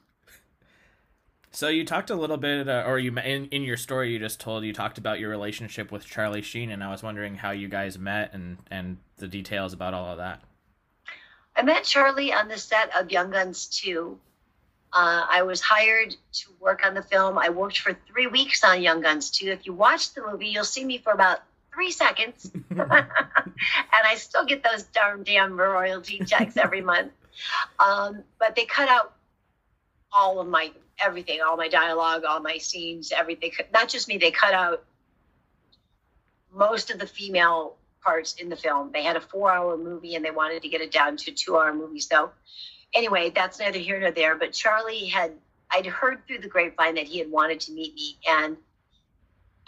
So 1.51 1.69
you 1.69 1.85
talked 1.85 2.11
a 2.11 2.15
little 2.15 2.37
bit, 2.37 2.69
uh, 2.69 2.85
or 2.87 2.99
you 2.99 3.17
in 3.19 3.47
in 3.47 3.63
your 3.63 3.77
story 3.77 4.13
you 4.13 4.19
just 4.19 4.39
told 4.39 4.65
you 4.65 4.73
talked 4.73 4.99
about 4.99 5.19
your 5.19 5.31
relationship 5.31 5.91
with 5.91 6.07
Charlie 6.07 6.43
Sheen, 6.43 6.71
and 6.71 6.85
I 6.85 6.91
was 6.91 7.03
wondering 7.03 7.37
how 7.37 7.51
you 7.51 7.69
guys 7.69 7.99
met 7.99 8.33
and 8.33 8.59
and 8.71 8.99
the 9.17 9.29
details 9.29 9.73
about 9.73 9.95
all 9.95 10.13
of 10.13 10.19
that. 10.19 10.43
I 11.57 11.63
met 11.63 11.85
Charlie 11.85 12.33
on 12.33 12.49
the 12.49 12.59
set 12.59 12.95
of 12.97 13.11
Young 13.11 13.31
Guns 13.31 13.67
2. 13.67 14.17
Uh, 14.93 15.27
I 15.29 15.43
was 15.43 15.61
hired 15.61 16.15
to 16.33 16.47
work 16.61 16.87
on 16.87 16.95
the 16.95 17.03
film. 17.03 17.37
I 17.37 17.49
worked 17.49 17.81
for 17.81 17.99
three 18.07 18.29
weeks 18.29 18.63
on 18.63 18.81
Young 18.81 19.01
Guns 19.01 19.31
2. 19.33 19.49
If 19.49 19.67
you 19.67 19.73
watch 19.73 20.15
the 20.15 20.23
movie, 20.23 20.47
you'll 20.47 20.63
see 20.63 20.85
me 20.85 20.99
for 20.99 21.13
about 21.13 21.41
three 21.79 21.93
seconds. 21.93 22.51
and 22.71 22.81
I 22.81 24.17
still 24.17 24.45
get 24.45 24.65
those 24.65 24.83
darn 24.83 25.23
damn 25.23 25.57
royalty 25.57 26.21
checks 26.27 26.57
every 26.57 26.81
month. 26.81 27.13
Um, 27.79 28.25
but 28.41 28.57
they 28.57 28.65
cut 28.65 28.89
out 28.89 29.15
all 30.13 30.41
of 30.41 30.49
my 30.49 30.73
everything, 31.01 31.39
all 31.41 31.57
my 31.57 31.69
dialogue, 31.69 32.25
all 32.25 32.41
my 32.41 32.59
scenes, 32.59 33.13
everything. 33.13 33.53
Not 33.73 33.89
just 33.89 34.09
me, 34.09 34.19
they 34.19 34.33
cut 34.33 34.55
out 34.55 34.85
most 36.53 36.91
of 36.91 36.99
the 36.99 37.07
female 37.07 37.77
parts 38.03 38.35
in 38.35 38.49
the 38.49 38.57
film. 38.57 38.91
They 38.93 39.05
had 39.05 39.15
a 39.15 39.21
four 39.21 39.53
hour 39.53 39.77
movie 39.77 40.17
and 40.17 40.25
they 40.25 40.33
wanted 40.33 40.63
to 40.63 40.69
get 40.69 40.81
it 40.81 40.91
down 40.91 41.17
to 41.19 41.31
a 41.31 41.35
two 41.35 41.57
hour 41.57 41.73
movie. 41.73 42.01
So, 42.01 42.33
anyway, 42.93 43.31
that's 43.33 43.61
neither 43.61 43.79
here 43.79 44.01
nor 44.01 44.11
there. 44.11 44.35
But 44.35 44.53
Charlie 44.53 45.07
had, 45.07 45.31
I'd 45.71 45.87
heard 45.87 46.27
through 46.27 46.39
the 46.39 46.49
grapevine 46.49 46.97
that 46.97 47.07
he 47.07 47.21
had 47.21 47.31
wanted 47.31 47.61
to 47.61 47.73
meet 47.73 47.95
me. 47.95 48.19
And 48.29 48.57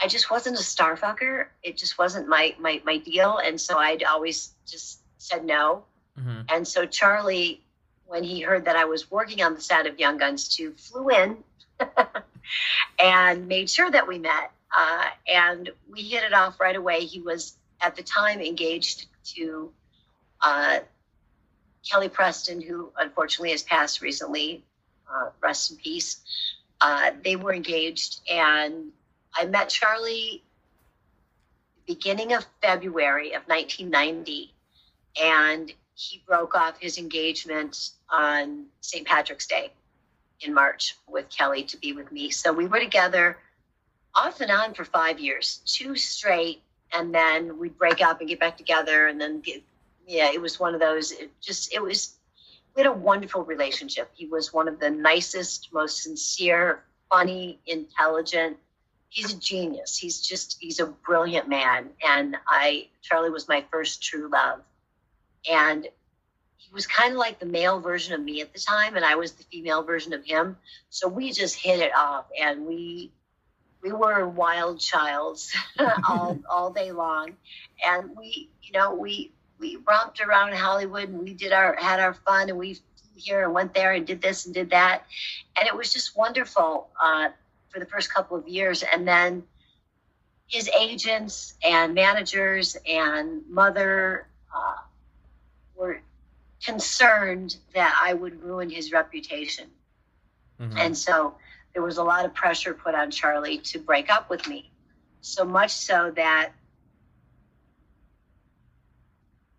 I 0.01 0.09
just 0.09 0.31
wasn't 0.31 0.59
a 0.59 0.63
star 0.63 0.97
fucker. 0.97 1.47
It 1.63 1.77
just 1.77 1.99
wasn't 1.99 2.29
my 2.29 2.55
my 2.59 2.81
my 2.85 2.99
deal, 2.99 3.39
and 3.39 3.61
so 3.61 3.79
I'd 3.79 4.03
always 4.03 4.55
just 4.67 5.01
said 5.19 5.45
no. 5.45 5.85
Mm-hmm. 6.19 6.41
And 6.49 6.67
so 6.67 6.87
Charlie, 6.87 7.63
when 8.07 8.25
he 8.25 8.41
heard 8.41 8.65
that 8.65 8.77
I 8.77 8.87
was 8.87 9.11
working 9.11 9.43
on 9.43 9.55
the 9.55 9.61
set 9.61 9.87
of 9.87 9.99
Young 9.99 10.19
Guns 10.19 10.49
2, 10.49 10.73
flew 10.73 11.09
in 11.11 11.39
and 12.99 13.47
made 13.47 13.71
sure 13.71 13.91
that 13.91 14.09
we 14.09 14.19
met. 14.19 14.51
Uh, 14.77 15.05
and 15.29 15.71
we 15.91 16.03
hit 16.03 16.25
it 16.25 16.33
off 16.33 16.61
right 16.61 16.77
away. 16.77 17.01
He 17.05 17.21
was 17.21 17.55
at 17.81 17.97
the 17.97 18.03
time 18.03 18.41
engaged 18.41 19.07
to 19.35 19.73
uh, 20.41 20.81
Kelly 21.89 22.09
Preston, 22.09 22.61
who 22.61 22.93
unfortunately 22.99 23.51
has 23.51 23.63
passed 23.63 24.01
recently. 24.01 24.65
Uh, 25.13 25.31
rest 25.41 25.73
in 25.73 25.77
peace. 25.77 26.21
Uh, 26.81 27.11
they 27.25 27.37
were 27.37 27.53
engaged, 27.53 28.21
and 28.31 28.93
I 29.35 29.47
met 29.47 29.69
Charlie 29.69 30.43
beginning 31.87 32.33
of 32.33 32.47
February 32.63 33.33
of 33.33 33.43
1990, 33.47 34.53
and 35.21 35.73
he 35.95 36.23
broke 36.27 36.55
off 36.55 36.79
his 36.79 36.99
engagement 36.99 37.91
on 38.09 38.67
St. 38.81 39.07
Patrick's 39.07 39.47
Day 39.47 39.73
in 40.41 40.55
March 40.55 40.97
with 41.09 41.29
Kelly 41.29 41.65
to 41.65 41.77
be 41.77 41.93
with 41.93 42.11
me. 42.13 42.31
So 42.31 42.53
we 42.53 42.67
were 42.67 42.81
together 42.81 43.39
off 44.15 44.41
and 44.41 44.51
on 44.51 44.75
for 44.75 44.85
five 44.85 45.19
years, 45.19 45.61
two 45.65 45.97
straight, 45.97 46.63
and 46.93 47.15
then 47.15 47.59
we'd 47.59 47.79
break 47.79 48.01
up 48.01 48.21
and 48.21 48.29
get 48.29 48.41
back 48.41 48.57
together, 48.57 49.09
and 49.09 49.21
then 49.21 49.43
yeah, 50.07 50.31
it 50.33 50.41
was 50.41 50.59
one 50.59 50.75
of 50.75 50.81
those. 50.81 51.13
It 51.13 51.31
just 51.41 51.73
it 51.73 51.83
was 51.83 52.15
we 52.75 52.83
had 52.83 52.91
a 52.91 52.95
wonderful 52.95 53.45
relationship. 53.45 54.11
He 54.15 54.27
was 54.27 54.53
one 54.53 54.69
of 54.69 54.81
the 54.81 54.91
nicest, 54.91 55.73
most 55.73 56.03
sincere, 56.03 56.85
funny, 57.11 57.59
intelligent. 57.67 58.57
He's 59.11 59.35
a 59.35 59.39
genius. 59.39 59.99
He's 59.99 60.21
just 60.21 60.57
he's 60.61 60.79
a 60.79 60.87
brilliant 60.87 61.49
man, 61.49 61.91
and 62.07 62.37
I 62.49 62.87
Charlie 63.03 63.31
was 63.31 63.49
my 63.49 63.65
first 63.71 64.03
true 64.03 64.31
love, 64.31 64.61
and 65.51 65.87
he 66.57 66.73
was 66.73 66.87
kind 66.87 67.13
of 67.13 67.19
like 67.19 67.41
the 67.41 67.47
male 67.47 67.81
version 67.81 68.15
of 68.15 68.21
me 68.21 68.41
at 68.41 68.53
the 68.53 68.61
time, 68.61 68.95
and 68.95 69.05
I 69.05 69.17
was 69.17 69.33
the 69.33 69.43
female 69.43 69.83
version 69.83 70.13
of 70.13 70.25
him. 70.25 70.57
So 70.91 71.09
we 71.09 71.33
just 71.33 71.57
hit 71.57 71.81
it 71.81 71.93
off, 71.95 72.27
and 72.41 72.65
we 72.67 73.11
we 73.83 73.91
were 73.93 74.29
wild 74.29 74.79
childs 74.81 75.53
all 76.09 76.39
all 76.49 76.71
day 76.71 76.93
long, 76.93 77.37
and 77.85 78.17
we, 78.17 78.49
you 78.63 78.73
know, 78.73 78.95
we 78.95 79.33
we 79.59 79.77
romped 79.89 80.21
around 80.21 80.55
Hollywood 80.55 81.09
and 81.09 81.21
we 81.21 81.35
did 81.35 81.53
our 81.53 81.75
had 81.77 81.99
our 82.01 82.15
fun 82.15 82.49
and 82.49 82.59
we 82.59 82.79
here 83.17 83.45
and 83.45 83.53
went 83.53 83.75
there 83.75 83.93
and 83.93 84.07
did 84.07 84.23
this 84.23 84.47
and 84.47 84.55
did 84.55 84.71
that, 84.71 85.05
and 85.59 85.67
it 85.67 85.77
was 85.77 85.93
just 85.93 86.17
wonderful. 86.17 86.91
Uh, 87.03 87.31
for 87.71 87.79
the 87.79 87.87
first 87.87 88.13
couple 88.13 88.37
of 88.37 88.47
years, 88.49 88.83
and 88.83 89.07
then 89.07 89.45
his 90.47 90.69
agents 90.69 91.55
and 91.63 91.95
managers 91.95 92.77
and 92.89 93.43
mother 93.49 94.27
uh, 94.55 94.77
were 95.75 96.03
concerned 96.65 97.57
that 97.75 97.99
I 98.03 98.13
would 98.13 98.43
ruin 98.43 98.69
his 98.69 98.93
reputation, 98.93 99.69
mm-hmm. 100.61 100.77
and 100.77 100.97
so 100.97 101.35
there 101.73 101.83
was 101.83 101.99
a 101.99 102.03
lot 102.03 102.25
of 102.25 102.35
pressure 102.35 102.75
put 102.75 102.95
on 102.95 103.11
Charlie 103.11 103.59
to 103.59 103.79
break 103.79 104.11
up 104.11 104.29
with 104.29 104.47
me. 104.49 104.71
So 105.21 105.45
much 105.45 105.71
so 105.71 106.13
that 106.17 106.53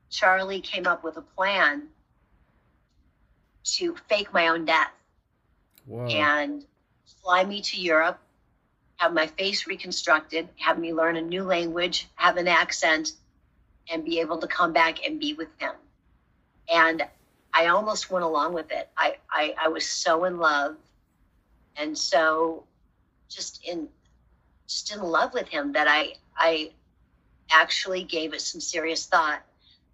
Charlie 0.09 0.61
came 0.61 0.87
up 0.87 1.03
with 1.03 1.17
a 1.17 1.21
plan 1.21 1.87
to 3.63 3.95
fake 4.09 4.33
my 4.33 4.49
own 4.49 4.65
death 4.65 4.91
Whoa. 5.85 6.05
and 6.07 6.65
fly 7.23 7.43
me 7.43 7.61
to 7.61 7.79
Europe, 7.79 8.19
have 8.97 9.13
my 9.13 9.27
face 9.27 9.67
reconstructed, 9.67 10.47
have 10.57 10.77
me 10.79 10.93
learn 10.93 11.17
a 11.17 11.21
new 11.21 11.43
language, 11.43 12.07
have 12.15 12.37
an 12.37 12.47
accent, 12.47 13.13
and 13.91 14.05
be 14.05 14.19
able 14.19 14.37
to 14.37 14.47
come 14.47 14.73
back 14.73 15.05
and 15.05 15.19
be 15.19 15.33
with 15.33 15.49
him. 15.57 15.73
And 16.71 17.03
I 17.53 17.67
almost 17.67 18.09
went 18.09 18.23
along 18.23 18.53
with 18.53 18.71
it. 18.71 18.89
I, 18.97 19.17
I, 19.29 19.55
I 19.59 19.67
was 19.67 19.85
so 19.85 20.25
in 20.25 20.37
love 20.37 20.77
and 21.77 21.97
so 21.97 22.63
just 23.29 23.65
in 23.65 23.87
just 24.67 24.93
in 24.93 25.01
love 25.01 25.33
with 25.33 25.47
him 25.47 25.73
that 25.73 25.87
I 25.87 26.13
I 26.37 26.71
actually 27.51 28.03
gave 28.03 28.33
it 28.33 28.41
some 28.41 28.61
serious 28.61 29.05
thought. 29.05 29.41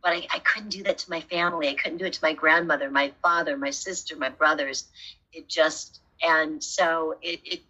But 0.03 0.13
I, 0.13 0.27
I 0.31 0.39
couldn't 0.39 0.69
do 0.69 0.83
that 0.83 0.99
to 0.99 1.09
my 1.09 1.21
family. 1.21 1.69
I 1.69 1.73
couldn't 1.73 1.97
do 1.97 2.05
it 2.05 2.13
to 2.13 2.19
my 2.21 2.33
grandmother, 2.33 2.89
my 2.91 3.11
father, 3.23 3.57
my 3.57 3.71
sister, 3.71 4.15
my 4.15 4.29
brothers. 4.29 4.85
It 5.33 5.47
just 5.47 6.01
and 6.21 6.63
so 6.63 7.15
it, 7.21 7.39
it 7.43 7.61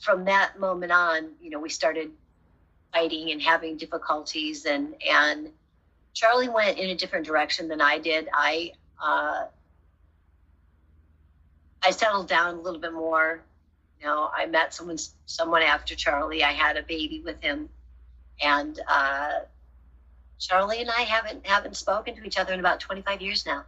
from 0.00 0.24
that 0.26 0.58
moment 0.58 0.92
on, 0.92 1.30
you 1.40 1.50
know, 1.50 1.58
we 1.58 1.68
started 1.68 2.10
fighting 2.92 3.30
and 3.30 3.42
having 3.42 3.76
difficulties 3.76 4.64
and 4.64 4.94
and 5.08 5.50
Charlie 6.16 6.48
went 6.48 6.78
in 6.78 6.88
a 6.88 6.94
different 6.94 7.26
direction 7.26 7.68
than 7.68 7.82
I 7.82 7.98
did. 7.98 8.26
I 8.32 8.72
uh, 9.02 9.44
I 11.82 11.90
settled 11.90 12.26
down 12.26 12.54
a 12.54 12.60
little 12.60 12.80
bit 12.80 12.94
more. 12.94 13.42
You 14.00 14.06
know, 14.06 14.30
I 14.34 14.46
met 14.46 14.72
someone 14.72 14.96
someone 15.26 15.62
after 15.62 15.94
Charlie. 15.94 16.42
I 16.42 16.52
had 16.52 16.78
a 16.78 16.82
baby 16.82 17.20
with 17.22 17.38
him, 17.42 17.68
and 18.42 18.80
uh, 18.88 19.40
Charlie 20.38 20.80
and 20.80 20.90
I 20.90 21.02
haven't 21.02 21.46
haven't 21.46 21.76
spoken 21.76 22.16
to 22.16 22.24
each 22.24 22.38
other 22.38 22.54
in 22.54 22.60
about 22.60 22.80
25 22.80 23.20
years 23.20 23.44
now, 23.44 23.64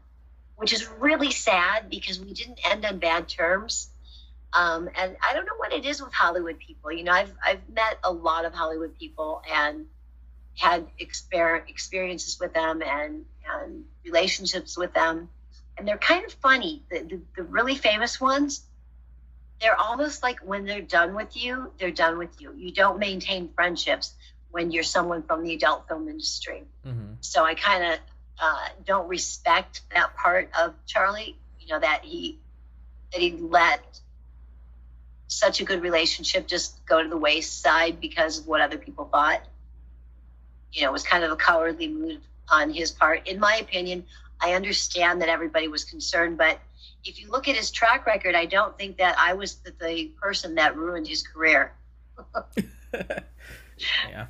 which 0.59 0.73
is 0.73 0.87
really 0.99 1.31
sad 1.31 1.89
because 1.89 2.21
we 2.21 2.35
didn't 2.35 2.61
end 2.71 2.85
on 2.85 2.99
bad 2.99 3.29
terms. 3.29 3.89
Um, 4.53 4.89
and 4.97 5.17
I 5.23 5.35
don't 5.35 5.47
know 5.47 5.57
what 5.57 5.73
it 5.73 5.85
is 5.85 6.03
with 6.03 6.13
Hollywood 6.13 6.59
people. 6.59 6.93
You 6.93 7.05
know, 7.05 7.13
I've 7.13 7.33
I've 7.45 7.69
met 7.69 7.99
a 8.05 8.13
lot 8.13 8.45
of 8.45 8.53
Hollywood 8.53 8.99
people 8.99 9.43
and 9.51 9.87
had 10.57 10.87
exper- 11.01 11.69
experiences 11.69 12.39
with 12.39 12.53
them 12.53 12.83
and 12.83 13.25
and 13.49 13.85
relationships 14.05 14.77
with 14.77 14.93
them 14.93 15.29
and 15.79 15.87
they're 15.87 15.97
kind 15.99 16.27
of 16.27 16.33
funny. 16.35 16.83
The, 16.91 17.01
the, 17.01 17.21
the 17.37 17.43
really 17.45 17.77
famous 17.77 18.21
ones, 18.21 18.63
they're 19.61 19.77
almost 19.77 20.23
like 20.23 20.41
when 20.41 20.65
they're 20.65 20.83
done 20.83 21.15
with 21.15 21.37
you, 21.37 21.73
they're 21.79 21.91
done 21.91 22.19
with 22.19 22.41
you. 22.41 22.53
You 22.57 22.73
don't 22.73 22.99
maintain 22.99 23.51
friendships 23.55 24.15
when 24.51 24.71
you're 24.71 24.83
someone 24.83 25.23
from 25.23 25.45
the 25.45 25.55
adult 25.55 25.89
film 25.89 26.09
industry. 26.09 26.65
Mm-hmm. 26.85 27.15
So 27.21 27.45
I 27.45 27.55
kind 27.55 27.85
of 27.85 27.99
uh, 28.41 28.69
don't 28.85 29.09
respect 29.09 29.83
that 29.95 30.17
part 30.17 30.51
of 30.59 30.75
Charlie. 30.87 31.37
You 31.61 31.69
know 31.69 31.81
that 31.81 32.05
he 32.05 32.39
that 33.13 33.21
he 33.21 33.33
let 33.33 34.01
such 35.29 35.61
a 35.61 35.65
good 35.65 35.83
relationship 35.83 36.47
just 36.47 36.85
go 36.87 37.03
to 37.03 37.09
the 37.09 37.17
wayside 37.17 38.01
because 38.01 38.39
of 38.41 38.47
what 38.47 38.61
other 38.61 38.79
people 38.79 39.05
thought. 39.07 39.43
You 40.73 40.83
know, 40.83 40.89
it 40.89 40.93
was 40.93 41.03
kind 41.03 41.25
of 41.25 41.31
a 41.31 41.37
cowardly 41.37 41.89
move 41.89 42.21
on 42.51 42.71
his 42.73 42.91
part, 42.91 43.29
in 43.29 43.39
my 43.39 43.57
opinion. 43.57 44.05
I 44.41 44.55
understand 44.55 45.21
that 45.23 45.29
everybody 45.29 45.69
was 45.69 45.85
concerned, 45.85 46.39
but 46.39 46.59
if 47.05 47.21
you 47.21 47.31
look 47.31 47.49
at 47.49 47.57
his 47.57 47.71
track 47.71 48.07
record, 48.07 48.35
I 48.35 48.47
don't 48.47 48.77
think 48.77 48.99
that 48.99 49.17
I 49.19 49.35
was 49.35 49.57
the, 49.57 49.73
the 49.81 50.11
person 50.21 50.55
that 50.57 50.77
ruined 50.77 51.07
his 51.07 51.23
career. 51.23 51.73
yeah. 54.09 54.27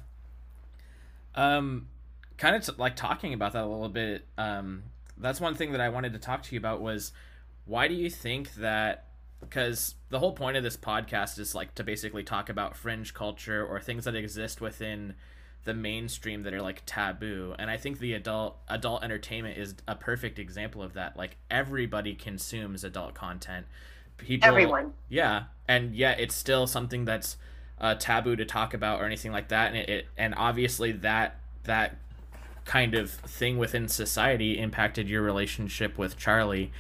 Um, 1.35 1.89
kind 2.39 2.57
of 2.57 2.65
t- 2.65 2.73
like 2.79 2.97
talking 2.97 3.35
about 3.35 3.53
that 3.53 3.65
a 3.65 3.67
little 3.67 3.89
bit. 3.89 4.25
Um, 4.39 4.85
that's 5.19 5.41
one 5.41 5.55
thing 5.55 5.73
that 5.73 5.81
I 5.81 5.89
wanted 5.89 6.13
to 6.15 6.19
talk 6.19 6.43
to 6.45 6.55
you 6.55 6.59
about 6.59 6.81
was 6.81 7.13
why 7.67 7.89
do 7.89 7.95
you 7.95 8.09
think 8.09 8.55
that? 8.55 9.05
Because 9.41 9.95
the 10.09 10.19
whole 10.19 10.33
point 10.33 10.57
of 10.57 10.63
this 10.63 10.77
podcast 10.77 11.39
is 11.39 11.55
like 11.55 11.75
to 11.77 11.85
basically 11.85 12.25
talk 12.25 12.49
about 12.49 12.77
fringe 12.77 13.15
culture 13.15 13.65
or 13.65 13.79
things 13.81 14.05
that 14.05 14.17
exist 14.17 14.61
within 14.61 15.15
the 15.65 15.75
mainstream 15.75 16.45
that 16.45 16.55
are 16.55 16.63
like 16.63 16.83
taboo 16.87 17.55
and 17.59 17.71
i 17.71 17.77
think 17.77 17.99
the 17.99 18.15
adult 18.15 18.57
adult 18.69 19.03
entertainment 19.03 19.59
is 19.59 19.75
a 19.87 19.95
perfect 19.95 20.39
example 20.39 20.83
of 20.83 20.95
that 20.95 21.17
like 21.17 21.37
everybody 21.51 22.15
consumes 22.15 22.85
adult 22.85 23.13
content 23.13 23.67
people 24.17 24.49
everyone 24.49 24.95
yeah 25.09 25.45
and 25.67 25.95
yet 25.95 26.19
it's 26.21 26.35
still 26.35 26.67
something 26.67 27.05
that's 27.05 27.37
uh, 27.81 27.95
taboo 27.95 28.35
to 28.35 28.45
talk 28.45 28.73
about 28.73 29.01
or 29.01 29.05
anything 29.05 29.31
like 29.31 29.49
that 29.49 29.69
and 29.69 29.77
it, 29.77 29.89
it 29.89 30.07
and 30.17 30.35
obviously 30.37 30.91
that 30.91 31.39
that 31.65 31.99
kind 32.69 32.95
of 32.95 33.11
thing 33.11 33.57
within 33.57 33.89
society 33.89 34.59
impacted 34.59 35.09
your 35.09 35.23
relationship 35.23 35.97
with 35.97 36.19
charlie. 36.19 36.71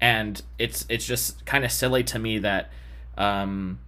And 0.00 0.42
it's 0.58 0.84
it's 0.88 1.06
just 1.06 1.46
kind 1.46 1.64
of 1.64 1.70
silly 1.70 2.02
to 2.04 2.18
me 2.18 2.38
that 2.38 2.70
um 3.16 3.78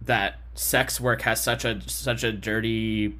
that 0.00 0.38
sex 0.54 1.00
work 1.00 1.22
has 1.22 1.42
such 1.42 1.66
a 1.66 1.80
such 1.86 2.24
a 2.24 2.32
dirty 2.32 3.14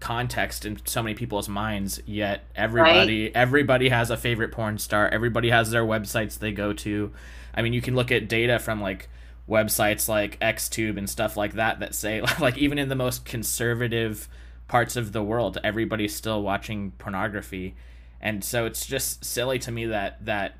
context 0.00 0.66
in 0.66 0.78
so 0.84 1.02
many 1.02 1.14
people's 1.14 1.48
minds 1.48 1.98
yet 2.04 2.44
everybody 2.54 3.24
right? 3.24 3.32
everybody 3.34 3.88
has 3.88 4.10
a 4.10 4.16
favorite 4.16 4.52
porn 4.52 4.76
star. 4.76 5.08
Everybody 5.08 5.48
has 5.48 5.70
their 5.70 5.84
websites 5.84 6.38
they 6.38 6.52
go 6.52 6.74
to. 6.74 7.10
I 7.54 7.62
mean 7.62 7.72
you 7.72 7.80
can 7.80 7.94
look 7.94 8.12
at 8.12 8.28
data 8.28 8.58
from 8.58 8.82
like 8.82 9.08
websites 9.48 10.08
like 10.10 10.38
xtube 10.40 10.98
and 10.98 11.08
stuff 11.08 11.38
like 11.38 11.54
that 11.54 11.80
that 11.80 11.94
say 11.94 12.20
like 12.40 12.58
even 12.58 12.78
in 12.78 12.90
the 12.90 12.94
most 12.94 13.24
conservative 13.24 14.28
parts 14.68 14.96
of 14.96 15.12
the 15.12 15.22
world 15.22 15.58
everybody's 15.62 16.14
still 16.14 16.42
watching 16.42 16.92
pornography 16.92 17.74
and 18.20 18.42
so 18.42 18.66
it's 18.66 18.86
just 18.86 19.24
silly 19.24 19.58
to 19.58 19.70
me 19.70 19.86
that 19.86 20.24
that 20.24 20.56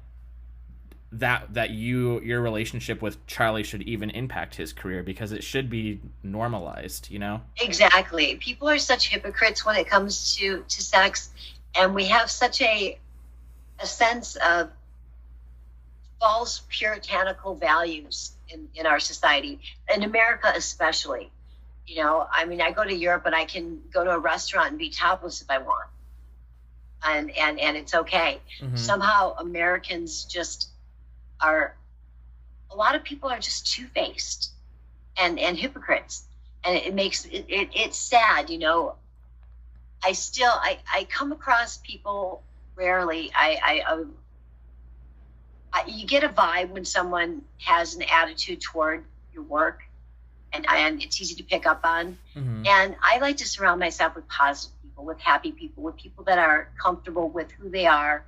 that 1.12 1.54
that 1.54 1.70
you 1.70 2.20
your 2.20 2.40
relationship 2.40 3.00
with 3.00 3.24
Charlie 3.26 3.62
should 3.62 3.82
even 3.82 4.10
impact 4.10 4.56
his 4.56 4.72
career 4.72 5.02
because 5.02 5.32
it 5.32 5.44
should 5.44 5.70
be 5.70 6.00
normalized, 6.22 7.10
you 7.10 7.18
know? 7.18 7.40
Exactly. 7.60 8.36
People 8.36 8.68
are 8.68 8.78
such 8.78 9.08
hypocrites 9.08 9.64
when 9.64 9.76
it 9.76 9.88
comes 9.88 10.36
to 10.36 10.64
to 10.68 10.82
sex 10.82 11.30
and 11.74 11.94
we 11.94 12.06
have 12.06 12.30
such 12.30 12.60
a 12.60 12.98
a 13.78 13.86
sense 13.86 14.36
of 14.36 14.70
false 16.20 16.62
puritanical 16.68 17.54
values 17.54 18.32
in, 18.48 18.68
in 18.74 18.86
our 18.86 18.98
society, 18.98 19.60
in 19.94 20.02
America 20.02 20.52
especially. 20.54 21.30
You 21.86 22.02
know, 22.02 22.26
I 22.30 22.44
mean, 22.44 22.60
I 22.60 22.72
go 22.72 22.84
to 22.84 22.94
Europe 22.94 23.26
and 23.26 23.34
I 23.34 23.44
can 23.44 23.80
go 23.92 24.04
to 24.04 24.10
a 24.10 24.18
restaurant 24.18 24.70
and 24.70 24.78
be 24.78 24.90
topless 24.90 25.40
if 25.40 25.50
I 25.50 25.58
want, 25.58 25.88
and 27.04 27.30
and 27.36 27.60
and 27.60 27.76
it's 27.76 27.94
okay. 27.94 28.40
Mm-hmm. 28.60 28.76
Somehow 28.76 29.36
Americans 29.36 30.24
just 30.24 30.70
are 31.40 31.76
a 32.70 32.76
lot 32.76 32.94
of 32.96 33.04
people 33.04 33.30
are 33.30 33.38
just 33.38 33.72
two 33.72 33.86
faced 33.86 34.50
and 35.16 35.38
and 35.38 35.56
hypocrites. 35.56 36.24
And 36.64 36.76
it, 36.76 36.86
it 36.86 36.94
makes 36.94 37.24
it, 37.24 37.46
it, 37.48 37.70
it's 37.74 37.96
sad 37.96 38.50
you 38.50 38.58
know. 38.58 38.96
I 40.04 40.12
still 40.12 40.52
i 40.52 40.78
i 40.92 41.04
come 41.04 41.32
across 41.32 41.78
people 41.78 42.42
rarely. 42.74 43.30
I 43.34 43.58
i, 43.62 44.04
I 45.72 45.84
you 45.86 46.06
get 46.06 46.24
a 46.24 46.28
vibe 46.28 46.70
when 46.70 46.84
someone 46.84 47.42
has 47.58 47.94
an 47.94 48.02
attitude 48.02 48.60
toward 48.60 49.04
your 49.32 49.44
work 49.44 49.85
and, 50.52 50.66
and 50.68 51.02
it's 51.02 51.20
easy 51.20 51.34
to 51.34 51.42
pick 51.42 51.66
up 51.66 51.80
on 51.84 52.18
mm-hmm. 52.34 52.66
and 52.66 52.96
i 53.02 53.18
like 53.18 53.36
to 53.36 53.46
surround 53.46 53.80
myself 53.80 54.14
with 54.14 54.26
positive 54.28 54.74
people 54.82 55.04
with 55.04 55.20
happy 55.20 55.52
people 55.52 55.82
with 55.82 55.96
people 55.96 56.24
that 56.24 56.38
are 56.38 56.68
comfortable 56.82 57.28
with 57.28 57.50
who 57.52 57.68
they 57.68 57.86
are 57.86 58.24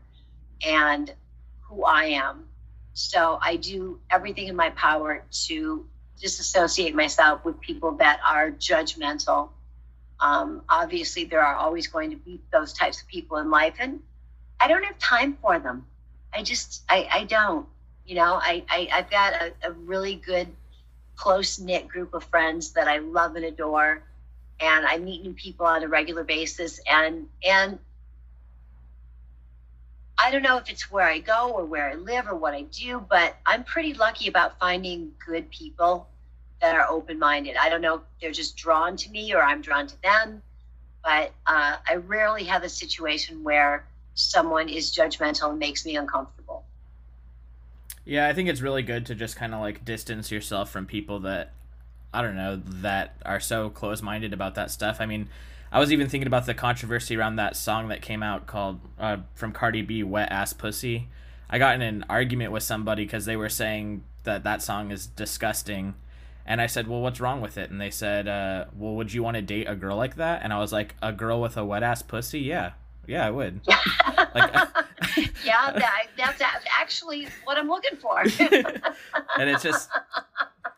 and 0.66 1.14
who 1.62 1.84
i 1.84 2.04
am 2.04 2.44
so 2.92 3.38
i 3.42 3.56
do 3.56 3.98
everything 4.10 4.48
in 4.48 4.56
my 4.56 4.70
power 4.70 5.24
to 5.30 5.86
disassociate 6.20 6.94
myself 6.94 7.44
with 7.44 7.60
people 7.60 7.92
that 7.92 8.20
are 8.26 8.50
judgmental 8.50 9.50
um, 10.20 10.62
obviously 10.68 11.24
there 11.24 11.40
are 11.40 11.54
always 11.54 11.86
going 11.86 12.10
to 12.10 12.16
be 12.16 12.40
those 12.52 12.72
types 12.72 13.00
of 13.00 13.06
people 13.06 13.36
in 13.36 13.50
life 13.50 13.74
and 13.78 14.00
i 14.58 14.66
don't 14.66 14.82
have 14.82 14.98
time 14.98 15.38
for 15.40 15.58
them 15.60 15.86
I 16.32 16.42
just 16.42 16.82
I, 16.88 17.08
I 17.10 17.24
don't. 17.24 17.66
You 18.06 18.16
know, 18.16 18.34
I, 18.42 18.64
I 18.68 18.88
I've 18.92 19.10
got 19.10 19.34
a, 19.34 19.52
a 19.62 19.72
really 19.72 20.14
good 20.14 20.48
close 21.18 21.58
knit 21.58 21.88
group 21.88 22.14
of 22.14 22.24
friends 22.24 22.72
that 22.72 22.88
I 22.88 22.98
love 22.98 23.36
and 23.36 23.44
adore, 23.44 24.02
and 24.60 24.86
I 24.86 24.98
meet 24.98 25.22
new 25.22 25.34
people 25.34 25.66
on 25.66 25.82
a 25.82 25.88
regular 25.88 26.24
basis, 26.24 26.80
and 26.90 27.28
and 27.44 27.78
I 30.16 30.30
don't 30.30 30.42
know 30.42 30.56
if 30.58 30.68
it's 30.68 30.90
where 30.90 31.06
I 31.06 31.18
go 31.18 31.50
or 31.50 31.64
where 31.64 31.90
I 31.90 31.94
live 31.94 32.26
or 32.26 32.34
what 32.34 32.54
I 32.54 32.62
do, 32.62 33.04
but 33.08 33.36
I'm 33.46 33.62
pretty 33.62 33.94
lucky 33.94 34.28
about 34.28 34.58
finding 34.58 35.12
good 35.24 35.50
people 35.50 36.08
that 36.60 36.74
are 36.74 36.88
open 36.88 37.20
minded. 37.20 37.56
I 37.56 37.68
don't 37.68 37.80
know 37.80 37.96
if 37.96 38.00
they're 38.20 38.32
just 38.32 38.56
drawn 38.56 38.96
to 38.96 39.10
me 39.10 39.32
or 39.32 39.42
I'm 39.42 39.60
drawn 39.60 39.86
to 39.86 40.02
them, 40.02 40.42
but 41.04 41.32
uh, 41.46 41.76
I 41.88 41.94
rarely 41.94 42.44
have 42.44 42.64
a 42.64 42.68
situation 42.68 43.44
where 43.44 43.86
someone 44.14 44.68
is 44.68 44.92
judgmental 44.92 45.50
and 45.50 45.58
makes 45.60 45.86
me 45.86 45.96
uncomfortable. 45.96 46.37
Yeah, 48.08 48.26
I 48.26 48.32
think 48.32 48.48
it's 48.48 48.62
really 48.62 48.82
good 48.82 49.04
to 49.06 49.14
just 49.14 49.36
kind 49.36 49.52
of 49.52 49.60
like 49.60 49.84
distance 49.84 50.30
yourself 50.32 50.70
from 50.70 50.86
people 50.86 51.20
that 51.20 51.52
I 52.12 52.22
don't 52.22 52.36
know 52.36 52.56
that 52.56 53.16
are 53.26 53.38
so 53.38 53.68
close-minded 53.68 54.32
about 54.32 54.54
that 54.54 54.70
stuff. 54.70 54.96
I 54.98 55.04
mean, 55.04 55.28
I 55.70 55.78
was 55.78 55.92
even 55.92 56.08
thinking 56.08 56.26
about 56.26 56.46
the 56.46 56.54
controversy 56.54 57.18
around 57.18 57.36
that 57.36 57.54
song 57.54 57.88
that 57.88 58.00
came 58.00 58.22
out 58.22 58.46
called 58.46 58.80
uh, 58.98 59.18
from 59.34 59.52
Cardi 59.52 59.82
B, 59.82 60.02
"Wet 60.02 60.32
Ass 60.32 60.54
Pussy." 60.54 61.08
I 61.50 61.58
got 61.58 61.74
in 61.74 61.82
an 61.82 62.06
argument 62.08 62.50
with 62.50 62.62
somebody 62.62 63.04
because 63.04 63.26
they 63.26 63.36
were 63.36 63.50
saying 63.50 64.04
that 64.24 64.42
that 64.42 64.62
song 64.62 64.90
is 64.90 65.06
disgusting, 65.06 65.94
and 66.46 66.62
I 66.62 66.66
said, 66.66 66.88
"Well, 66.88 67.02
what's 67.02 67.20
wrong 67.20 67.42
with 67.42 67.58
it?" 67.58 67.70
And 67.70 67.78
they 67.78 67.90
said, 67.90 68.26
uh, 68.26 68.64
"Well, 68.74 68.94
would 68.94 69.12
you 69.12 69.22
want 69.22 69.34
to 69.34 69.42
date 69.42 69.68
a 69.68 69.76
girl 69.76 69.98
like 69.98 70.16
that?" 70.16 70.40
And 70.42 70.50
I 70.54 70.60
was 70.60 70.72
like, 70.72 70.94
"A 71.02 71.12
girl 71.12 71.42
with 71.42 71.58
a 71.58 71.64
wet 71.64 71.82
ass 71.82 72.00
pussy? 72.00 72.40
Yeah, 72.40 72.70
yeah, 73.08 73.26
I 73.26 73.30
would. 73.30 73.60
like, 74.34 74.54
yeah, 75.44 75.72
that, 75.72 76.06
that's 76.16 76.42
actually 76.78 77.26
what 77.44 77.56
I'm 77.56 77.68
looking 77.68 77.98
for. 77.98 78.20
and 79.38 79.50
it's 79.50 79.62
just 79.62 79.88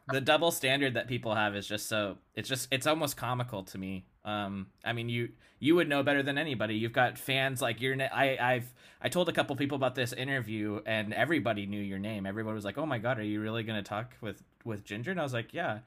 the 0.09 0.21
double 0.21 0.53
standard 0.53 0.95
that 0.95 1.09
people 1.09 1.35
have 1.35 1.57
is 1.57 1.67
just 1.67 1.89
so 1.89 2.19
it's 2.35 2.49
just 2.49 2.69
it's 2.71 2.87
almost 2.87 3.17
comical 3.17 3.65
to 3.65 3.79
me. 3.79 4.07
Um, 4.25 4.69
I 4.85 4.93
mean, 4.93 5.09
you 5.09 5.31
you 5.59 5.75
would 5.75 5.89
know 5.89 6.05
better 6.05 6.23
than 6.23 6.39
anybody. 6.39 6.77
You've 6.77 6.93
got 6.93 7.19
fans 7.19 7.61
like 7.61 7.81
your. 7.81 7.97
I 8.01 8.39
I've 8.41 8.73
I 9.03 9.09
told 9.09 9.29
a 9.29 9.33
couple 9.33 9.57
people 9.57 9.77
about 9.77 9.97
this 9.97 10.13
interview, 10.13 10.81
and 10.87 11.13
everybody 11.13 11.67
knew 11.67 11.81
your 11.81 11.99
name. 11.99 12.27
Everyone 12.27 12.55
was 12.55 12.65
like, 12.65 12.79
"Oh 12.79 12.87
my 12.87 12.99
god, 12.99 13.19
are 13.19 13.25
you 13.25 13.41
really 13.41 13.65
gonna 13.65 13.83
talk 13.83 14.13
with 14.21 14.41
with 14.65 14.85
Ginger?" 14.85 15.11
And 15.11 15.19
I 15.19 15.25
was 15.25 15.35
like, 15.35 15.53
"Yeah." 15.53 15.81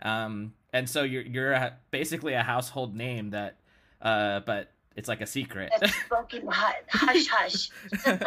Um, 0.00 0.52
and 0.72 0.88
so 0.88 1.02
you're 1.02 1.22
you're 1.22 1.52
a, 1.52 1.76
basically 1.90 2.34
a 2.34 2.42
household 2.42 2.94
name 2.94 3.30
that, 3.30 3.56
uh, 4.00 4.40
but 4.40 4.70
it's 4.98 5.08
like 5.08 5.20
a 5.20 5.26
secret. 5.26 5.70
It's 5.80 5.94
spoken 5.94 6.42
hush 6.50 7.28
hush. 7.28 7.70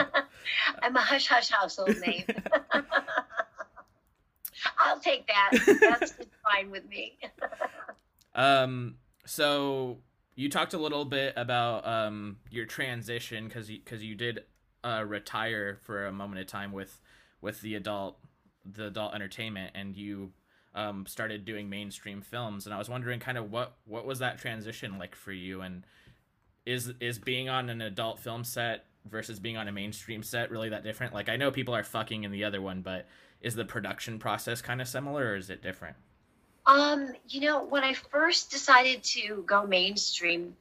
I'm 0.81 0.95
a 0.95 1.01
hush 1.01 1.27
hush 1.27 1.49
household 1.49 1.97
name. 1.99 2.23
I'll 4.79 4.99
take 4.99 5.27
that. 5.27 5.51
That's 5.81 6.13
fine 6.49 6.71
with 6.71 6.87
me. 6.87 7.19
um. 8.33 8.95
So 9.25 9.97
you 10.35 10.49
talked 10.49 10.73
a 10.73 10.77
little 10.77 11.03
bit 11.03 11.33
about 11.35 11.85
um 11.85 12.37
your 12.49 12.65
transition 12.65 13.49
because 13.49 13.69
you 13.69 13.79
because 13.83 14.01
you 14.01 14.15
did 14.15 14.45
uh 14.85 15.03
retire 15.05 15.77
for 15.81 16.05
a 16.05 16.11
moment 16.13 16.39
of 16.39 16.47
time 16.47 16.71
with 16.71 17.01
with 17.41 17.59
the 17.59 17.75
adult 17.75 18.17
the 18.65 18.87
adult 18.87 19.13
entertainment 19.13 19.71
and 19.75 19.97
you 19.97 20.31
um 20.73 21.05
started 21.05 21.43
doing 21.43 21.69
mainstream 21.69 22.21
films 22.21 22.65
and 22.65 22.73
I 22.73 22.77
was 22.77 22.87
wondering 22.87 23.19
kind 23.19 23.37
of 23.37 23.51
what 23.51 23.75
what 23.85 24.05
was 24.05 24.19
that 24.19 24.39
transition 24.39 24.97
like 24.97 25.15
for 25.15 25.33
you 25.33 25.61
and 25.61 25.83
is 26.65 26.93
is 26.99 27.19
being 27.19 27.49
on 27.49 27.69
an 27.69 27.81
adult 27.81 28.19
film 28.19 28.43
set 28.43 28.85
versus 29.09 29.39
being 29.39 29.57
on 29.57 29.67
a 29.67 29.71
mainstream 29.71 30.23
set 30.23 30.51
really 30.51 30.69
that 30.69 30.83
different? 30.83 31.13
Like 31.13 31.29
I 31.29 31.35
know 31.35 31.51
people 31.51 31.75
are 31.75 31.83
fucking 31.83 32.23
in 32.23 32.31
the 32.31 32.43
other 32.43 32.61
one, 32.61 32.81
but 32.81 33.07
is 33.41 33.55
the 33.55 33.65
production 33.65 34.19
process 34.19 34.61
kind 34.61 34.81
of 34.81 34.87
similar 34.87 35.31
or 35.31 35.35
is 35.35 35.49
it 35.49 35.61
different? 35.61 35.95
Um, 36.65 37.11
you 37.27 37.41
know, 37.41 37.63
when 37.63 37.83
I 37.83 37.93
first 37.93 38.51
decided 38.51 39.03
to 39.03 39.43
go 39.47 39.65
mainstream, 39.65 40.55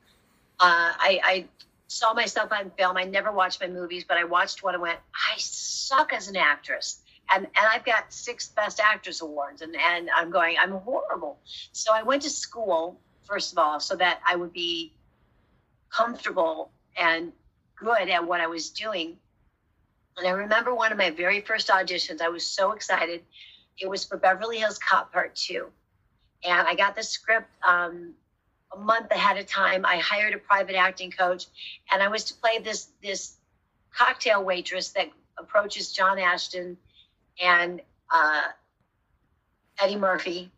uh, 0.59 0.93
I, 0.99 1.21
I 1.23 1.45
saw 1.89 2.15
myself 2.15 2.53
on 2.53 2.71
film. 2.79 2.97
I 2.97 3.05
never 3.05 3.33
watched 3.33 3.61
my 3.61 3.69
movies, 3.69 4.05
but 4.09 4.17
I 4.17 4.25
watched 4.25 4.63
what 4.63 4.75
I 4.75 4.79
went, 4.79 4.99
I 5.13 5.37
suck 5.39 6.13
as 6.13 6.29
an 6.29 6.37
actress. 6.37 7.01
And, 7.33 7.45
and 7.45 7.67
I've 7.71 7.85
got 7.85 8.13
six 8.13 8.49
best 8.49 8.81
actress 8.81 9.21
awards 9.21 9.63
and, 9.63 9.77
and 9.77 10.11
I'm 10.17 10.31
going, 10.31 10.57
I'm 10.61 10.73
horrible. 10.73 11.39
So 11.73 11.93
I 11.93 12.03
went 12.03 12.23
to 12.23 12.31
school, 12.31 12.99
first 13.23 13.53
of 13.53 13.59
all, 13.59 13.79
so 13.79 13.95
that 13.97 14.21
I 14.27 14.37
would 14.37 14.53
be 14.53 14.93
comfortable 15.91 16.71
and 16.97 17.33
good 17.77 18.09
at 18.09 18.27
what 18.27 18.41
I 18.41 18.47
was 18.47 18.71
doing. 18.71 19.17
And 20.17 20.27
I 20.27 20.31
remember 20.31 20.75
one 20.75 20.93
of 20.93 20.99
my 20.99 21.11
very 21.11 21.41
first 21.41 21.69
auditions, 21.69 22.21
I 22.21 22.29
was 22.29 22.47
so 22.47 22.73
excited. 22.73 23.23
It 23.79 23.89
was 23.89 24.05
for 24.05 24.17
Beverly 24.17 24.59
Hills 24.59 24.79
Cop 24.79 25.13
Part 25.13 25.35
2. 25.35 25.67
And 26.45 26.67
I 26.67 26.75
got 26.75 26.97
the 26.97 27.03
script 27.03 27.49
um, 27.67 28.15
a 28.73 28.79
month 28.79 29.11
ahead 29.11 29.39
of 29.39 29.47
time. 29.47 29.85
I 29.85 29.99
hired 29.99 30.35
a 30.35 30.39
private 30.39 30.77
acting 30.77 31.11
coach, 31.11 31.47
and 31.93 32.03
I 32.03 32.09
was 32.09 32.25
to 32.25 32.35
play 32.35 32.59
this 32.59 32.89
this 33.03 33.37
cocktail 33.93 34.43
waitress 34.43 34.91
that 34.91 35.11
approaches 35.39 35.93
John 35.93 36.19
Ashton 36.19 36.77
and 37.43 37.83
uh, 38.13 38.43
Eddie 39.79 39.97
Murphy 39.97 40.51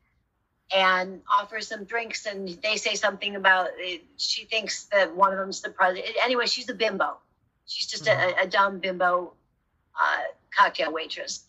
and 0.75 1.21
offers 1.39 1.69
them 1.69 1.85
drinks 1.85 2.27
and 2.27 2.49
they 2.63 2.77
say 2.77 2.95
something 2.95 3.37
about 3.37 3.69
it. 3.77 4.03
she 4.17 4.45
thinks 4.45 4.85
that 4.85 5.15
one 5.15 5.33
of 5.33 5.39
them's 5.39 5.61
the 5.61 5.71
president 5.71 6.15
anyway 6.23 6.47
she's 6.47 6.69
a 6.69 6.75
bimbo 6.75 7.19
she's 7.67 7.87
just 7.87 8.05
mm-hmm. 8.05 8.39
a, 8.41 8.45
a, 8.45 8.47
dumb 8.47 8.79
bimbo 8.79 9.33
uh, 10.01 10.23
cocktail 10.57 10.93
waitress 10.93 11.45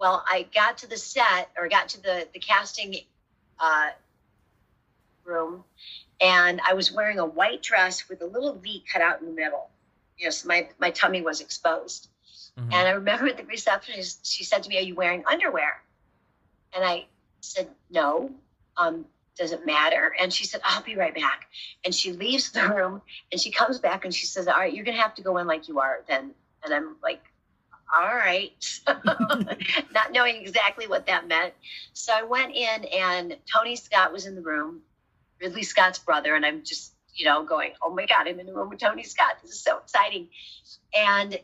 well 0.00 0.24
i 0.26 0.46
got 0.54 0.78
to 0.78 0.86
the 0.88 0.96
set 0.96 1.50
or 1.58 1.68
got 1.68 1.88
to 1.88 2.02
the 2.02 2.26
the 2.32 2.40
casting 2.40 2.94
uh, 3.60 3.88
room 5.24 5.64
and 6.20 6.60
i 6.66 6.74
was 6.74 6.90
wearing 6.92 7.18
a 7.18 7.26
white 7.26 7.62
dress 7.62 8.08
with 8.08 8.22
a 8.22 8.26
little 8.26 8.54
v 8.54 8.82
cut 8.90 9.02
out 9.02 9.20
in 9.20 9.26
the 9.26 9.32
middle 9.32 9.68
yes 10.18 10.44
my 10.44 10.68
my 10.78 10.90
tummy 10.90 11.20
was 11.20 11.40
exposed 11.40 12.08
mm-hmm. 12.58 12.72
and 12.72 12.88
i 12.88 12.92
remember 12.92 13.30
the 13.32 13.44
receptionist 13.44 14.24
she 14.24 14.44
said 14.44 14.62
to 14.62 14.68
me 14.70 14.78
are 14.78 14.82
you 14.82 14.94
wearing 14.94 15.22
underwear 15.30 15.82
and 16.74 16.82
i 16.82 17.04
said 17.40 17.68
no 17.90 18.30
um, 18.76 19.04
does 19.36 19.52
it 19.52 19.66
matter? 19.66 20.14
And 20.20 20.32
she 20.32 20.44
said, 20.44 20.60
I'll 20.64 20.82
be 20.82 20.96
right 20.96 21.14
back. 21.14 21.48
And 21.84 21.94
she 21.94 22.12
leaves 22.12 22.52
the 22.52 22.68
room 22.68 23.02
and 23.32 23.40
she 23.40 23.50
comes 23.50 23.78
back 23.78 24.04
and 24.04 24.14
she 24.14 24.26
says, 24.26 24.46
All 24.46 24.54
right, 24.54 24.72
you're 24.72 24.84
going 24.84 24.96
to 24.96 25.02
have 25.02 25.14
to 25.16 25.22
go 25.22 25.38
in 25.38 25.46
like 25.46 25.68
you 25.68 25.80
are 25.80 26.00
then. 26.08 26.30
And 26.64 26.72
I'm 26.72 26.96
like, 27.02 27.22
All 27.94 28.14
right. 28.14 28.52
Not 29.92 30.12
knowing 30.12 30.36
exactly 30.36 30.86
what 30.86 31.06
that 31.06 31.26
meant. 31.26 31.54
So 31.94 32.12
I 32.14 32.22
went 32.22 32.54
in 32.54 32.84
and 32.84 33.36
Tony 33.52 33.76
Scott 33.76 34.12
was 34.12 34.26
in 34.26 34.34
the 34.34 34.42
room, 34.42 34.82
Ridley 35.40 35.64
Scott's 35.64 35.98
brother. 35.98 36.34
And 36.36 36.46
I'm 36.46 36.62
just, 36.62 36.92
you 37.14 37.24
know, 37.24 37.42
going, 37.42 37.72
Oh 37.82 37.92
my 37.92 38.06
God, 38.06 38.28
I'm 38.28 38.38
in 38.38 38.46
the 38.46 38.54
room 38.54 38.70
with 38.70 38.78
Tony 38.78 39.02
Scott. 39.02 39.38
This 39.42 39.50
is 39.50 39.60
so 39.60 39.78
exciting. 39.78 40.28
And 40.96 41.38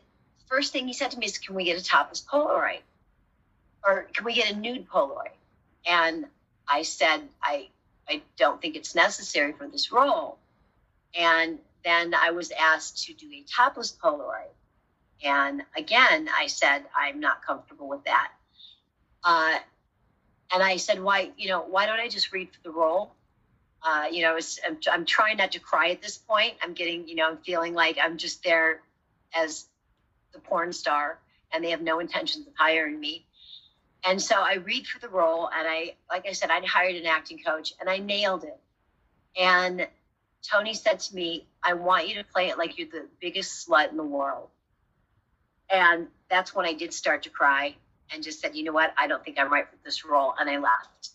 first 0.47 0.71
thing 0.71 0.87
he 0.87 0.93
said 0.93 1.11
to 1.11 1.19
me 1.19 1.25
is, 1.25 1.37
Can 1.37 1.55
we 1.55 1.65
get 1.65 1.77
a 1.77 1.83
topless 1.83 2.21
Polaroid? 2.21 2.79
Or 3.85 4.03
can 4.13 4.25
we 4.25 4.33
get 4.33 4.51
a 4.51 4.55
nude 4.55 4.87
Polaroid? 4.87 5.33
And 5.85 6.25
I 6.67 6.83
said, 6.83 7.21
I, 7.41 7.69
I 8.07 8.21
don't 8.37 8.61
think 8.61 8.75
it's 8.75 8.95
necessary 8.95 9.53
for 9.53 9.67
this 9.67 9.91
role. 9.91 10.37
And 11.15 11.59
then 11.83 12.13
I 12.13 12.31
was 12.31 12.51
asked 12.51 13.05
to 13.05 13.13
do 13.13 13.27
a 13.33 13.43
topless 13.43 13.91
Polaroid. 13.91 14.51
And 15.23 15.63
again, 15.75 16.29
I 16.35 16.47
said, 16.47 16.85
I'm 16.95 17.19
not 17.19 17.45
comfortable 17.45 17.87
with 17.87 18.03
that. 18.05 18.31
Uh, 19.23 19.57
and 20.53 20.63
I 20.63 20.77
said, 20.77 21.01
why, 21.01 21.31
you 21.37 21.49
know, 21.49 21.61
why 21.61 21.85
don't 21.85 21.99
I 21.99 22.07
just 22.07 22.31
read 22.31 22.49
for 22.51 22.61
the 22.63 22.71
role? 22.71 23.13
Uh, 23.83 24.05
you 24.11 24.21
know, 24.23 24.37
I'm, 24.67 24.77
I'm 24.91 25.05
trying 25.05 25.37
not 25.37 25.51
to 25.53 25.59
cry 25.59 25.89
at 25.89 26.01
this 26.01 26.17
point. 26.17 26.53
I'm 26.61 26.73
getting, 26.73 27.07
you 27.07 27.15
know, 27.15 27.27
I'm 27.27 27.37
feeling 27.37 27.73
like 27.73 27.97
I'm 28.01 28.17
just 28.17 28.43
there 28.43 28.81
as 29.33 29.65
the 30.33 30.39
porn 30.39 30.73
star 30.73 31.19
and 31.51 31.63
they 31.63 31.71
have 31.71 31.81
no 31.81 31.99
intentions 31.99 32.47
of 32.47 32.53
hiring 32.57 32.99
me. 32.99 33.25
And 34.05 34.21
so 34.21 34.35
I 34.35 34.55
read 34.55 34.87
for 34.87 34.99
the 34.99 35.09
role, 35.09 35.47
and 35.47 35.67
I, 35.67 35.95
like 36.09 36.25
I 36.27 36.31
said, 36.31 36.49
I'd 36.49 36.65
hired 36.65 36.95
an 36.95 37.05
acting 37.05 37.39
coach, 37.45 37.73
and 37.79 37.89
I 37.89 37.97
nailed 37.97 38.43
it. 38.43 38.59
And 39.37 39.87
Tony 40.41 40.73
said 40.73 40.99
to 40.99 41.15
me, 41.15 41.45
I 41.63 41.73
want 41.73 42.07
you 42.07 42.15
to 42.15 42.23
play 42.23 42.49
it 42.49 42.57
like 42.57 42.77
you're 42.77 42.87
the 42.87 43.07
biggest 43.19 43.67
slut 43.67 43.91
in 43.91 43.97
the 43.97 44.03
world. 44.03 44.49
And 45.69 46.07
that's 46.29 46.53
when 46.55 46.65
I 46.65 46.73
did 46.73 46.93
start 46.93 47.23
to 47.23 47.29
cry 47.29 47.75
and 48.13 48.23
just 48.23 48.41
said, 48.41 48.55
you 48.55 48.63
know 48.63 48.73
what? 48.73 48.93
I 48.97 49.07
don't 49.07 49.23
think 49.23 49.39
I'm 49.39 49.51
right 49.51 49.69
for 49.69 49.77
this 49.85 50.03
role. 50.03 50.33
And 50.37 50.49
I 50.49 50.57
left. 50.57 51.09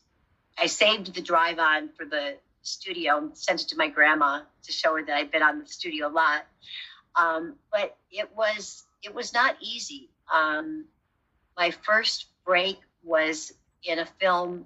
I 0.58 0.66
saved 0.66 1.14
the 1.14 1.20
drive 1.20 1.58
on 1.58 1.90
for 1.90 2.06
the 2.06 2.36
studio 2.62 3.18
and 3.18 3.36
sent 3.36 3.62
it 3.62 3.68
to 3.68 3.76
my 3.76 3.88
grandma 3.88 4.40
to 4.62 4.72
show 4.72 4.96
her 4.96 5.04
that 5.04 5.16
I'd 5.16 5.30
been 5.30 5.42
on 5.42 5.58
the 5.58 5.66
studio 5.66 6.08
a 6.08 6.10
lot. 6.10 6.46
Um, 7.14 7.56
but 7.70 7.96
it 8.10 8.34
was 8.36 8.84
it 9.02 9.14
was 9.14 9.32
not 9.32 9.56
easy. 9.60 10.10
Um, 10.32 10.86
my 11.56 11.70
first 11.70 12.26
break 12.46 12.78
was 13.02 13.52
in 13.84 13.98
a 13.98 14.06
film. 14.06 14.64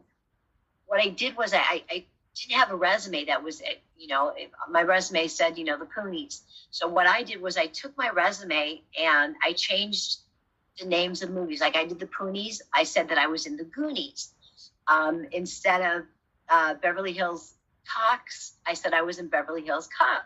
What 0.87 1.01
I 1.01 1.09
did 1.09 1.37
was 1.37 1.53
I, 1.53 1.83
I 1.91 2.05
didn't 2.35 2.59
have 2.59 2.71
a 2.71 2.77
resume 2.77 3.25
that 3.25 3.43
was 3.43 3.63
you 3.99 4.07
know 4.07 4.33
my 4.71 4.83
resume 4.83 5.27
said 5.27 5.59
you 5.59 5.65
know 5.65 5.79
the 5.79 5.87
Goonies. 5.87 6.43
So 6.71 6.87
what 6.87 7.07
I 7.07 7.23
did 7.23 7.41
was 7.41 7.57
I 7.57 7.67
took 7.67 7.97
my 7.97 8.11
resume 8.11 8.83
and 9.01 9.35
I 9.43 9.53
changed 9.55 10.19
the 10.79 10.87
names 10.87 11.23
of 11.23 11.31
movies. 11.31 11.61
Like 11.61 11.77
I 11.77 11.85
did 11.85 11.99
the 11.99 12.07
Goonies, 12.07 12.63
I 12.73 12.85
said 12.85 13.09
that 13.09 13.19
I 13.19 13.27
was 13.27 13.47
in 13.47 13.57
the 13.57 13.65
Goonies. 13.65 14.33
Um, 14.89 15.27
instead 15.33 15.83
of 15.83 16.05
uh, 16.49 16.75
Beverly 16.75 17.13
Hills 17.13 17.55
Cops, 17.87 18.55
I 18.67 18.75
said 18.75 18.93
I 18.93 19.03
was 19.03 19.19
in 19.19 19.29
Beverly 19.29 19.63
Hills 19.63 19.89
Cop. 19.97 20.25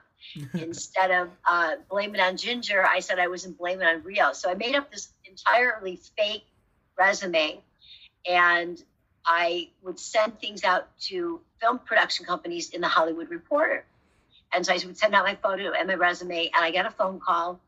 Instead 0.54 1.10
of 1.10 1.28
uh, 1.48 1.72
Blame 1.90 2.14
It 2.14 2.20
on 2.20 2.38
Ginger, 2.38 2.82
I 2.86 3.00
said 3.00 3.18
I 3.18 3.26
was 3.28 3.44
in 3.44 3.52
Blame 3.52 3.82
It 3.82 3.86
on 3.86 4.02
Rio. 4.02 4.32
So 4.32 4.50
I 4.50 4.54
made 4.54 4.74
up 4.74 4.90
this 4.90 5.12
entirely 5.28 6.00
fake 6.16 6.44
resume 6.98 7.60
and 8.28 8.82
I 9.26 9.70
would 9.82 9.98
send 9.98 10.38
things 10.38 10.64
out 10.64 10.88
to 11.02 11.40
film 11.60 11.78
production 11.78 12.26
companies 12.26 12.70
in 12.70 12.80
the 12.80 12.88
Hollywood 12.88 13.30
Reporter. 13.30 13.84
And 14.52 14.64
so 14.64 14.72
I 14.72 14.78
would 14.84 14.96
send 14.96 15.14
out 15.14 15.24
my 15.24 15.34
photo 15.36 15.72
and 15.72 15.88
my 15.88 15.94
resume, 15.94 16.50
and 16.54 16.64
I 16.64 16.70
got 16.70 16.86
a 16.86 16.90
phone 16.90 17.18
call 17.18 17.60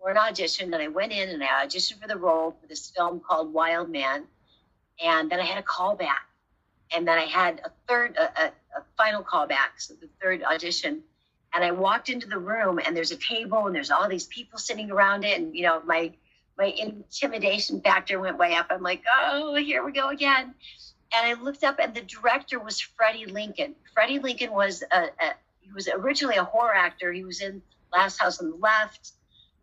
for 0.00 0.10
an 0.10 0.16
audition. 0.16 0.72
And 0.72 0.82
I 0.82 0.88
went 0.88 1.12
in 1.12 1.28
and 1.28 1.42
I 1.42 1.66
auditioned 1.66 2.00
for 2.00 2.08
the 2.08 2.16
role 2.16 2.56
for 2.60 2.66
this 2.66 2.90
film 2.90 3.20
called 3.20 3.52
Wild 3.52 3.90
Man. 3.90 4.24
And 5.02 5.30
then 5.30 5.38
I 5.38 5.44
had 5.44 5.58
a 5.58 5.62
call 5.62 5.94
back. 5.94 6.22
And 6.94 7.06
then 7.06 7.18
I 7.18 7.24
had 7.24 7.60
a 7.64 7.70
third, 7.88 8.16
a, 8.16 8.24
a, 8.44 8.46
a 8.78 8.84
final 8.96 9.22
callback, 9.22 9.78
so 9.78 9.94
the 9.94 10.08
third 10.22 10.42
audition. 10.42 11.02
And 11.52 11.64
I 11.64 11.70
walked 11.72 12.08
into 12.08 12.26
the 12.26 12.38
room, 12.38 12.80
and 12.84 12.96
there's 12.96 13.12
a 13.12 13.16
table, 13.16 13.66
and 13.66 13.74
there's 13.74 13.90
all 13.90 14.08
these 14.08 14.26
people 14.26 14.58
sitting 14.58 14.90
around 14.90 15.24
it. 15.24 15.38
And, 15.38 15.54
you 15.54 15.62
know, 15.62 15.82
my 15.84 16.12
my 16.58 16.66
intimidation 16.66 17.80
factor 17.80 18.18
went 18.18 18.38
way 18.38 18.54
up. 18.54 18.66
I'm 18.70 18.82
like, 18.82 19.02
oh, 19.20 19.54
here 19.54 19.84
we 19.84 19.92
go 19.92 20.08
again. 20.08 20.54
And 21.14 21.26
I 21.26 21.40
looked 21.40 21.62
up, 21.62 21.78
and 21.78 21.94
the 21.94 22.02
director 22.02 22.58
was 22.58 22.80
Freddie 22.80 23.26
Lincoln. 23.26 23.74
Freddie 23.94 24.18
Lincoln 24.18 24.52
was 24.52 24.82
a, 24.90 24.96
a 24.96 25.34
he 25.60 25.72
was 25.72 25.88
originally 25.88 26.36
a 26.36 26.44
horror 26.44 26.74
actor. 26.74 27.12
He 27.12 27.24
was 27.24 27.40
in 27.40 27.62
Last 27.92 28.18
House 28.18 28.40
on 28.40 28.50
the 28.50 28.56
Left, 28.56 29.12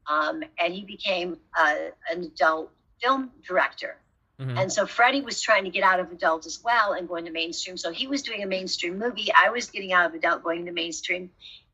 um, 0.08 0.44
and 0.60 0.74
he 0.74 0.84
became 0.84 1.38
uh, 1.58 1.76
an 2.12 2.24
adult 2.24 2.72
film 3.02 3.32
director. 3.46 3.98
Mm-hmm. 4.40 4.58
And 4.58 4.74
so 4.74 4.86
Freddie 4.86 5.22
was 5.22 5.42
trying 5.42 5.66
to 5.66 5.70
get 5.70 5.84
out 5.84 6.00
of 6.00 6.12
adult 6.12 6.46
as 6.46 6.64
well 6.64 6.94
and 6.94 7.08
going 7.08 7.26
to 7.26 7.32
mainstream. 7.32 7.78
So 7.78 7.92
he 7.92 8.08
was 8.08 8.24
doing 8.24 8.44
a 8.44 8.48
mainstream 8.48 8.98
movie. 8.98 9.32
I 9.34 9.50
was 9.50 9.70
getting 9.70 9.94
out 9.94 10.08
of 10.08 10.14
adult, 10.16 10.44
going 10.44 10.66
to 10.66 10.72
mainstream. 10.72 11.30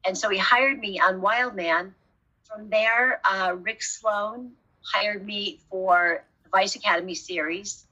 And 0.06 0.18
so 0.18 0.30
he 0.30 0.38
hired 0.38 0.78
me 0.78 1.00
on 1.00 1.22
Wild 1.22 1.56
Man. 1.56 1.96
From 2.44 2.70
there, 2.70 3.22
uh, 3.30 3.56
Rick 3.56 3.84
Sloan 3.84 4.54
hired 4.82 5.26
me 5.26 5.60
for 5.70 6.24
the 6.44 6.50
Vice 6.50 6.76
Academy 6.76 7.16
series. 7.16 7.86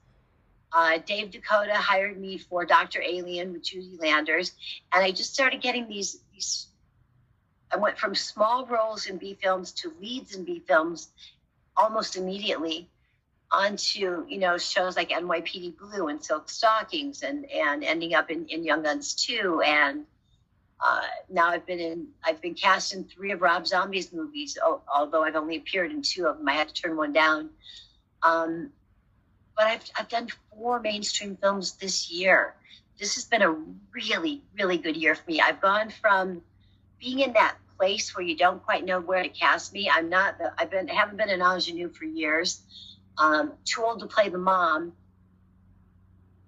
Uh, 0.72 0.98
Dave 1.06 1.30
DeCoteau 1.30 1.72
hired 1.72 2.20
me 2.20 2.38
for 2.38 2.64
Dr. 2.64 3.00
Alien 3.02 3.52
with 3.52 3.64
Judy 3.64 3.96
Landers. 3.98 4.52
And 4.92 5.02
I 5.02 5.12
just 5.12 5.32
started 5.32 5.62
getting 5.62 5.88
these, 5.88 6.20
these 6.34 6.66
I 7.72 7.76
went 7.76 7.98
from 7.98 8.14
small 8.14 8.66
roles 8.66 9.06
in 9.06 9.18
B 9.18 9.38
films 9.40 9.72
to 9.72 9.92
leads 10.00 10.34
in 10.34 10.44
B 10.44 10.62
films 10.66 11.08
almost 11.76 12.16
immediately 12.16 12.88
onto 13.50 14.26
you 14.28 14.38
know 14.38 14.58
shows 14.58 14.96
like 14.96 15.10
NYPD 15.10 15.78
Blue 15.78 16.08
and 16.08 16.22
Silk 16.22 16.50
Stockings 16.50 17.22
and 17.22 17.50
and 17.50 17.82
ending 17.82 18.14
up 18.14 18.30
in, 18.30 18.46
in 18.48 18.64
Young 18.64 18.82
Guns 18.82 19.14
2 19.14 19.62
and 19.64 20.04
uh, 20.84 21.02
now 21.28 21.48
I've 21.48 21.66
been 21.66 21.80
in 21.80 22.08
I've 22.24 22.40
been 22.40 22.54
cast 22.54 22.94
in 22.94 23.04
three 23.04 23.32
of 23.32 23.42
Rob 23.42 23.66
Zombie's 23.66 24.12
movies 24.12 24.56
although 24.94 25.24
I've 25.24 25.36
only 25.36 25.56
appeared 25.56 25.90
in 25.90 26.02
two 26.02 26.26
of 26.26 26.38
them. 26.38 26.48
I 26.48 26.52
had 26.52 26.68
to 26.68 26.74
turn 26.74 26.96
one 26.96 27.12
down. 27.12 27.50
Um, 28.22 28.70
but 29.56 29.66
I've, 29.66 29.82
I've 29.98 30.08
done 30.08 30.28
four 30.50 30.80
mainstream 30.80 31.36
films 31.36 31.72
this 31.72 32.10
year. 32.10 32.54
This 32.98 33.14
has 33.16 33.24
been 33.24 33.42
a 33.42 33.56
really 33.92 34.42
really 34.56 34.78
good 34.78 34.96
year 34.96 35.14
for 35.14 35.28
me. 35.28 35.40
I've 35.40 35.60
gone 35.60 35.90
from 35.90 36.42
being 37.00 37.20
in 37.20 37.32
that 37.32 37.56
place 37.76 38.16
where 38.16 38.24
you 38.24 38.36
don't 38.36 38.62
quite 38.62 38.84
know 38.84 39.00
where 39.00 39.22
to 39.22 39.28
cast 39.28 39.72
me. 39.72 39.88
I'm 39.92 40.08
not 40.08 40.38
the, 40.38 40.52
I've 40.58 40.70
been 40.70 40.90
I 40.90 40.94
haven't 40.94 41.16
been 41.16 41.30
an 41.30 41.40
ingenue 41.40 41.88
for 41.90 42.04
years 42.04 42.62
um, 43.18 43.52
too 43.64 43.84
old 43.84 44.00
to 44.00 44.06
play 44.06 44.28
the 44.28 44.38
mom, 44.38 44.92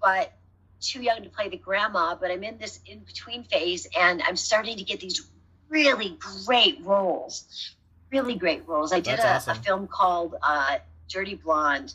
but 0.01 0.33
too 0.81 1.03
young 1.03 1.23
to 1.23 1.31
play 1.31 1.49
the 1.49 1.57
grandma. 1.57 2.15
But 2.15 2.31
I'm 2.31 2.43
in 2.45 2.59
this 2.59 2.81
in 2.87 3.01
between 3.01 3.45
phase, 3.45 3.87
and 3.99 4.23
I'm 4.23 4.37
starting 4.37 4.77
to 4.79 4.85
get 4.85 5.01
these 5.01 5.29
really 5.69 6.17
great 6.45 6.81
roles. 6.83 7.75
Really 8.11 8.35
great 8.35 8.67
roles. 8.67 8.93
I 8.93 9.01
did 9.01 9.19
a, 9.19 9.35
awesome. 9.37 9.57
a, 9.57 9.61
film 9.61 9.87
called 9.87 10.35
uh, 10.43 10.79
Dirty 11.09 11.37
Blonde 11.37 11.95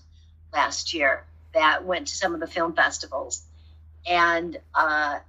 last 0.54 0.94
year 0.94 1.26
that 1.54 1.84
went 1.84 2.08
to 2.08 2.16
some 2.16 2.34
of 2.34 2.40
the 2.40 2.48
film 2.48 2.74
festivals, 2.74 3.44
and 4.08 4.56
uh, 4.74 5.20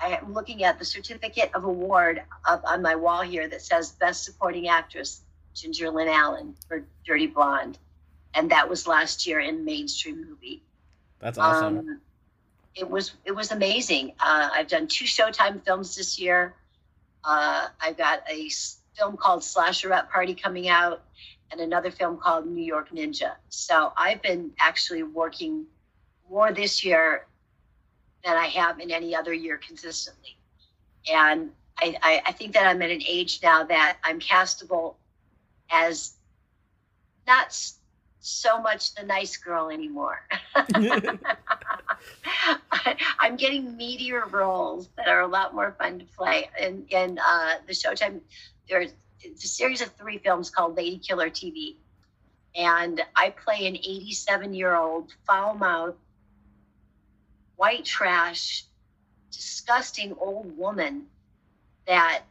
I 0.00 0.16
am 0.16 0.32
looking 0.32 0.64
at 0.64 0.78
the 0.80 0.84
certificate 0.84 1.50
of 1.54 1.64
award 1.64 2.22
up 2.44 2.64
on 2.66 2.82
my 2.82 2.96
wall 2.96 3.22
here 3.22 3.46
that 3.46 3.62
says 3.62 3.92
Best 3.92 4.24
Supporting 4.24 4.68
Actress 4.68 5.20
Ginger 5.54 5.90
Lynn 5.90 6.08
Allen 6.08 6.56
for 6.66 6.84
Dirty 7.06 7.28
Blonde 7.28 7.78
and 8.34 8.50
that 8.50 8.68
was 8.68 8.86
last 8.86 9.26
year 9.26 9.40
in 9.40 9.64
mainstream 9.64 10.26
movie. 10.28 10.62
That's 11.18 11.38
awesome. 11.38 11.78
Um, 11.78 12.00
it 12.74 12.88
was 12.88 13.12
it 13.24 13.32
was 13.32 13.52
amazing. 13.52 14.12
Uh, 14.18 14.50
I've 14.52 14.68
done 14.68 14.86
two 14.86 15.04
Showtime 15.04 15.64
films 15.64 15.96
this 15.96 16.18
year. 16.18 16.54
Uh, 17.24 17.68
I've 17.80 17.96
got 17.96 18.22
a 18.28 18.50
film 18.96 19.16
called 19.16 19.40
Slasherette 19.40 20.10
Party 20.10 20.34
coming 20.34 20.68
out, 20.68 21.02
and 21.50 21.60
another 21.60 21.90
film 21.90 22.18
called 22.18 22.46
New 22.46 22.64
York 22.64 22.90
Ninja. 22.90 23.32
So 23.48 23.92
I've 23.96 24.22
been 24.22 24.52
actually 24.58 25.02
working 25.02 25.66
more 26.30 26.52
this 26.52 26.84
year 26.84 27.26
than 28.24 28.36
I 28.36 28.46
have 28.46 28.80
in 28.80 28.90
any 28.90 29.14
other 29.14 29.32
year 29.32 29.58
consistently. 29.58 30.38
And 31.12 31.50
I, 31.78 31.96
I, 32.02 32.22
I 32.26 32.32
think 32.32 32.54
that 32.54 32.66
I'm 32.66 32.80
at 32.82 32.90
an 32.90 33.02
age 33.06 33.40
now 33.42 33.64
that 33.64 33.98
I'm 34.04 34.20
castable 34.20 34.94
as 35.70 36.14
not 37.26 37.56
so 38.20 38.60
much 38.60 38.94
the 38.94 39.02
nice 39.02 39.36
girl 39.36 39.68
anymore. 39.68 40.20
I'm 43.18 43.36
getting 43.36 43.76
meatier 43.76 44.30
roles 44.30 44.88
that 44.96 45.08
are 45.08 45.20
a 45.20 45.26
lot 45.26 45.54
more 45.54 45.74
fun 45.78 45.98
to 46.00 46.04
play. 46.16 46.48
And 46.58 46.86
in 46.90 47.18
uh, 47.18 47.54
the 47.66 47.72
Showtime, 47.72 48.20
there's 48.68 48.92
it's 49.24 49.44
a 49.44 49.48
series 49.48 49.80
of 49.80 49.92
three 49.92 50.18
films 50.18 50.50
called 50.50 50.76
Lady 50.76 50.98
Killer 50.98 51.30
TV. 51.30 51.76
And 52.54 53.00
I 53.14 53.30
play 53.30 53.66
an 53.66 53.76
87 53.76 54.54
year 54.54 54.74
old 54.74 55.14
foul 55.26 55.54
mouthed, 55.54 55.96
white 57.56 57.84
trash, 57.84 58.64
disgusting 59.30 60.14
old 60.18 60.56
woman 60.56 61.06
that 61.86 62.22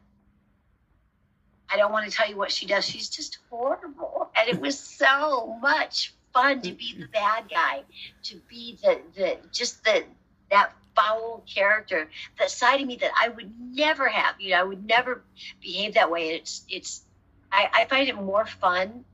I 1.70 1.78
don't 1.78 1.92
want 1.92 2.10
to 2.10 2.16
tell 2.16 2.30
you 2.30 2.36
what 2.36 2.52
she 2.52 2.66
does. 2.66 2.86
She's 2.86 3.10
just 3.10 3.40
horrible. 3.50 4.30
And 4.36 4.50
it 4.50 4.60
was 4.60 4.78
so 4.78 5.58
much 5.62 6.14
fun 6.34 6.62
to 6.62 6.72
be 6.72 6.96
the 7.00 7.08
bad 7.08 7.50
guy, 7.50 7.84
to 8.24 8.36
be 8.50 8.78
the, 8.82 9.00
the 9.16 9.38
just 9.52 9.84
the 9.84 10.04
that 10.50 10.74
foul 10.96 11.44
character, 11.52 12.10
that 12.40 12.52
side 12.52 12.82
of 12.82 12.88
me 12.88 12.98
that 12.98 13.12
I 13.20 13.30
would 13.30 13.52
never 13.60 14.08
have. 14.08 14.36
You 14.40 14.52
know, 14.52 14.60
I 14.60 14.64
would 14.64 14.86
never 14.86 15.24
behave 15.62 15.94
that 15.96 16.12
way. 16.12 16.30
It's 16.30 16.64
it's 16.70 17.04
I, 17.52 17.70
I 17.74 17.86
find 17.86 18.08
it 18.08 18.16
more 18.16 18.46
fun 18.46 19.06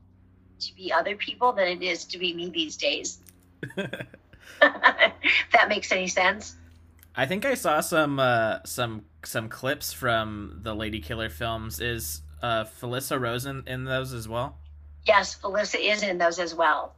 to 0.60 0.74
be 0.74 0.92
other 0.92 1.16
people 1.16 1.52
than 1.52 1.68
it 1.68 1.82
is 1.82 2.04
to 2.06 2.18
be 2.18 2.34
me 2.34 2.50
these 2.50 2.76
days. 2.76 3.18
that 3.76 5.68
makes 5.68 5.92
any 5.92 6.08
sense. 6.08 6.56
I 7.14 7.26
think 7.26 7.44
I 7.44 7.54
saw 7.54 7.80
some 7.80 8.20
uh, 8.20 8.58
some 8.64 9.04
some 9.24 9.48
clips 9.48 9.92
from 9.92 10.60
the 10.62 10.74
Lady 10.74 11.00
Killer 11.00 11.30
films. 11.30 11.80
Is 11.80 12.22
uh, 12.42 12.64
Felissa 12.64 13.20
Rose 13.20 13.46
in, 13.46 13.64
in 13.66 13.84
those 13.84 14.12
as 14.12 14.28
well? 14.28 14.58
Yes, 15.08 15.34
Felissa 15.34 15.78
is 15.80 16.02
in 16.02 16.18
those 16.18 16.38
as 16.38 16.54
well. 16.54 16.94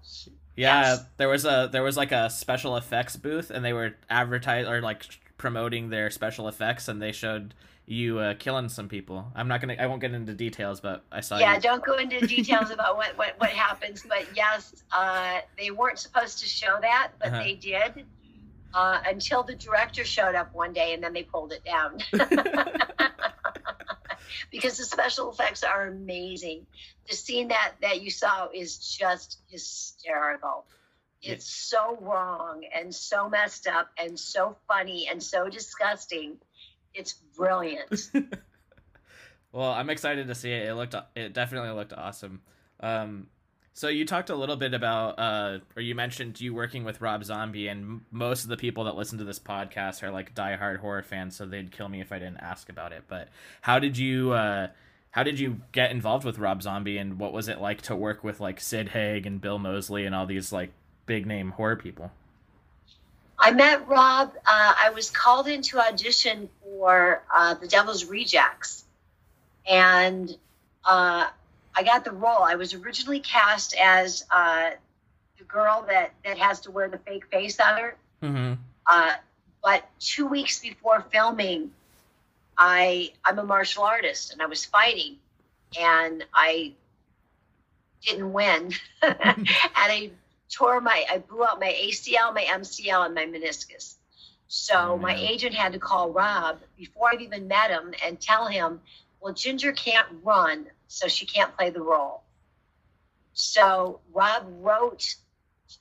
Yeah, 0.56 0.82
yes. 0.82 1.04
there 1.16 1.28
was 1.28 1.44
a 1.44 1.68
there 1.70 1.84
was 1.84 1.96
like 1.96 2.10
a 2.12 2.28
special 2.28 2.76
effects 2.76 3.16
booth, 3.16 3.50
and 3.50 3.64
they 3.64 3.72
were 3.72 3.94
advertising 4.10 4.70
or 4.70 4.82
like 4.82 5.04
promoting 5.38 5.88
their 5.88 6.10
special 6.10 6.48
effects, 6.48 6.88
and 6.88 7.00
they 7.00 7.12
showed 7.12 7.54
you 7.86 8.18
uh, 8.18 8.34
killing 8.34 8.68
some 8.68 8.88
people. 8.88 9.30
I'm 9.34 9.48
not 9.48 9.60
gonna. 9.60 9.76
I 9.78 9.86
won't 9.86 10.00
get 10.00 10.12
into 10.12 10.34
details, 10.34 10.80
but 10.80 11.04
I 11.12 11.20
saw. 11.20 11.38
Yeah, 11.38 11.54
you... 11.54 11.60
don't 11.60 11.84
go 11.84 11.96
into 11.96 12.26
details 12.26 12.70
about 12.70 12.96
what 12.96 13.16
what 13.16 13.34
what 13.38 13.50
happens. 13.50 14.04
But 14.06 14.26
yes, 14.36 14.74
uh, 14.92 15.38
they 15.56 15.70
weren't 15.70 15.98
supposed 15.98 16.40
to 16.40 16.46
show 16.46 16.78
that, 16.80 17.12
but 17.18 17.28
uh-huh. 17.28 17.42
they 17.42 17.54
did. 17.54 18.04
Uh, 18.72 19.00
until 19.06 19.42
the 19.42 19.54
director 19.54 20.04
showed 20.04 20.34
up 20.34 20.54
one 20.54 20.72
day, 20.72 20.94
and 20.94 21.02
then 21.02 21.12
they 21.12 21.22
pulled 21.22 21.52
it 21.52 21.64
down. 21.64 21.98
because 24.50 24.78
the 24.78 24.84
special 24.84 25.30
effects 25.30 25.62
are 25.62 25.86
amazing. 25.86 26.66
The 27.08 27.16
scene 27.16 27.48
that 27.48 27.72
that 27.82 28.02
you 28.02 28.10
saw 28.10 28.48
is 28.52 28.78
just 28.78 29.38
hysterical. 29.48 30.64
It's 31.22 31.46
so 31.46 31.98
wrong 32.00 32.64
and 32.74 32.94
so 32.94 33.28
messed 33.28 33.66
up 33.66 33.90
and 33.98 34.18
so 34.18 34.56
funny 34.66 35.06
and 35.10 35.22
so 35.22 35.48
disgusting. 35.50 36.38
It's 36.94 37.12
brilliant. 37.36 38.10
well, 39.52 39.70
I'm 39.70 39.90
excited 39.90 40.28
to 40.28 40.34
see 40.34 40.50
it. 40.52 40.68
It 40.68 40.74
looked 40.74 40.94
it 41.14 41.34
definitely 41.34 41.70
looked 41.70 41.92
awesome. 41.92 42.40
Um, 42.80 43.26
so 43.80 43.88
you 43.88 44.04
talked 44.04 44.28
a 44.28 44.36
little 44.36 44.56
bit 44.56 44.74
about, 44.74 45.18
uh, 45.18 45.58
or 45.74 45.80
you 45.80 45.94
mentioned 45.94 46.38
you 46.38 46.52
working 46.52 46.84
with 46.84 47.00
Rob 47.00 47.24
Zombie, 47.24 47.66
and 47.66 48.02
most 48.10 48.42
of 48.42 48.50
the 48.50 48.58
people 48.58 48.84
that 48.84 48.94
listen 48.94 49.16
to 49.16 49.24
this 49.24 49.38
podcast 49.38 50.02
are 50.02 50.10
like 50.10 50.34
diehard 50.34 50.80
horror 50.80 51.00
fans, 51.00 51.34
so 51.34 51.46
they'd 51.46 51.72
kill 51.72 51.88
me 51.88 52.02
if 52.02 52.12
I 52.12 52.18
didn't 52.18 52.40
ask 52.40 52.68
about 52.68 52.92
it. 52.92 53.04
But 53.08 53.28
how 53.62 53.78
did 53.78 53.96
you, 53.96 54.32
uh, 54.32 54.66
how 55.12 55.22
did 55.22 55.40
you 55.40 55.62
get 55.72 55.92
involved 55.92 56.26
with 56.26 56.36
Rob 56.36 56.62
Zombie, 56.62 56.98
and 56.98 57.18
what 57.18 57.32
was 57.32 57.48
it 57.48 57.58
like 57.58 57.80
to 57.82 57.96
work 57.96 58.22
with 58.22 58.38
like 58.38 58.60
Sid 58.60 58.90
Haig 58.90 59.24
and 59.24 59.40
Bill 59.40 59.58
Moseley 59.58 60.04
and 60.04 60.14
all 60.14 60.26
these 60.26 60.52
like 60.52 60.72
big 61.06 61.24
name 61.26 61.52
horror 61.52 61.76
people? 61.76 62.12
I 63.38 63.52
met 63.52 63.88
Rob. 63.88 64.34
Uh, 64.46 64.74
I 64.78 64.90
was 64.94 65.10
called 65.10 65.48
in 65.48 65.62
to 65.62 65.80
audition 65.80 66.50
for 66.62 67.22
uh, 67.34 67.54
The 67.54 67.66
Devil's 67.66 68.04
Rejects, 68.04 68.84
and 69.66 70.36
uh, 70.84 71.28
I 71.80 71.82
got 71.82 72.04
the 72.04 72.12
role. 72.12 72.42
I 72.42 72.56
was 72.56 72.74
originally 72.74 73.20
cast 73.20 73.74
as 73.74 74.26
uh, 74.30 74.72
the 75.38 75.44
girl 75.44 75.86
that 75.88 76.12
that 76.26 76.36
has 76.36 76.60
to 76.60 76.70
wear 76.70 76.90
the 76.90 76.98
fake 76.98 77.24
face 77.30 77.58
on 77.58 77.78
her. 77.78 77.96
Mm-hmm. 78.22 78.52
Uh, 78.86 79.12
but 79.64 79.88
two 79.98 80.26
weeks 80.26 80.58
before 80.58 81.06
filming, 81.10 81.70
I 82.58 83.14
I'm 83.24 83.38
a 83.38 83.44
martial 83.44 83.84
artist 83.84 84.30
and 84.30 84.42
I 84.42 84.46
was 84.46 84.62
fighting, 84.62 85.16
and 85.80 86.22
I 86.34 86.74
didn't 88.02 88.30
win, 88.30 88.74
and 89.02 89.48
I 89.74 90.10
tore 90.50 90.82
my 90.82 91.06
I 91.10 91.16
blew 91.16 91.44
out 91.44 91.60
my 91.60 91.74
ACL, 91.82 92.34
my 92.34 92.42
MCL, 92.42 93.06
and 93.06 93.14
my 93.14 93.24
meniscus. 93.24 93.94
So 94.48 94.74
oh, 94.76 94.96
my 94.98 95.14
agent 95.14 95.54
had 95.54 95.72
to 95.72 95.78
call 95.78 96.10
Rob 96.10 96.58
before 96.76 97.08
I've 97.10 97.22
even 97.22 97.48
met 97.48 97.70
him 97.70 97.94
and 98.04 98.20
tell 98.20 98.48
him, 98.48 98.82
well, 99.20 99.34
Ginger 99.34 99.72
can't 99.72 100.06
run, 100.22 100.66
so 100.88 101.08
she 101.08 101.26
can't 101.26 101.56
play 101.56 101.70
the 101.70 101.82
role. 101.82 102.22
So 103.32 104.00
Rob 104.12 104.44
wrote 104.60 105.14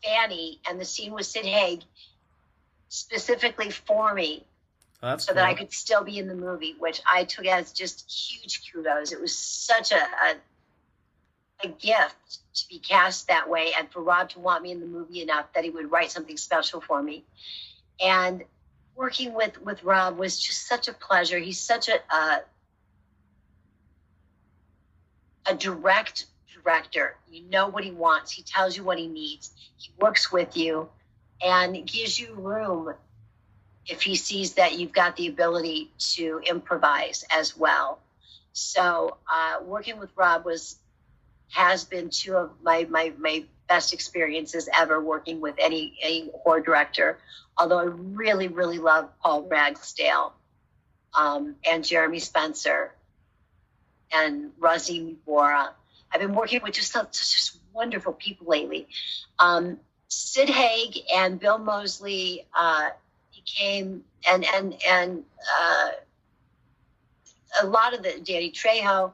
Fanny 0.03 0.59
and 0.69 0.79
the 0.79 0.85
scene 0.85 1.13
with 1.13 1.25
Sid 1.25 1.45
Haig 1.45 1.81
specifically 2.89 3.71
for 3.71 4.13
me. 4.13 4.45
so 5.01 5.33
cool. 5.33 5.35
that 5.35 5.45
I 5.45 5.53
could 5.53 5.71
still 5.71 6.03
be 6.03 6.19
in 6.19 6.27
the 6.27 6.35
movie, 6.35 6.75
which 6.77 7.01
I 7.05 7.23
took 7.23 7.45
as 7.45 7.71
just 7.71 8.11
huge 8.11 8.71
kudos. 8.71 9.11
It 9.11 9.21
was 9.21 9.35
such 9.35 9.91
a, 9.91 10.01
a 10.01 10.35
a 11.61 11.67
gift 11.67 12.39
to 12.53 12.67
be 12.69 12.79
cast 12.79 13.27
that 13.27 13.49
way 13.49 13.71
and 13.77 13.91
for 13.91 14.01
Rob 14.01 14.29
to 14.29 14.39
want 14.39 14.63
me 14.63 14.71
in 14.71 14.79
the 14.79 14.85
movie 14.85 15.21
enough 15.21 15.51
that 15.53 15.63
he 15.63 15.69
would 15.69 15.91
write 15.91 16.11
something 16.11 16.37
special 16.37 16.79
for 16.79 17.01
me. 17.01 17.25
And 17.99 18.43
working 18.95 19.33
with 19.33 19.61
with 19.61 19.83
Rob 19.83 20.17
was 20.17 20.39
just 20.39 20.67
such 20.67 20.87
a 20.87 20.93
pleasure. 20.93 21.39
He's 21.39 21.59
such 21.59 21.89
a 21.89 21.99
uh, 22.09 22.37
a 25.45 25.55
direct 25.55 26.25
director. 26.53 27.15
You 27.29 27.43
know 27.49 27.67
what 27.67 27.83
he 27.83 27.91
wants. 27.91 28.31
He 28.31 28.43
tells 28.43 28.75
you 28.77 28.83
what 28.83 28.97
he 28.97 29.07
needs. 29.07 29.51
He 29.77 29.91
works 29.99 30.31
with 30.31 30.57
you 30.57 30.89
and 31.43 31.87
gives 31.87 32.19
you 32.19 32.33
room 32.33 32.93
if 33.87 34.01
he 34.01 34.15
sees 34.15 34.53
that 34.53 34.77
you've 34.77 34.91
got 34.91 35.15
the 35.15 35.27
ability 35.27 35.91
to 35.97 36.41
improvise 36.47 37.25
as 37.35 37.57
well. 37.57 37.99
So 38.53 39.17
uh, 39.31 39.63
working 39.63 39.99
with 39.99 40.09
Rob 40.15 40.45
was 40.45 40.77
has 41.51 41.83
been 41.83 42.09
two 42.09 42.35
of 42.35 42.51
my 42.61 42.85
my 42.89 43.13
my 43.17 43.45
best 43.67 43.93
experiences 43.93 44.69
ever 44.77 45.01
working 45.01 45.41
with 45.41 45.55
any 45.57 45.97
any 46.03 46.29
horror 46.43 46.61
director. 46.61 47.17
Although 47.57 47.79
I 47.79 47.83
really 47.83 48.47
really 48.47 48.77
love 48.77 49.09
Paul 49.21 49.47
Ragsdale 49.49 50.33
um, 51.17 51.55
and 51.69 51.83
Jeremy 51.83 52.19
Spencer 52.19 52.93
and 54.11 54.51
Rasim 54.59 55.15
Bora. 55.25 55.71
I've 56.11 56.21
been 56.21 56.33
working 56.33 56.61
with 56.63 56.73
just 56.73 56.91
such, 56.91 57.53
wonderful 57.73 58.13
people 58.13 58.47
lately. 58.47 58.87
Um, 59.37 59.79
Sid 60.07 60.49
Haig 60.49 60.97
and 61.15 61.39
Bill 61.39 61.59
Moseley 61.59 62.47
uh, 62.53 62.89
became 63.33 64.03
and 64.29 64.43
and 64.55 64.75
and 64.87 65.23
uh, 65.59 65.89
a 67.61 67.67
lot 67.67 67.93
of 67.93 68.03
the 68.03 68.19
Danny 68.23 68.51
Trejo 68.51 69.13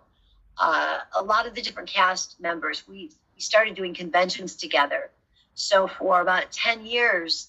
uh, 0.58 1.00
a 1.16 1.24
lot 1.24 1.48
of 1.48 1.56
the 1.56 1.62
different 1.62 1.90
cast 1.90 2.40
members, 2.40 2.88
we, 2.88 3.12
we 3.36 3.42
started 3.42 3.76
doing 3.76 3.94
conventions 3.94 4.56
together. 4.56 5.10
So 5.54 5.88
for 5.88 6.22
about 6.22 6.52
10 6.52 6.86
years, 6.86 7.48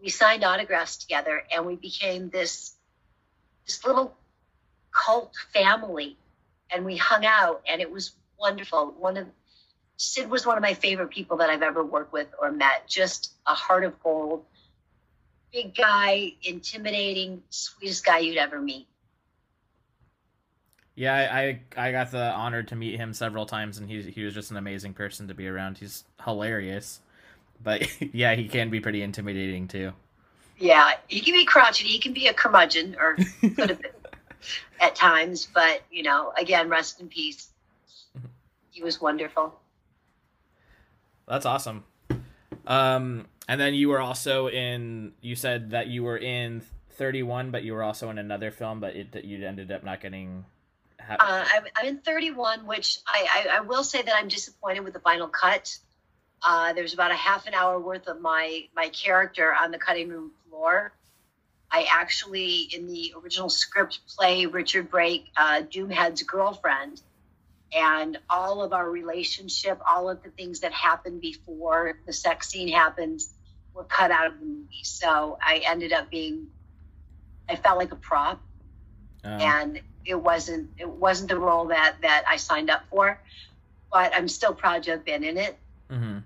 we 0.00 0.08
signed 0.08 0.44
autographs 0.44 0.96
together 0.96 1.42
and 1.54 1.66
we 1.66 1.76
became 1.76 2.28
this, 2.30 2.74
this 3.66 3.84
little 3.84 4.14
cult 4.92 5.34
family 5.52 6.16
and 6.72 6.84
we 6.84 6.96
hung 6.96 7.24
out 7.24 7.62
and 7.68 7.80
it 7.80 7.90
was 7.90 8.12
wonderful. 8.38 8.94
One 8.98 9.16
of 9.16 9.26
Sid 9.98 10.28
was 10.28 10.44
one 10.44 10.56
of 10.56 10.62
my 10.62 10.74
favorite 10.74 11.08
people 11.08 11.38
that 11.38 11.48
I've 11.48 11.62
ever 11.62 11.84
worked 11.84 12.12
with 12.12 12.28
or 12.40 12.52
met. 12.52 12.86
Just 12.86 13.32
a 13.46 13.54
heart 13.54 13.84
of 13.84 13.98
gold, 14.02 14.44
big 15.52 15.74
guy, 15.74 16.32
intimidating, 16.42 17.42
sweetest 17.48 18.04
guy 18.04 18.18
you'd 18.18 18.36
ever 18.36 18.60
meet. 18.60 18.86
Yeah, 20.94 21.14
I, 21.14 21.60
I 21.76 21.92
got 21.92 22.10
the 22.10 22.32
honor 22.32 22.62
to 22.64 22.76
meet 22.76 22.96
him 22.96 23.12
several 23.12 23.44
times, 23.44 23.78
and 23.78 23.88
he's 23.88 24.06
he 24.06 24.22
was 24.22 24.32
just 24.32 24.50
an 24.50 24.56
amazing 24.56 24.94
person 24.94 25.28
to 25.28 25.34
be 25.34 25.46
around. 25.46 25.76
He's 25.76 26.04
hilarious, 26.24 27.00
but 27.62 27.86
yeah, 28.14 28.34
he 28.34 28.48
can 28.48 28.70
be 28.70 28.80
pretty 28.80 29.02
intimidating 29.02 29.68
too. 29.68 29.92
Yeah, 30.58 30.92
he 31.08 31.20
can 31.20 31.34
be 31.34 31.44
crotchety. 31.44 31.88
He 31.88 31.98
can 31.98 32.14
be 32.14 32.28
a 32.28 32.34
curmudgeon, 32.34 32.96
or 32.98 33.16
could 33.40 33.68
have 33.68 33.82
been 33.82 33.90
at 34.80 34.94
times. 34.94 35.46
But 35.52 35.82
you 35.90 36.02
know, 36.02 36.32
again, 36.38 36.68
rest 36.68 37.00
in 37.00 37.08
peace. 37.08 37.50
He 38.70 38.82
was 38.82 39.00
wonderful. 39.00 39.58
That's 41.26 41.46
awesome. 41.46 41.84
Um, 42.66 43.26
and 43.48 43.60
then 43.60 43.74
you 43.74 43.88
were 43.88 44.00
also 44.00 44.48
in. 44.48 45.12
You 45.20 45.36
said 45.36 45.70
that 45.70 45.86
you 45.86 46.02
were 46.02 46.18
in 46.18 46.62
31, 46.90 47.50
but 47.50 47.62
you 47.62 47.74
were 47.74 47.82
also 47.82 48.10
in 48.10 48.18
another 48.18 48.50
film, 48.50 48.80
but 48.80 48.96
it, 48.96 49.24
you 49.24 49.46
ended 49.46 49.70
up 49.70 49.84
not 49.84 50.00
getting 50.00 50.44
uh, 51.08 51.16
I'm, 51.20 51.64
I'm, 51.76 51.86
in 51.86 51.98
31, 51.98 52.66
which 52.66 52.98
I, 53.06 53.46
I, 53.50 53.58
I, 53.58 53.60
will 53.60 53.84
say 53.84 54.02
that 54.02 54.14
I'm 54.16 54.28
disappointed 54.28 54.80
with 54.80 54.92
the 54.92 55.00
final 55.00 55.28
cut. 55.28 55.76
Uh, 56.42 56.72
there's 56.72 56.94
about 56.94 57.10
a 57.10 57.16
half 57.16 57.46
an 57.46 57.54
hour 57.54 57.78
worth 57.78 58.08
of 58.08 58.20
my 58.20 58.64
my 58.74 58.88
character 58.88 59.54
on 59.54 59.70
the 59.70 59.78
cutting 59.78 60.08
room 60.08 60.32
floor. 60.48 60.92
I 61.70 61.86
actually, 61.90 62.68
in 62.72 62.86
the 62.86 63.14
original 63.22 63.48
script, 63.48 64.00
play 64.16 64.46
Richard 64.46 64.90
Brake, 64.90 65.30
uh, 65.36 65.62
Doomhead's 65.62 66.22
girlfriend, 66.22 67.00
and 67.72 68.18
all 68.30 68.62
of 68.62 68.72
our 68.72 68.88
relationship, 68.88 69.80
all 69.88 70.08
of 70.08 70.22
the 70.22 70.30
things 70.30 70.60
that 70.60 70.72
happened 70.72 71.20
before 71.20 71.98
the 72.06 72.12
sex 72.12 72.48
scene 72.48 72.68
happens, 72.68 73.32
were 73.74 73.84
cut 73.84 74.10
out 74.10 74.28
of 74.28 74.38
the 74.38 74.46
movie. 74.46 74.84
So 74.84 75.38
I 75.40 75.62
ended 75.66 75.92
up 75.92 76.10
being, 76.10 76.46
I 77.48 77.56
felt 77.56 77.78
like 77.78 77.92
a 77.92 77.96
prop, 77.96 78.40
oh. 79.24 79.28
and 79.28 79.80
it 80.04 80.14
wasn't 80.14 80.70
it 80.78 80.88
wasn't 80.88 81.28
the 81.28 81.38
role 81.38 81.66
that 81.66 81.96
that 82.02 82.24
I 82.28 82.36
signed 82.36 82.70
up 82.70 82.82
for, 82.90 83.20
but 83.92 84.14
I'm 84.14 84.28
still 84.28 84.54
proud 84.54 84.84
to 84.84 84.92
have 84.92 85.04
been 85.04 85.24
in 85.24 85.36
it. 85.36 85.58
Mm-hmm. 85.90 86.18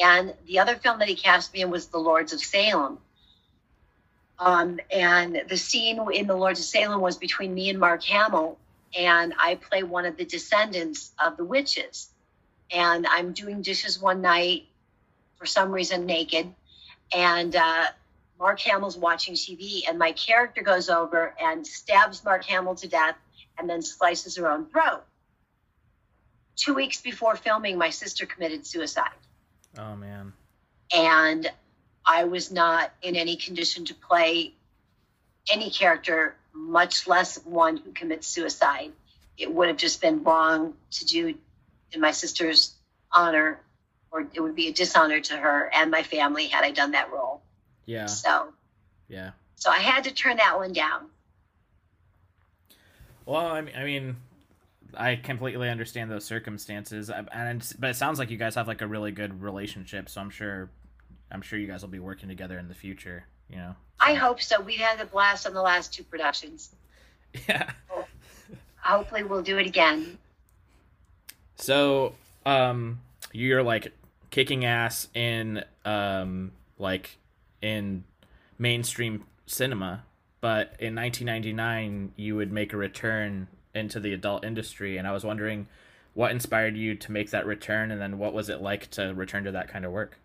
And 0.00 0.34
the 0.46 0.58
other 0.58 0.76
film 0.76 0.98
that 1.00 1.08
he 1.08 1.14
cast 1.14 1.52
me 1.52 1.62
in 1.62 1.70
was 1.70 1.86
The 1.86 1.98
Lords 1.98 2.32
of 2.32 2.40
Salem. 2.40 2.98
Um, 4.38 4.78
and 4.90 5.42
the 5.48 5.56
scene 5.56 6.00
in 6.12 6.26
The 6.26 6.36
Lords 6.36 6.60
of 6.60 6.66
Salem 6.66 7.00
was 7.00 7.16
between 7.16 7.54
me 7.54 7.70
and 7.70 7.78
Mark 7.78 8.04
Hamill, 8.04 8.58
and 8.96 9.34
I 9.38 9.56
play 9.56 9.82
one 9.82 10.06
of 10.06 10.16
the 10.16 10.24
descendants 10.24 11.12
of 11.18 11.36
the 11.36 11.44
witches. 11.44 12.08
And 12.70 13.06
I'm 13.06 13.32
doing 13.32 13.62
dishes 13.62 14.00
one 14.00 14.20
night, 14.20 14.66
for 15.38 15.46
some 15.46 15.72
reason 15.72 16.06
naked, 16.06 16.52
and 17.12 17.54
uh, 17.56 17.86
Mark 18.38 18.60
Hamill's 18.60 18.96
watching 18.96 19.34
TV, 19.34 19.82
and 19.88 19.98
my 19.98 20.12
character 20.12 20.62
goes 20.62 20.88
over 20.88 21.34
and 21.40 21.66
stabs 21.66 22.24
Mark 22.24 22.44
Hamill 22.44 22.74
to 22.76 22.88
death 22.88 23.16
and 23.58 23.68
then 23.68 23.82
slices 23.82 24.36
her 24.36 24.48
own 24.48 24.66
throat. 24.66 25.02
Two 26.56 26.74
weeks 26.74 27.00
before 27.00 27.36
filming, 27.36 27.78
my 27.78 27.90
sister 27.90 28.26
committed 28.26 28.66
suicide. 28.66 29.10
Oh, 29.76 29.96
man. 29.96 30.32
And 30.94 31.50
I 32.08 32.24
was 32.24 32.50
not 32.50 32.90
in 33.02 33.16
any 33.16 33.36
condition 33.36 33.84
to 33.84 33.94
play 33.94 34.54
any 35.52 35.70
character 35.70 36.36
much 36.54 37.06
less 37.06 37.36
one 37.44 37.76
who 37.76 37.92
commits 37.92 38.26
suicide. 38.26 38.92
It 39.36 39.52
would 39.52 39.68
have 39.68 39.76
just 39.76 40.00
been 40.00 40.24
wrong 40.24 40.72
to 40.92 41.04
do 41.04 41.34
in 41.92 42.00
my 42.00 42.10
sister's 42.10 42.72
honor, 43.12 43.60
or 44.10 44.26
it 44.32 44.40
would 44.40 44.56
be 44.56 44.68
a 44.68 44.72
dishonor 44.72 45.20
to 45.20 45.36
her 45.36 45.70
and 45.74 45.90
my 45.90 46.02
family 46.02 46.46
had 46.46 46.64
I 46.64 46.70
done 46.70 46.92
that 46.92 47.12
role. 47.12 47.42
Yeah. 47.84 48.06
So, 48.06 48.54
Yeah. 49.08 49.32
so 49.56 49.70
I 49.70 49.78
had 49.78 50.04
to 50.04 50.10
turn 50.10 50.38
that 50.38 50.56
one 50.56 50.72
down. 50.72 51.10
Well, 53.26 53.46
I 53.46 53.60
mean, 53.60 53.74
I 53.76 53.84
mean, 53.84 54.16
I 54.94 55.16
completely 55.16 55.68
understand 55.68 56.10
those 56.10 56.24
circumstances, 56.24 57.10
and 57.10 57.74
but 57.78 57.90
it 57.90 57.96
sounds 57.96 58.18
like 58.18 58.30
you 58.30 58.38
guys 58.38 58.54
have 58.54 58.66
like 58.66 58.80
a 58.80 58.86
really 58.86 59.12
good 59.12 59.42
relationship. 59.42 60.08
So 60.08 60.22
I'm 60.22 60.30
sure, 60.30 60.70
I'm 61.30 61.42
sure 61.42 61.58
you 61.58 61.66
guys 61.66 61.82
will 61.82 61.88
be 61.88 61.98
working 61.98 62.28
together 62.28 62.58
in 62.58 62.68
the 62.68 62.74
future. 62.74 63.24
You 63.50 63.56
know. 63.56 63.74
I 64.00 64.14
hope 64.14 64.40
so. 64.40 64.60
We've 64.60 64.78
had 64.78 65.00
a 65.00 65.06
blast 65.06 65.46
on 65.46 65.54
the 65.54 65.62
last 65.62 65.92
two 65.92 66.04
productions. 66.04 66.70
Yeah. 67.46 67.70
Hopefully, 68.80 69.22
we'll 69.22 69.42
do 69.42 69.58
it 69.58 69.66
again. 69.66 70.16
So, 71.56 72.14
um, 72.46 73.00
you're 73.32 73.62
like 73.62 73.92
kicking 74.30 74.64
ass 74.64 75.08
in, 75.14 75.62
um, 75.84 76.52
like 76.78 77.18
in 77.60 78.04
mainstream 78.58 79.24
cinema, 79.46 80.04
but 80.40 80.74
in 80.78 80.94
1999 80.94 82.12
you 82.16 82.36
would 82.36 82.50
make 82.50 82.72
a 82.72 82.76
return 82.76 83.48
into 83.74 84.00
the 84.00 84.12
adult 84.14 84.44
industry, 84.44 84.96
and 84.96 85.06
I 85.06 85.12
was 85.12 85.24
wondering 85.24 85.66
what 86.14 86.30
inspired 86.30 86.76
you 86.76 86.94
to 86.94 87.12
make 87.12 87.30
that 87.30 87.46
return, 87.46 87.90
and 87.90 88.00
then 88.00 88.18
what 88.18 88.32
was 88.32 88.48
it 88.48 88.60
like 88.60 88.90
to 88.92 89.12
return 89.14 89.44
to 89.44 89.52
that 89.52 89.68
kind 89.68 89.84
of 89.84 89.92
work? 89.92 90.18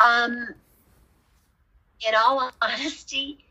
Um, 0.00 0.54
in 2.06 2.14
all 2.14 2.50
honesty, 2.62 3.44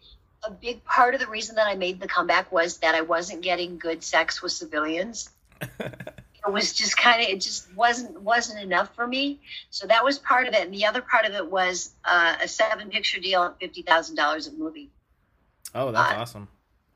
a 0.44 0.52
big 0.52 0.84
part 0.86 1.14
of 1.14 1.22
the 1.22 1.28
reason 1.28 1.56
that 1.56 1.68
I 1.68 1.76
made 1.76 2.00
the 2.00 2.08
comeback 2.08 2.52
was 2.52 2.78
that 2.80 2.96
I 2.96 3.02
wasn't 3.02 3.42
getting 3.42 3.78
good 3.78 4.04
sex 4.04 4.42
with 4.42 4.52
civilians. 4.52 5.30
it 5.80 6.52
was 6.52 6.74
just 6.74 6.98
kind 6.98 7.22
of 7.22 7.30
it 7.30 7.40
just 7.42 7.74
wasn't 7.76 8.22
wasn't 8.22 8.62
enough 8.62 8.94
for 8.96 9.08
me. 9.08 9.40
So 9.70 9.88
that 9.88 10.04
was 10.04 10.20
part 10.20 10.48
of 10.48 10.54
it, 10.54 10.62
and 10.62 10.74
the 10.74 10.86
other 10.86 11.02
part 11.02 11.26
of 11.26 11.34
it 11.34 11.50
was 11.50 11.92
uh, 12.04 12.36
a 12.42 12.48
seven 12.48 12.90
picture 12.90 13.20
deal 13.20 13.44
at 13.44 13.60
fifty 13.60 13.82
thousand 13.82 14.16
dollars 14.16 14.48
a 14.48 14.52
movie. 14.52 14.90
Oh, 15.74 15.92
that's 15.92 16.12
Uh, 16.14 16.16
awesome. 16.18 16.48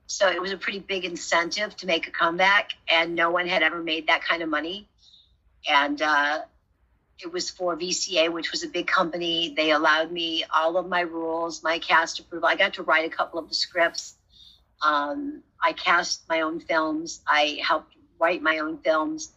So 0.08 0.30
it 0.30 0.41
was 0.41 0.52
a 0.52 0.58
pretty 0.58 0.80
big 0.80 1.04
incentive 1.04 1.76
to 1.78 1.86
make 1.86 2.08
a 2.08 2.12
comeback, 2.12 2.72
and 2.88 3.16
no 3.16 3.30
one 3.30 3.48
had 3.48 3.64
ever 3.64 3.82
made 3.82 4.08
that 4.08 4.24
kind 4.24 4.41
of 4.41 4.50
money. 4.50 4.88
And 5.68 6.02
uh, 6.02 6.39
it 7.20 7.32
was 7.32 7.49
for 7.49 7.76
VCA, 7.76 8.32
which 8.32 8.51
was 8.51 8.63
a 8.63 8.68
big 8.68 8.88
company. 8.88 9.53
They 9.55 9.72
allowed 9.72 10.11
me 10.11 10.45
all 10.53 10.78
of 10.78 10.88
my 10.88 11.01
rules, 11.01 11.63
my 11.63 11.80
cast 11.80 12.20
approval. 12.20 12.47
I 12.47 12.55
got 12.55 12.74
to 12.76 12.84
write 12.84 13.11
a 13.11 13.15
couple 13.15 13.39
of 13.39 13.49
the 13.49 13.55
scripts. 13.55 14.15
Um, 14.82 15.41
I 15.61 15.74
cast 15.74 16.28
my 16.30 16.41
own 16.41 16.59
films. 16.59 17.22
I 17.28 17.59
helped 17.63 17.95
write 18.20 18.41
my 18.41 18.59
own 18.59 18.78
films, 18.78 19.32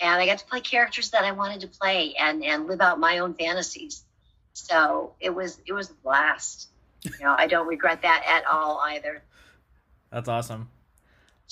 and 0.00 0.20
I 0.20 0.26
got 0.26 0.38
to 0.38 0.46
play 0.46 0.60
characters 0.60 1.10
that 1.10 1.24
I 1.24 1.32
wanted 1.32 1.60
to 1.60 1.68
play 1.68 2.14
and 2.18 2.44
and 2.44 2.66
live 2.66 2.80
out 2.80 2.98
my 2.98 3.18
own 3.18 3.34
fantasies. 3.34 4.02
So 4.52 5.14
it 5.20 5.30
was 5.30 5.60
it 5.66 5.72
was 5.72 5.90
a 5.90 5.94
blast. 5.94 6.68
You 7.04 7.24
know, 7.24 7.34
I 7.36 7.46
don't 7.46 7.68
regret 7.68 8.02
that 8.02 8.24
at 8.26 8.44
all 8.46 8.80
either. 8.84 9.22
That's 10.10 10.28
awesome. 10.28 10.68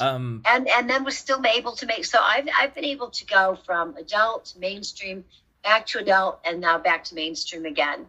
Um, 0.01 0.43
and 0.45 0.69
and 0.69 0.91
then 0.91 1.05
was 1.05 1.17
still 1.17 1.45
able 1.45 1.73
to 1.73 1.87
make 1.87 2.05
so 2.05 2.19
I've 2.21 2.49
I've 2.57 2.75
been 2.75 2.85
able 2.85 3.11
to 3.11 3.27
go 3.27 3.59
from 3.67 3.97
adult 3.97 4.47
to 4.47 4.59
mainstream 4.61 5.25
back 5.63 5.87
to 5.89 5.99
adult 5.99 6.41
and 6.45 6.61
now 6.61 6.79
back 6.79 7.05
to 7.05 7.15
mainstream 7.15 7.65
again. 7.67 8.07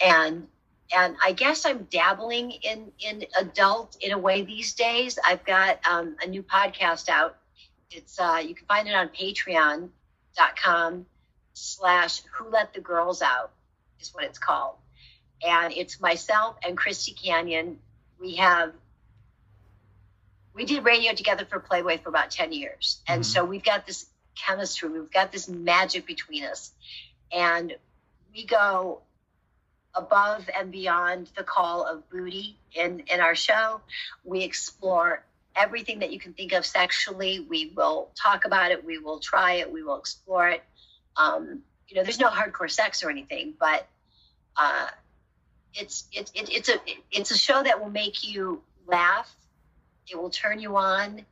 And 0.00 0.48
and 0.94 1.16
I 1.22 1.32
guess 1.32 1.66
I'm 1.66 1.84
dabbling 1.84 2.50
in 2.50 2.90
in 2.98 3.24
adult 3.38 3.96
in 4.00 4.12
a 4.12 4.18
way 4.18 4.42
these 4.42 4.74
days. 4.74 5.18
I've 5.24 5.44
got 5.44 5.78
um, 5.88 6.16
a 6.22 6.26
new 6.26 6.42
podcast 6.42 7.08
out. 7.08 7.36
It's 7.90 8.18
uh, 8.18 8.42
you 8.44 8.54
can 8.54 8.66
find 8.66 8.88
it 8.88 8.94
on 8.94 9.08
patreon.com 9.08 11.06
slash 11.52 12.22
who 12.32 12.48
let 12.50 12.72
the 12.74 12.80
girls 12.80 13.22
out 13.22 13.52
is 14.00 14.12
what 14.14 14.24
it's 14.24 14.38
called. 14.38 14.76
And 15.46 15.72
it's 15.72 16.00
myself 16.00 16.56
and 16.66 16.76
Christy 16.76 17.12
Canyon. 17.12 17.78
We 18.20 18.36
have 18.36 18.72
we 20.54 20.64
did 20.64 20.84
radio 20.84 21.14
together 21.14 21.44
for 21.44 21.60
Playboy 21.60 21.98
for 22.02 22.08
about 22.08 22.30
10 22.30 22.52
years. 22.52 23.00
And 23.06 23.22
Mhm. 23.22 23.24
so 23.24 23.44
we've 23.44 23.62
got 23.62 23.86
this 23.86 24.06
chemistry, 24.46 24.88
we've 24.88 25.10
got 25.10 25.32
this 25.32 25.48
magic 25.48 26.06
between 26.06 26.44
us. 26.44 26.72
And 27.32 27.74
we 28.34 28.44
go 28.44 29.00
above 29.94 30.48
and 30.56 30.70
beyond 30.70 31.30
the 31.36 31.42
call 31.42 31.84
of 31.84 32.08
booty 32.10 32.56
in, 32.74 33.02
in 33.06 33.20
our 33.20 33.34
show. 33.34 33.80
We 34.24 34.42
explore 34.42 35.24
everything 35.56 35.98
that 36.00 36.12
you 36.12 36.20
can 36.20 36.32
think 36.32 36.52
of 36.52 36.64
sexually. 36.64 37.40
We 37.40 37.72
will 37.76 38.10
talk 38.14 38.44
about 38.44 38.70
it, 38.70 38.84
we 38.84 38.98
will 38.98 39.18
try 39.18 39.54
it, 39.54 39.72
we 39.72 39.82
will 39.82 39.98
explore 39.98 40.48
it. 40.48 40.62
Um, 41.16 41.62
you 41.88 41.96
know, 41.96 42.02
there's 42.04 42.20
no 42.20 42.28
hardcore 42.28 42.70
sex 42.70 43.02
or 43.02 43.10
anything, 43.10 43.54
but 43.58 43.86
uh, 44.56 44.86
it's 45.74 46.04
it, 46.12 46.30
it, 46.34 46.50
it's 46.50 46.68
a 46.68 46.76
it's 47.10 47.30
a 47.32 47.38
show 47.38 47.62
that 47.62 47.80
will 47.80 47.90
make 47.90 48.26
you 48.26 48.62
laugh 48.86 49.34
it 50.10 50.20
will 50.20 50.30
turn 50.30 50.60
you 50.60 50.76
on 50.76 51.24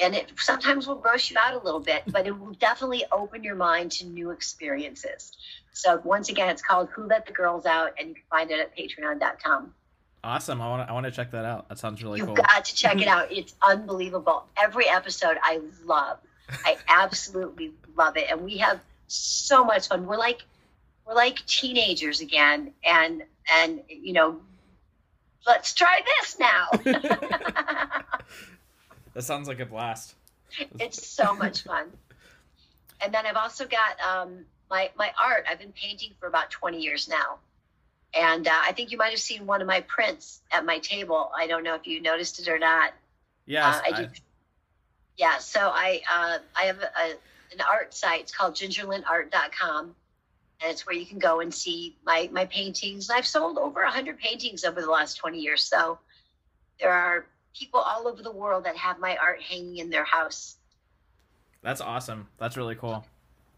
and 0.00 0.14
it 0.14 0.30
sometimes 0.36 0.86
will 0.86 0.96
gross 0.96 1.30
you 1.30 1.36
out 1.38 1.54
a 1.54 1.64
little 1.64 1.80
bit 1.80 2.02
but 2.08 2.26
it 2.26 2.38
will 2.38 2.54
definitely 2.54 3.04
open 3.12 3.42
your 3.42 3.56
mind 3.56 3.90
to 3.92 4.06
new 4.06 4.30
experiences. 4.30 5.32
So 5.72 6.00
once 6.04 6.28
again 6.28 6.48
it's 6.48 6.62
called 6.62 6.88
who 6.90 7.04
let 7.04 7.26
the 7.26 7.32
girls 7.32 7.66
out 7.66 7.92
and 7.98 8.08
you 8.08 8.14
can 8.14 8.24
find 8.30 8.50
it 8.50 8.60
at 8.60 8.76
patreon.com 8.76 9.74
awesome. 10.24 10.60
I 10.60 10.68
want 10.68 10.86
to, 10.86 10.90
I 10.90 10.94
want 10.94 11.04
to 11.06 11.12
check 11.12 11.30
that 11.32 11.44
out. 11.44 11.68
That 11.68 11.78
sounds 11.78 12.02
really 12.02 12.18
you've 12.18 12.28
cool. 12.28 12.36
got 12.36 12.64
to 12.64 12.74
check 12.74 13.00
it 13.00 13.08
out. 13.08 13.32
It's 13.32 13.54
unbelievable. 13.62 14.46
Every 14.56 14.88
episode 14.88 15.38
i 15.42 15.60
love. 15.84 16.18
I 16.64 16.76
absolutely 16.88 17.72
love 17.96 18.16
it. 18.16 18.26
And 18.30 18.42
we 18.42 18.58
have 18.58 18.80
so 19.06 19.64
much 19.64 19.88
fun. 19.88 20.06
We're 20.06 20.18
like 20.18 20.42
we're 21.06 21.14
like 21.14 21.44
teenagers 21.46 22.20
again. 22.20 22.72
And 22.84 23.22
and 23.54 23.82
you 23.88 24.12
know 24.12 24.40
let's 25.46 25.74
try 25.74 26.00
this 26.20 26.38
now 26.38 26.68
that 29.14 29.22
sounds 29.22 29.48
like 29.48 29.60
a 29.60 29.66
blast. 29.66 30.14
it's 30.78 31.06
so 31.06 31.34
much 31.34 31.62
fun. 31.62 31.90
And 33.00 33.12
then 33.12 33.26
I've 33.26 33.36
also 33.36 33.66
got 33.66 34.00
um, 34.00 34.44
my 34.70 34.90
my 34.96 35.12
art. 35.20 35.44
I've 35.50 35.58
been 35.58 35.72
painting 35.72 36.12
for 36.20 36.26
about 36.28 36.50
20 36.50 36.80
years 36.80 37.08
now, 37.08 37.38
and 38.14 38.46
uh, 38.46 38.50
I 38.62 38.72
think 38.72 38.92
you 38.92 38.98
might 38.98 39.10
have 39.10 39.18
seen 39.20 39.46
one 39.46 39.60
of 39.60 39.66
my 39.66 39.80
prints 39.82 40.40
at 40.52 40.64
my 40.64 40.78
table. 40.78 41.30
I 41.36 41.46
don't 41.46 41.64
know 41.64 41.74
if 41.74 41.86
you 41.86 42.00
noticed 42.00 42.38
it 42.40 42.48
or 42.48 42.58
not. 42.58 42.92
Yeah, 43.46 43.68
Uh, 43.68 43.80
I 43.84 43.90
I- 43.98 44.02
do. 44.04 44.08
Yeah, 45.18 45.38
so 45.38 45.60
I 45.60 46.00
uh, 46.10 46.38
I 46.56 46.62
have 46.64 46.78
a, 46.78 47.10
an 47.52 47.60
art 47.68 47.92
site. 47.92 48.20
It's 48.22 48.32
called 48.34 48.54
gingerlynnart.com, 48.54 49.84
and 50.62 50.70
it's 50.70 50.86
where 50.86 50.96
you 50.96 51.04
can 51.06 51.18
go 51.18 51.40
and 51.40 51.52
see 51.52 51.96
my 52.04 52.28
my 52.32 52.46
paintings. 52.46 53.10
I've 53.10 53.26
sold 53.26 53.58
over 53.58 53.82
100 53.82 54.18
paintings 54.18 54.64
over 54.64 54.80
the 54.80 54.90
last 54.90 55.16
20 55.16 55.38
years. 55.38 55.62
So 55.64 55.98
there 56.80 56.92
are 56.92 57.26
people 57.58 57.80
all 57.80 58.08
over 58.08 58.22
the 58.22 58.32
world 58.32 58.64
that 58.64 58.76
have 58.76 58.98
my 58.98 59.16
art 59.16 59.40
hanging 59.42 59.78
in 59.78 59.90
their 59.90 60.04
house. 60.04 60.56
that's 61.62 61.80
awesome. 61.80 62.28
That's 62.38 62.56
really 62.56 62.74
cool. 62.74 63.04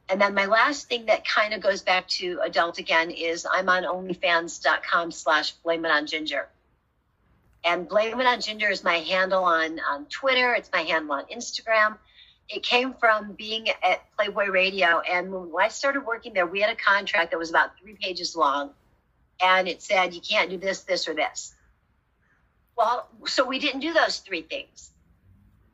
And 0.09 0.20
then 0.20 0.34
my 0.34 0.47
last 0.47 0.88
thing 0.88 1.07
that 1.07 1.26
kind 1.26 1.55
of 1.55 1.62
goes 1.62 1.80
back 1.80 2.07
to 2.09 2.40
adult 2.42 2.78
again 2.78 3.11
is 3.11 3.47
I'm 3.51 3.68
on 3.68 3.84
onlyfans.com 3.84 5.11
slash 5.11 5.53
blame 5.53 5.84
it 5.84 5.90
on 5.90 6.07
ginger. 6.07 6.49
And 7.64 7.88
blame 7.88 8.20
it 8.20 8.26
on 8.26 8.42
ginger 8.42 8.68
is 8.68 8.84
my 8.84 8.99
handle 8.99 9.45
on, 9.45 9.80
on 9.80 10.05
Twitter. 10.07 10.53
It's 10.53 10.68
my 10.70 10.82
handle 10.82 11.12
on 11.12 11.24
Instagram. 11.26 11.97
It 12.51 12.62
came 12.62 12.92
from 12.92 13.32
being 13.32 13.68
at 13.70 14.03
Playboy 14.16 14.49
Radio. 14.49 15.01
And 15.01 15.32
when 15.32 15.64
I 15.64 15.68
started 15.68 16.05
working 16.05 16.34
there, 16.34 16.47
we 16.47 16.61
had 16.61 16.70
a 16.70 16.76
contract 16.76 17.30
that 17.30 17.38
was 17.38 17.49
about 17.49 17.70
three 17.80 17.97
pages 17.99 18.36
long. 18.36 18.70
And 19.42 19.66
it 19.66 19.80
said, 19.80 20.12
you 20.12 20.20
can't 20.20 20.51
do 20.51 20.59
this, 20.59 20.82
this, 20.82 21.09
or 21.09 21.14
this. 21.14 21.53
Well, 22.77 23.09
so 23.27 23.45
we 23.45 23.59
didn't 23.59 23.81
do 23.81 23.93
those 23.93 24.18
three 24.18 24.43
things 24.43 24.91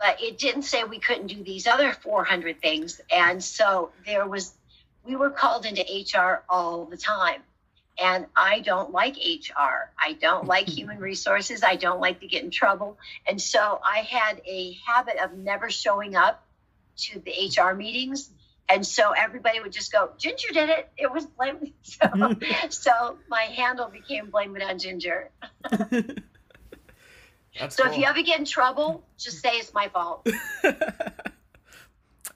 but 0.01 0.20
it 0.22 0.38
didn't 0.38 0.62
say 0.62 0.82
we 0.82 0.98
couldn't 0.98 1.26
do 1.26 1.44
these 1.44 1.66
other 1.66 1.92
400 1.92 2.61
things. 2.61 3.01
And 3.14 3.44
so 3.44 3.90
there 4.07 4.26
was, 4.26 4.55
we 5.05 5.14
were 5.14 5.30
called 5.30 5.66
into 5.66 5.82
HR 5.82 6.42
all 6.48 6.86
the 6.86 6.96
time. 6.96 7.42
And 8.03 8.24
I 8.34 8.61
don't 8.61 8.92
like 8.92 9.16
HR. 9.16 9.92
I 10.03 10.14
don't 10.14 10.46
like 10.46 10.66
human 10.68 10.98
resources. 10.98 11.62
I 11.62 11.76
don't 11.76 12.01
like 12.01 12.20
to 12.20 12.26
get 12.26 12.42
in 12.42 12.51
trouble. 12.51 12.96
And 13.26 13.40
so 13.40 13.78
I 13.84 13.98
had 13.98 14.40
a 14.46 14.78
habit 14.86 15.16
of 15.22 15.34
never 15.34 15.68
showing 15.68 16.16
up 16.16 16.42
to 16.96 17.20
the 17.20 17.53
HR 17.55 17.74
meetings. 17.74 18.30
And 18.70 18.86
so 18.86 19.11
everybody 19.11 19.61
would 19.61 19.72
just 19.72 19.92
go, 19.92 20.11
Ginger 20.16 20.48
did 20.55 20.70
it. 20.70 20.88
It 20.96 21.12
was 21.12 21.26
blame. 21.26 21.74
So, 21.82 22.36
so 22.70 23.18
my 23.28 23.42
handle 23.42 23.88
became 23.88 24.30
blame 24.30 24.57
it 24.57 24.62
on 24.62 24.78
Ginger. 24.78 25.30
That's 27.59 27.76
So 27.76 27.84
cool. 27.84 27.92
if 27.92 27.98
you 27.98 28.05
ever 28.05 28.22
get 28.22 28.38
in 28.38 28.44
trouble, 28.44 29.05
just 29.18 29.40
say 29.40 29.51
it's 29.55 29.74
my 29.74 29.88
fault. 29.88 30.26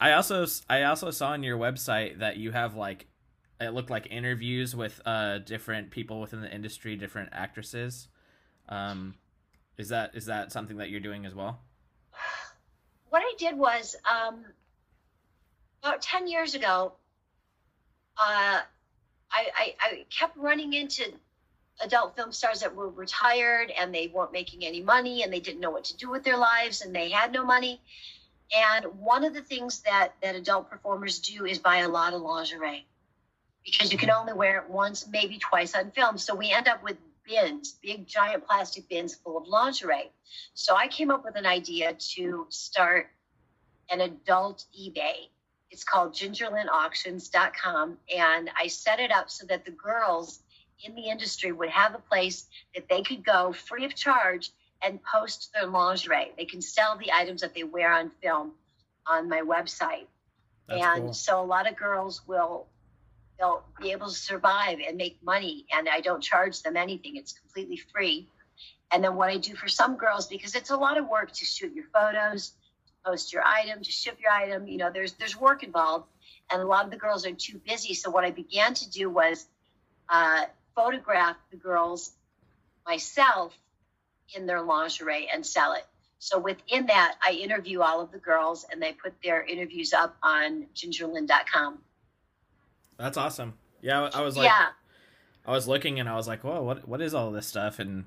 I 0.01 0.13
also 0.13 0.47
I 0.69 0.83
also 0.85 1.11
saw 1.11 1.31
on 1.31 1.43
your 1.43 1.59
website 1.59 2.19
that 2.19 2.37
you 2.37 2.51
have 2.51 2.75
like 2.75 3.07
it 3.61 3.71
looked 3.71 3.91
like 3.91 4.09
interviews 4.11 4.75
with 4.75 5.01
uh 5.07 5.39
different 5.39 5.91
people 5.91 6.21
within 6.21 6.41
the 6.41 6.53
industry, 6.53 6.97
different 6.97 7.31
actresses. 7.33 8.09
Um 8.69 9.15
Is 9.79 9.89
that 9.91 10.15
is 10.15 10.27
that 10.27 10.53
something 10.53 10.79
that 10.79 10.91
you're 10.91 11.01
doing 11.01 11.27
as 11.27 11.35
well? 11.35 11.61
What 13.11 13.23
I 13.23 13.33
did 13.39 13.57
was 13.57 13.95
um, 14.11 14.45
about 15.83 16.03
ten 16.03 16.27
years 16.27 16.57
ago. 16.57 16.93
Uh, 18.19 18.61
I, 19.31 19.47
I, 19.57 19.75
I 19.81 20.05
kept 20.17 20.37
running 20.37 20.73
into 20.73 21.13
adult 21.83 22.17
film 22.17 22.33
stars 22.33 22.61
that 22.61 22.75
were 22.75 22.89
retired 22.89 23.71
and 23.71 23.95
they 23.95 24.09
weren't 24.09 24.33
making 24.33 24.65
any 24.65 24.81
money 24.83 25.23
and 25.23 25.33
they 25.33 25.41
didn't 25.41 25.61
know 25.61 25.71
what 25.71 25.85
to 25.85 25.97
do 25.97 26.11
with 26.11 26.25
their 26.25 26.37
lives 26.37 26.83
and 26.83 26.95
they 26.95 27.11
had 27.11 27.33
no 27.33 27.45
money. 27.45 27.81
And 28.55 28.85
one 29.01 29.25
of 29.25 29.35
the 29.35 29.41
things 29.41 29.81
that 29.81 30.13
that 30.23 30.35
adult 30.35 30.71
performers 30.71 31.19
do 31.19 31.45
is 31.47 31.59
buy 31.59 31.79
a 31.79 31.89
lot 31.89 32.13
of 32.13 32.23
lingerie 32.23 32.87
because 33.65 33.91
you 33.91 33.99
can 33.99 34.09
mm-hmm. 34.09 34.21
only 34.21 34.33
wear 34.33 34.59
it 34.59 34.71
once, 34.71 35.07
maybe 35.09 35.39
twice 35.39 35.75
on 35.75 35.91
film. 35.91 36.19
So 36.19 36.35
we 36.35 36.53
end 36.53 36.69
up 36.69 36.83
with 36.83 36.97
bins, 37.27 37.77
big 37.83 38.07
giant 38.07 38.47
plastic 38.47 38.89
bins 38.89 39.15
full 39.15 39.39
of 39.39 39.49
lingerie. 39.49 40.11
So 40.55 40.77
I 40.77 40.89
came 40.89 41.11
up 41.11 41.25
with 41.25 41.37
an 41.37 41.47
idea 41.47 41.95
to 42.15 42.47
start 42.51 43.09
an 43.91 44.01
adult 44.01 44.65
eBay. 44.79 45.29
It's 45.71 45.85
called 45.85 46.15
gingerlynnauctions.com. 46.15 47.99
And 48.15 48.51
I 48.57 48.67
set 48.69 49.01
it 49.01 49.11
up 49.11 49.31
so 49.31 49.47
that 49.47 49.65
the 49.65 49.73
girls 49.73 50.41
in 50.83 50.95
the 50.95 51.09
industry 51.09 51.53
would 51.53 51.71
have 51.71 51.95
a 51.95 51.99
place 51.99 52.47
that 52.75 52.89
they 52.89 53.03
could 53.03 53.25
go 53.25 53.53
free 53.53 53.85
of 53.85 53.95
charge 53.95 54.51
and 54.83 55.01
post 55.03 55.51
their 55.55 55.67
lingerie. 55.67 56.33
They 56.37 56.45
can 56.45 56.61
sell 56.61 56.97
the 56.97 57.13
items 57.13 57.41
that 57.41 57.55
they 57.55 57.65
wear 57.65 57.93
on 57.93 58.11
film 58.23 58.53
on 59.07 59.29
my 59.29 59.41
website. 59.41 60.07
That's 60.69 60.83
and 60.83 61.03
cool. 61.05 61.13
so 61.13 61.43
a 61.43 61.45
lot 61.45 61.69
of 61.69 61.77
girls 61.77 62.27
will 62.27 62.67
they'll 63.39 63.65
be 63.81 63.91
able 63.91 64.09
to 64.09 64.15
survive 64.15 64.79
and 64.87 64.97
make 64.97 65.19
money 65.23 65.67
and 65.73 65.89
I 65.89 66.01
don't 66.01 66.23
charge 66.23 66.63
them 66.63 66.77
anything. 66.77 67.17
It's 67.17 67.33
completely 67.33 67.81
free. 67.93 68.29
And 68.93 69.03
then 69.03 69.17
what 69.17 69.29
I 69.29 69.39
do 69.39 69.55
for 69.55 69.69
some 69.69 69.97
girls 69.97 70.27
because 70.27 70.55
it's 70.55 70.71
a 70.71 70.77
lot 70.77 70.99
of 70.99 71.09
work 71.09 71.33
to 71.33 71.45
shoot 71.45 71.75
your 71.75 71.87
photos, 71.93 72.51
to 72.87 72.93
post 73.05 73.33
your 73.33 73.43
item, 73.45 73.83
to 73.83 73.91
ship 73.91 74.19
your 74.21 74.31
item, 74.31 74.69
you 74.69 74.79
know, 74.79 74.91
there's 74.93 75.15
there's 75.15 75.39
work 75.39 75.63
involved 75.63 76.07
and 76.51 76.61
a 76.61 76.67
lot 76.67 76.85
of 76.85 76.91
the 76.91 76.97
girls 76.97 77.27
are 77.27 77.33
too 77.33 77.61
busy. 77.67 77.95
So 77.95 78.11
what 78.11 78.25
I 78.25 78.31
began 78.31 78.75
to 78.75 78.91
do 78.91 79.11
was 79.11 79.47
uh, 80.09 80.45
photograph 80.75 81.37
the 81.51 81.57
girls 81.57 82.13
myself 82.87 83.55
in 84.35 84.47
their 84.47 84.63
lingerie 84.63 85.29
and 85.33 85.45
sell 85.45 85.73
it. 85.73 85.87
So 86.19 86.39
within 86.39 86.87
that, 86.87 87.17
I 87.23 87.33
interview 87.33 87.81
all 87.81 88.01
of 88.01 88.11
the 88.11 88.19
girls 88.19 88.65
and 88.71 88.81
they 88.81 88.93
put 88.93 89.13
their 89.23 89.43
interviews 89.45 89.93
up 89.93 90.17
on 90.23 90.67
gingerlynn.com. 90.75 91.79
That's 92.99 93.17
awesome. 93.17 93.55
Yeah, 93.83 94.09
I 94.15 94.23
was 94.23 94.37
like, 94.37 94.47
yeah. 94.47 94.69
I 95.47 95.51
was 95.51 95.69
looking 95.69 96.01
and 96.01 96.09
I 96.09 96.17
was 96.17 96.27
like, 96.27 96.43
whoa, 96.43 96.63
what 96.63 96.89
what 96.89 97.03
is 97.03 97.13
all 97.13 97.31
this 97.31 97.47
stuff? 97.47 97.79
And 97.79 98.05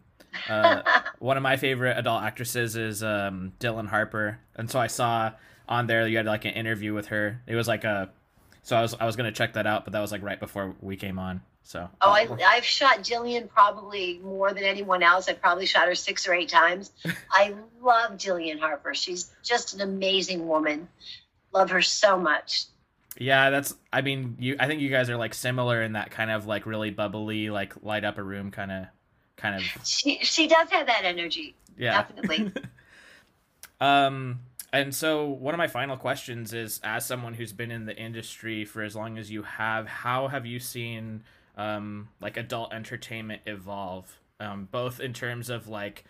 uh, 0.49 0.81
one 1.19 1.37
of 1.37 1.43
my 1.43 1.57
favorite 1.57 1.97
adult 1.97 2.23
actresses 2.23 2.75
is 2.75 3.03
um, 3.03 3.53
Dillion 3.59 3.87
Harper, 3.87 4.39
and 4.55 4.69
so 4.71 4.79
I 4.79 4.87
saw 4.87 5.33
on 5.69 5.85
there 5.85 6.07
you 6.07 6.17
had 6.17 6.25
like 6.25 6.45
an 6.45 6.53
interview 6.53 6.93
with 6.93 7.07
her. 7.07 7.41
It 7.45 7.55
was 7.55 7.67
like 7.67 7.83
a, 7.83 8.09
so 8.63 8.75
I 8.75 8.81
was 8.81 8.95
I 8.95 9.05
was 9.05 9.15
gonna 9.15 9.31
check 9.31 9.53
that 9.53 9.67
out, 9.67 9.83
but 9.83 9.93
that 9.93 9.99
was 9.99 10.11
like 10.11 10.23
right 10.23 10.39
before 10.39 10.75
we 10.81 10.95
came 10.97 11.19
on. 11.19 11.41
So 11.67 11.89
oh, 11.99 12.11
I, 12.11 12.29
I've 12.47 12.63
shot 12.63 12.99
Jillian 12.99 13.49
probably 13.49 14.21
more 14.23 14.53
than 14.53 14.63
anyone 14.63 15.03
else. 15.03 15.27
I've 15.27 15.41
probably 15.41 15.65
shot 15.65 15.89
her 15.89 15.95
six 15.95 16.25
or 16.25 16.33
eight 16.33 16.47
times. 16.47 16.93
I 17.31 17.55
love 17.81 18.11
Jillian 18.11 18.57
Harper. 18.57 18.93
She's 18.93 19.33
just 19.43 19.73
an 19.73 19.81
amazing 19.81 20.47
woman. 20.47 20.87
Love 21.53 21.71
her 21.71 21.81
so 21.81 22.17
much. 22.17 22.67
Yeah, 23.19 23.49
that's. 23.49 23.75
I 23.91 23.99
mean, 23.99 24.37
you. 24.39 24.55
I 24.57 24.67
think 24.67 24.79
you 24.79 24.89
guys 24.89 25.09
are 25.09 25.17
like 25.17 25.33
similar 25.33 25.81
in 25.81 25.91
that 25.93 26.09
kind 26.09 26.31
of 26.31 26.47
like 26.47 26.65
really 26.65 26.89
bubbly, 26.89 27.49
like 27.49 27.73
light 27.83 28.05
up 28.05 28.17
a 28.17 28.23
room 28.23 28.49
kind 28.49 28.71
of, 28.71 28.85
kind 29.35 29.55
of. 29.55 29.63
She 29.85 30.19
she 30.21 30.47
does 30.47 30.69
have 30.69 30.87
that 30.87 31.01
energy. 31.03 31.53
Yeah, 31.77 32.03
definitely. 32.03 32.53
um, 33.81 34.39
and 34.71 34.95
so 34.95 35.27
one 35.27 35.53
of 35.53 35.57
my 35.57 35.67
final 35.67 35.97
questions 35.97 36.53
is, 36.53 36.79
as 36.81 37.05
someone 37.05 37.33
who's 37.33 37.51
been 37.51 37.71
in 37.71 37.85
the 37.85 37.97
industry 37.97 38.63
for 38.63 38.83
as 38.83 38.95
long 38.95 39.17
as 39.17 39.29
you 39.29 39.43
have, 39.43 39.85
how 39.85 40.29
have 40.29 40.45
you 40.45 40.61
seen 40.61 41.23
um, 41.57 42.09
like 42.21 42.37
adult 42.37 42.71
entertainment 42.71 43.41
evolve, 43.45 44.19
um, 44.39 44.67
both 44.71 44.99
in 44.99 45.11
terms 45.11 45.49
of 45.49 45.67
like 45.67 46.05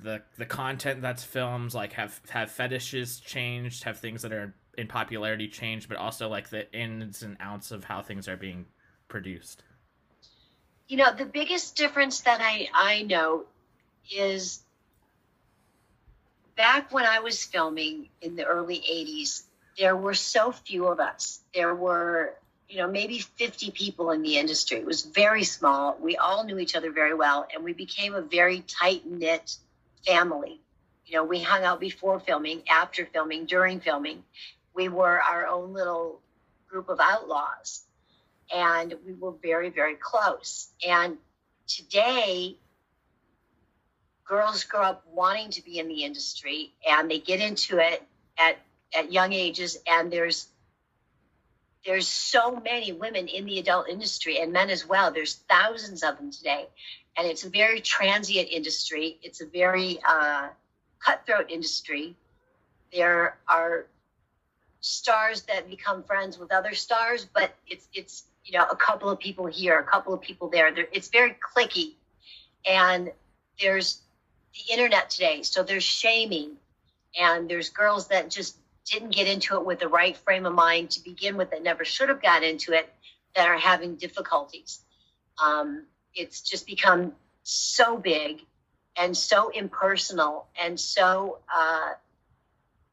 the 0.00 0.22
the 0.36 0.46
content 0.46 1.00
that's 1.00 1.24
films, 1.24 1.74
like 1.74 1.92
have 1.94 2.20
have 2.30 2.50
fetishes 2.50 3.20
changed, 3.20 3.84
have 3.84 3.98
things 3.98 4.22
that 4.22 4.32
are 4.32 4.54
in 4.76 4.88
popularity 4.88 5.48
changed, 5.48 5.88
but 5.88 5.96
also 5.96 6.28
like 6.28 6.50
the 6.50 6.70
ins 6.72 7.22
and 7.22 7.36
outs 7.40 7.70
of 7.70 7.84
how 7.84 8.02
things 8.02 8.28
are 8.28 8.36
being 8.36 8.66
produced. 9.08 9.62
You 10.88 10.96
know, 10.98 11.14
the 11.14 11.26
biggest 11.26 11.76
difference 11.76 12.20
that 12.22 12.40
I 12.42 12.68
I 12.74 13.02
know 13.02 13.44
is 14.10 14.62
back 16.56 16.92
when 16.92 17.04
I 17.04 17.20
was 17.20 17.44
filming 17.44 18.08
in 18.20 18.34
the 18.34 18.44
early 18.44 18.78
80s, 18.78 19.44
there 19.78 19.96
were 19.96 20.14
so 20.14 20.50
few 20.50 20.88
of 20.88 20.98
us. 20.98 21.40
There 21.54 21.74
were 21.74 22.34
you 22.68 22.78
know, 22.78 22.88
maybe 22.88 23.18
50 23.18 23.70
people 23.70 24.10
in 24.10 24.22
the 24.22 24.36
industry. 24.36 24.78
It 24.78 24.84
was 24.84 25.02
very 25.02 25.44
small. 25.44 25.96
We 26.00 26.16
all 26.16 26.44
knew 26.44 26.58
each 26.58 26.76
other 26.76 26.92
very 26.92 27.14
well, 27.14 27.46
and 27.54 27.64
we 27.64 27.72
became 27.72 28.14
a 28.14 28.20
very 28.20 28.60
tight 28.60 29.06
knit 29.06 29.56
family. 30.06 30.60
You 31.06 31.16
know, 31.16 31.24
we 31.24 31.40
hung 31.40 31.64
out 31.64 31.80
before 31.80 32.20
filming, 32.20 32.62
after 32.68 33.06
filming, 33.06 33.46
during 33.46 33.80
filming. 33.80 34.22
We 34.74 34.88
were 34.88 35.20
our 35.20 35.46
own 35.46 35.72
little 35.72 36.20
group 36.68 36.90
of 36.90 37.00
outlaws, 37.00 37.84
and 38.54 38.94
we 39.06 39.14
were 39.14 39.32
very, 39.32 39.70
very 39.70 39.94
close. 39.94 40.68
And 40.86 41.16
today, 41.66 42.56
girls 44.26 44.64
grow 44.64 44.82
up 44.82 45.04
wanting 45.10 45.50
to 45.52 45.64
be 45.64 45.78
in 45.78 45.88
the 45.88 46.04
industry, 46.04 46.74
and 46.86 47.10
they 47.10 47.18
get 47.18 47.40
into 47.40 47.78
it 47.78 48.02
at 48.38 48.58
at 48.94 49.12
young 49.12 49.32
ages, 49.32 49.78
and 49.86 50.10
there's 50.10 50.48
there's 51.84 52.08
so 52.08 52.60
many 52.60 52.92
women 52.92 53.28
in 53.28 53.46
the 53.46 53.58
adult 53.58 53.88
industry 53.88 54.40
and 54.40 54.52
men 54.52 54.70
as 54.70 54.86
well. 54.86 55.12
There's 55.12 55.34
thousands 55.48 56.02
of 56.02 56.16
them 56.16 56.30
today. 56.30 56.66
And 57.16 57.26
it's 57.26 57.44
a 57.44 57.50
very 57.50 57.80
transient 57.80 58.48
industry. 58.50 59.18
It's 59.22 59.40
a 59.40 59.46
very 59.46 59.98
uh, 60.06 60.48
cutthroat 61.04 61.50
industry. 61.50 62.16
There 62.92 63.38
are 63.48 63.86
stars 64.80 65.42
that 65.42 65.68
become 65.68 66.02
friends 66.04 66.38
with 66.38 66.52
other 66.52 66.74
stars, 66.74 67.26
but 67.32 67.54
it's 67.66 67.88
it's 67.92 68.24
you 68.44 68.58
know 68.58 68.66
a 68.70 68.76
couple 68.76 69.10
of 69.10 69.18
people 69.18 69.46
here, 69.46 69.78
a 69.78 69.84
couple 69.84 70.14
of 70.14 70.20
people 70.20 70.48
there. 70.48 70.72
there 70.72 70.86
it's 70.92 71.08
very 71.08 71.36
clicky, 71.54 71.94
and 72.66 73.10
there's 73.60 74.02
the 74.54 74.72
internet 74.72 75.10
today, 75.10 75.42
so 75.42 75.62
there's 75.62 75.84
shaming, 75.84 76.52
and 77.18 77.48
there's 77.48 77.68
girls 77.70 78.08
that 78.08 78.30
just 78.30 78.56
didn't 78.88 79.10
get 79.10 79.26
into 79.26 79.56
it 79.56 79.64
with 79.64 79.80
the 79.80 79.88
right 79.88 80.16
frame 80.16 80.46
of 80.46 80.54
mind 80.54 80.90
to 80.90 81.02
begin 81.02 81.36
with 81.36 81.50
that 81.50 81.62
never 81.62 81.84
should 81.84 82.08
have 82.08 82.22
got 82.22 82.42
into 82.42 82.72
it 82.72 82.92
that 83.34 83.48
are 83.48 83.58
having 83.58 83.96
difficulties. 83.96 84.80
Um, 85.42 85.84
it's 86.14 86.40
just 86.40 86.66
become 86.66 87.12
so 87.42 87.96
big 87.96 88.40
and 88.96 89.16
so 89.16 89.50
impersonal 89.50 90.46
and 90.60 90.78
so 90.78 91.38
uh, 91.54 91.90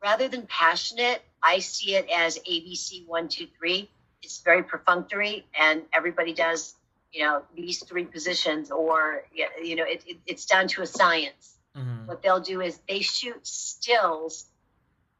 rather 0.05 0.27
than 0.27 0.43
passionate, 0.43 1.21
I 1.41 1.59
see 1.59 1.95
it 1.95 2.07
as 2.15 2.37
ABC 2.39 3.07
one, 3.07 3.27
two, 3.27 3.47
three. 3.57 3.89
It's 4.21 4.41
very 4.41 4.63
perfunctory, 4.63 5.45
and 5.59 5.81
everybody 5.93 6.33
does, 6.33 6.75
you 7.11 7.23
know, 7.23 7.43
these 7.55 7.83
three 7.83 8.05
positions, 8.05 8.71
or 8.71 9.23
you 9.33 9.75
know, 9.75 9.83
it, 9.83 10.03
it, 10.07 10.17
it's 10.25 10.45
down 10.45 10.67
to 10.69 10.83
a 10.83 10.85
science. 10.85 11.57
Mm-hmm. 11.75 12.07
What 12.07 12.21
they'll 12.21 12.39
do 12.39 12.61
is 12.61 12.79
they 12.87 13.01
shoot 13.01 13.45
stills 13.45 14.45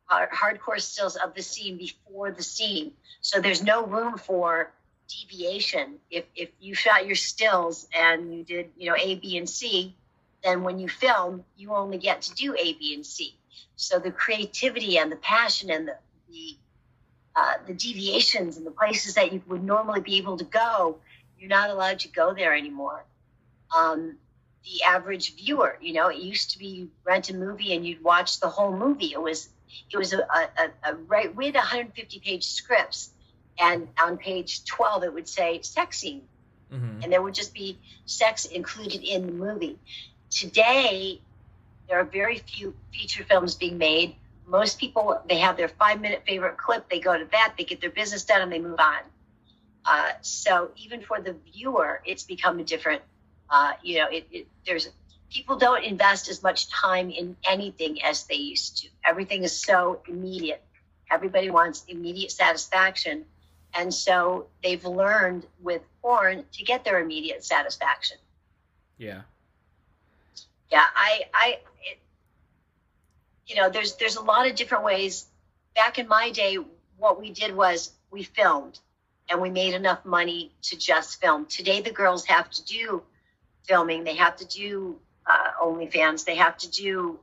hardcore 0.10 0.80
stills 0.80 1.16
of 1.16 1.34
the 1.34 1.42
scene 1.42 1.78
before 1.78 2.32
the 2.32 2.44
scene. 2.44 2.92
So 3.22 3.42
there's 3.42 3.64
no 3.64 3.86
room 3.86 4.18
for 4.18 4.72
deviation. 5.08 5.96
If 6.10 6.26
if 6.36 6.50
you 6.60 6.74
shot 6.76 7.06
your 7.06 7.16
stills 7.16 7.88
and 7.94 8.34
you 8.34 8.44
did, 8.44 8.72
you 8.78 8.90
know, 8.90 8.96
A, 9.00 9.16
B, 9.16 9.38
and 9.38 9.50
C, 9.50 9.96
then 10.44 10.64
when 10.64 10.80
you 10.80 10.90
film, 10.90 11.44
you 11.58 11.74
only 11.74 11.98
get 11.98 12.22
to 12.24 12.36
do 12.36 12.54
A, 12.54 12.74
B, 12.74 12.94
and 12.94 13.06
C. 13.06 13.36
So 13.76 14.00
the 14.00 14.12
creativity 14.12 14.98
and 14.98 15.12
the 15.12 15.18
passion 15.18 15.72
and 15.72 15.88
the 15.88 15.98
the, 16.30 16.58
uh, 17.36 17.54
the 17.68 17.74
deviations 17.74 18.58
and 18.58 18.66
the 18.66 18.72
places 18.72 19.14
that 19.16 19.32
you 19.32 19.42
would 19.48 19.64
normally 19.64 20.02
be 20.02 20.18
able 20.18 20.38
to 20.38 20.44
go, 20.44 20.98
you're 21.40 21.50
not 21.50 21.70
allowed 21.70 22.00
to 22.00 22.08
go 22.08 22.34
there 22.34 22.56
anymore. 22.56 23.06
Um, 23.76 24.18
the 24.64 24.84
average 24.84 25.36
viewer, 25.36 25.78
you 25.80 25.94
know, 25.94 26.08
it 26.08 26.18
used 26.18 26.52
to 26.52 26.60
be 26.60 26.68
you 26.68 26.90
rent 27.04 27.30
a 27.30 27.36
movie 27.36 27.76
and 27.76 27.86
you'd 27.86 28.04
watch 28.04 28.40
the 28.40 28.50
whole 28.50 28.76
movie. 28.76 29.12
It 29.14 29.22
was 29.22 29.50
it 29.92 29.98
was 29.98 30.14
a, 30.14 30.20
a, 30.20 30.92
a 30.92 30.96
right 31.08 31.36
we 31.36 31.46
had 31.48 31.56
150 31.56 32.20
page 32.20 32.46
scripts 32.46 33.12
and 33.60 33.88
on 34.02 34.18
page 34.18 34.66
12 34.66 35.04
it 35.04 35.14
would 35.14 35.28
say 35.28 35.62
sex 35.62 36.00
scene. 36.00 36.24
Mm-hmm. 36.74 37.04
and 37.04 37.14
there 37.14 37.22
would 37.22 37.36
just 37.36 37.54
be 37.54 37.78
sex 38.06 38.46
included 38.46 39.04
in 39.04 39.28
the 39.28 39.32
movie. 39.32 39.78
Today 40.32 41.22
there 41.88 42.00
are 42.00 42.04
very 42.04 42.40
few 42.40 42.74
feature 42.92 43.24
films 43.24 43.54
being 43.54 43.78
made. 43.78 44.16
Most 44.48 44.80
people 44.80 45.22
they 45.30 45.38
have 45.38 45.58
their 45.58 45.68
five 45.68 46.02
minute 46.02 46.24
favorite 46.28 46.58
clip 46.58 46.90
they 46.90 47.00
go 47.00 47.18
to 47.18 47.26
that 47.32 47.54
they 47.58 47.66
get 47.66 47.82
their 47.82 47.92
business 47.92 48.24
done 48.24 48.42
and 48.42 48.52
they 48.52 48.60
move 48.60 48.80
on. 48.80 49.02
Uh, 49.86 50.10
so 50.22 50.72
even 50.76 51.02
for 51.02 51.22
the 51.22 51.36
viewer 51.54 52.02
it's 52.04 52.24
become 52.24 52.60
a 52.60 52.64
different 52.64 53.04
uh, 53.52 53.74
you 53.84 54.00
know 54.00 54.08
it, 54.10 54.28
it, 54.32 54.48
there's 54.66 54.90
people 55.36 55.58
don't 55.58 55.84
invest 55.84 56.30
as 56.30 56.42
much 56.42 56.70
time 56.70 57.10
in 57.10 57.36
anything 57.46 58.02
as 58.02 58.24
they 58.24 58.36
used 58.36 58.78
to. 58.78 58.88
Everything 59.04 59.44
is 59.44 59.52
so 59.52 60.02
immediate. 60.08 60.64
Everybody 61.12 61.50
wants 61.50 61.84
immediate 61.90 62.32
satisfaction. 62.32 63.26
And 63.74 63.94
so 63.94 64.48
they've 64.64 64.84
learned 64.86 65.46
with 65.62 65.82
porn 66.02 66.46
to 66.54 66.64
get 66.64 66.86
their 66.86 67.02
immediate 67.02 67.44
satisfaction. 67.44 68.18
Yeah. 68.98 69.24
Yeah, 70.72 70.86
I, 70.96 71.24
I, 71.34 71.60
it, 71.84 72.00
you 73.46 73.58
know, 73.58 73.70
there's 73.70 73.98
there's 73.98 74.16
a 74.16 74.22
lot 74.22 74.50
of 74.50 74.56
different 74.56 74.86
ways. 74.86 75.26
Back 75.76 76.00
in 76.00 76.08
my 76.08 76.32
day, 76.32 76.58
what 76.98 77.20
we 77.20 77.32
did 77.32 77.54
was 77.54 77.92
we 78.10 78.24
filmed, 78.24 78.80
and 79.30 79.42
we 79.42 79.50
made 79.50 79.74
enough 79.74 80.06
money 80.06 80.54
to 80.64 80.78
just 80.78 81.20
film. 81.22 81.46
Today, 81.46 81.82
the 81.82 81.92
girls 81.92 82.26
have 82.26 82.50
to 82.52 82.64
do 82.64 83.04
filming. 83.64 84.06
They 84.06 84.16
have 84.16 84.38
to 84.38 84.46
do 84.46 85.00
uh, 85.28 85.64
OnlyFans. 85.64 86.26
They 86.26 86.36
have 86.36 86.58
to 86.60 86.70
do 86.70 87.20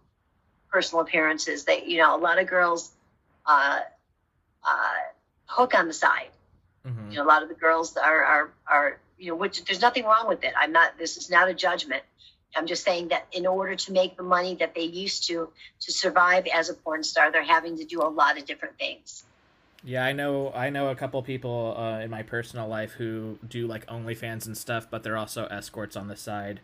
personal 0.70 1.02
appearances. 1.02 1.64
They, 1.64 1.84
you 1.84 1.98
know, 1.98 2.16
a 2.16 2.20
lot 2.20 2.38
of 2.40 2.46
girls 2.46 2.92
uh, 3.46 3.80
uh, 4.66 4.94
hook 5.46 5.74
on 5.74 5.88
the 5.88 5.94
side. 5.94 6.30
Mm-hmm. 6.86 7.12
You 7.12 7.16
know, 7.18 7.24
a 7.24 7.28
lot 7.28 7.42
of 7.42 7.48
the 7.48 7.54
girls 7.54 7.96
are 7.96 8.24
are 8.24 8.50
are 8.66 8.98
you 9.18 9.28
know, 9.28 9.36
which 9.36 9.64
there's 9.64 9.80
nothing 9.80 10.04
wrong 10.04 10.26
with 10.26 10.42
it. 10.42 10.52
I'm 10.58 10.72
not. 10.72 10.98
This 10.98 11.16
is 11.16 11.30
not 11.30 11.48
a 11.48 11.54
judgment. 11.54 12.02
I'm 12.54 12.66
just 12.66 12.84
saying 12.84 13.08
that 13.08 13.26
in 13.32 13.46
order 13.46 13.76
to 13.76 13.92
make 13.92 14.16
the 14.16 14.22
money 14.22 14.56
that 14.56 14.74
they 14.74 14.82
used 14.82 15.26
to 15.28 15.48
to 15.80 15.92
survive 15.92 16.46
as 16.52 16.68
a 16.68 16.74
porn 16.74 17.04
star, 17.04 17.30
they're 17.30 17.44
having 17.44 17.78
to 17.78 17.84
do 17.84 18.02
a 18.02 18.08
lot 18.08 18.38
of 18.38 18.44
different 18.46 18.78
things. 18.78 19.24
Yeah, 19.84 20.04
I 20.04 20.12
know. 20.12 20.52
I 20.54 20.70
know 20.70 20.88
a 20.88 20.94
couple 20.94 21.22
people 21.22 21.74
uh, 21.76 22.00
in 22.00 22.10
my 22.10 22.22
personal 22.22 22.68
life 22.68 22.92
who 22.92 23.38
do 23.46 23.66
like 23.66 23.86
OnlyFans 23.86 24.46
and 24.46 24.56
stuff, 24.56 24.88
but 24.90 25.02
they're 25.02 25.16
also 25.16 25.46
escorts 25.46 25.96
on 25.96 26.08
the 26.08 26.16
side, 26.16 26.60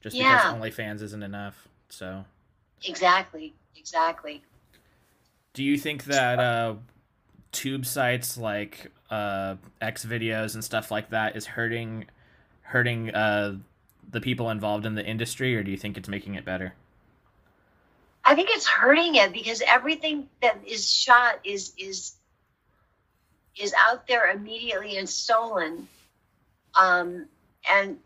just 0.00 0.16
yeah. 0.16 0.52
because 0.52 0.72
OnlyFans 0.72 1.02
isn't 1.02 1.22
enough. 1.22 1.68
So. 1.88 2.24
Exactly. 2.84 3.54
Exactly. 3.76 4.42
Do 5.52 5.64
you 5.64 5.76
think 5.76 6.04
that 6.04 6.38
uh, 6.38 6.74
tube 7.52 7.84
sites 7.86 8.38
like 8.38 8.90
uh, 9.10 9.56
X 9.80 10.04
videos 10.04 10.54
and 10.54 10.62
stuff 10.62 10.90
like 10.90 11.10
that 11.10 11.36
is 11.36 11.46
hurting 11.46 12.06
hurting 12.62 13.12
uh, 13.12 13.56
the 14.10 14.20
people 14.20 14.50
involved 14.50 14.86
in 14.86 14.94
the 14.94 15.04
industry, 15.04 15.56
or 15.56 15.62
do 15.62 15.70
you 15.70 15.76
think 15.76 15.96
it's 15.96 16.08
making 16.08 16.36
it 16.36 16.44
better? 16.44 16.74
I 18.24 18.34
think 18.34 18.48
it's 18.52 18.66
hurting 18.66 19.16
it 19.16 19.32
because 19.32 19.62
everything 19.66 20.28
that 20.40 20.58
is 20.66 20.92
shot 20.92 21.40
is 21.42 21.72
is 21.76 22.12
is 23.60 23.74
out 23.78 24.06
there 24.06 24.30
immediately 24.30 24.96
and 24.96 25.08
stolen. 25.08 25.88
Um, 26.78 27.26
and 27.68 27.98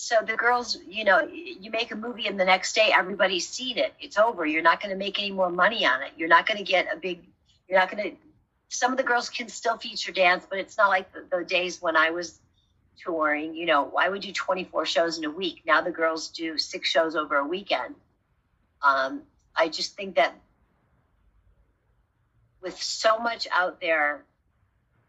so 0.00 0.16
the 0.26 0.34
girls, 0.34 0.78
you 0.88 1.04
know, 1.04 1.28
you 1.30 1.70
make 1.70 1.90
a 1.90 1.96
movie 1.96 2.26
and 2.26 2.40
the 2.40 2.44
next 2.44 2.74
day 2.74 2.90
everybody's 2.92 3.46
seen 3.46 3.76
it. 3.76 3.92
It's 4.00 4.18
over. 4.18 4.46
You're 4.46 4.62
not 4.62 4.80
going 4.80 4.90
to 4.90 4.96
make 4.96 5.18
any 5.18 5.30
more 5.30 5.50
money 5.50 5.84
on 5.84 6.02
it. 6.02 6.12
You're 6.16 6.28
not 6.28 6.46
going 6.46 6.56
to 6.56 6.64
get 6.64 6.88
a 6.92 6.96
big. 6.96 7.20
You're 7.68 7.78
not 7.78 7.90
going 7.90 8.02
to. 8.10 8.16
Some 8.70 8.92
of 8.92 8.96
the 8.96 9.04
girls 9.04 9.28
can 9.28 9.48
still 9.48 9.76
feature 9.76 10.10
dance, 10.10 10.46
but 10.48 10.58
it's 10.58 10.78
not 10.78 10.88
like 10.88 11.12
the, 11.12 11.26
the 11.30 11.44
days 11.44 11.82
when 11.82 11.96
I 11.96 12.10
was 12.10 12.40
touring. 12.96 13.54
You 13.54 13.66
know, 13.66 13.92
I 13.98 14.08
would 14.08 14.22
do 14.22 14.32
24 14.32 14.86
shows 14.86 15.18
in 15.18 15.24
a 15.24 15.30
week. 15.30 15.62
Now 15.66 15.82
the 15.82 15.90
girls 15.90 16.28
do 16.28 16.56
six 16.56 16.88
shows 16.88 17.14
over 17.14 17.36
a 17.36 17.46
weekend. 17.46 17.94
Um, 18.82 19.22
I 19.54 19.68
just 19.68 19.96
think 19.96 20.14
that 20.14 20.34
with 22.62 22.80
so 22.82 23.18
much 23.18 23.46
out 23.54 23.80
there 23.80 24.24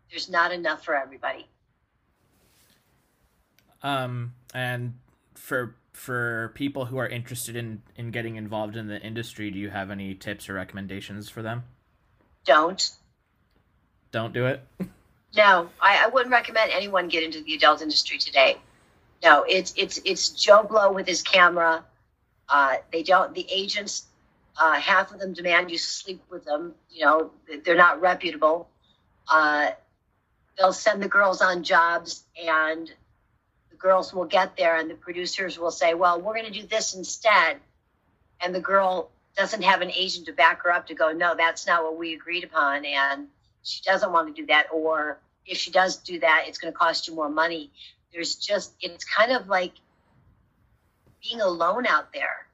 there's 0.09 0.29
not 0.29 0.51
enough 0.51 0.83
for 0.83 0.95
everybody. 0.95 1.47
Um, 3.83 4.33
and 4.53 4.93
for 5.35 5.75
for 5.93 6.51
people 6.55 6.85
who 6.85 6.97
are 6.97 7.07
interested 7.07 7.55
in 7.55 7.81
in 7.95 8.11
getting 8.11 8.35
involved 8.35 8.75
in 8.75 8.87
the 8.87 8.99
industry, 9.01 9.51
do 9.51 9.59
you 9.59 9.69
have 9.69 9.91
any 9.91 10.15
tips 10.15 10.49
or 10.49 10.53
recommendations 10.53 11.29
for 11.29 11.41
them? 11.41 11.63
Don't. 12.45 12.91
Don't 14.11 14.33
do 14.33 14.45
it. 14.45 14.61
no, 15.35 15.69
I, 15.79 16.05
I 16.05 16.07
wouldn't 16.07 16.31
recommend 16.31 16.71
anyone 16.71 17.07
get 17.07 17.23
into 17.23 17.41
the 17.41 17.53
adult 17.55 17.81
industry 17.81 18.17
today. 18.17 18.57
No, 19.23 19.43
it's 19.47 19.73
it's 19.77 19.99
it's 20.03 20.29
Joe 20.29 20.63
Blow 20.63 20.91
with 20.91 21.07
his 21.07 21.21
camera. 21.21 21.83
Uh, 22.49 22.75
they 22.91 23.03
don't. 23.03 23.33
The 23.33 23.45
agents, 23.51 24.05
uh, 24.59 24.73
half 24.73 25.11
of 25.13 25.19
them 25.19 25.33
demand 25.33 25.71
you 25.71 25.77
sleep 25.77 26.21
with 26.29 26.43
them. 26.43 26.73
You 26.89 27.05
know, 27.05 27.31
they're 27.63 27.77
not 27.77 28.01
reputable. 28.01 28.67
Uh, 29.31 29.71
they'll 30.57 30.73
send 30.73 31.01
the 31.01 31.07
girls 31.07 31.41
on 31.41 31.63
jobs 31.63 32.23
and 32.35 32.91
girls 33.81 34.13
will 34.13 34.25
get 34.25 34.55
there 34.55 34.77
and 34.77 34.89
the 34.89 34.95
producers 34.95 35.57
will 35.57 35.71
say, 35.71 35.93
well, 35.93 36.21
we're 36.21 36.33
going 36.33 36.51
to 36.51 36.61
do 36.61 36.67
this 36.67 36.93
instead. 36.93 37.57
And 38.39 38.53
the 38.53 38.59
girl 38.59 39.11
doesn't 39.35 39.63
have 39.63 39.81
an 39.81 39.91
agent 39.91 40.27
to 40.27 40.33
back 40.33 40.63
her 40.63 40.71
up 40.71 40.87
to 40.87 40.95
go, 40.95 41.11
no, 41.11 41.35
that's 41.35 41.65
not 41.65 41.83
what 41.83 41.97
we 41.97 42.13
agreed 42.13 42.43
upon. 42.43 42.85
And 42.85 43.27
she 43.63 43.81
doesn't 43.83 44.11
want 44.11 44.33
to 44.33 44.41
do 44.41 44.47
that. 44.47 44.67
Or 44.73 45.19
if 45.45 45.57
she 45.57 45.71
does 45.71 45.97
do 45.97 46.19
that, 46.19 46.45
it's 46.47 46.57
going 46.57 46.71
to 46.71 46.77
cost 46.77 47.07
you 47.07 47.15
more 47.15 47.29
money. 47.29 47.71
There's 48.13 48.35
just, 48.35 48.73
it's 48.81 49.05
kind 49.05 49.31
of 49.31 49.47
like 49.47 49.73
being 51.23 51.41
alone 51.41 51.87
out 51.87 52.13
there. 52.13 52.47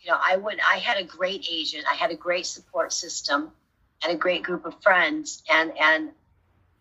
You 0.00 0.12
know, 0.12 0.18
I 0.24 0.36
would, 0.36 0.58
I 0.60 0.78
had 0.78 0.98
a 0.98 1.04
great 1.04 1.46
agent, 1.50 1.84
I 1.90 1.94
had 1.94 2.10
a 2.12 2.14
great 2.14 2.46
support 2.46 2.92
system 2.92 3.50
and 4.04 4.12
a 4.12 4.16
great 4.16 4.42
group 4.42 4.64
of 4.64 4.80
friends. 4.82 5.42
And, 5.50 5.72
and 5.78 6.10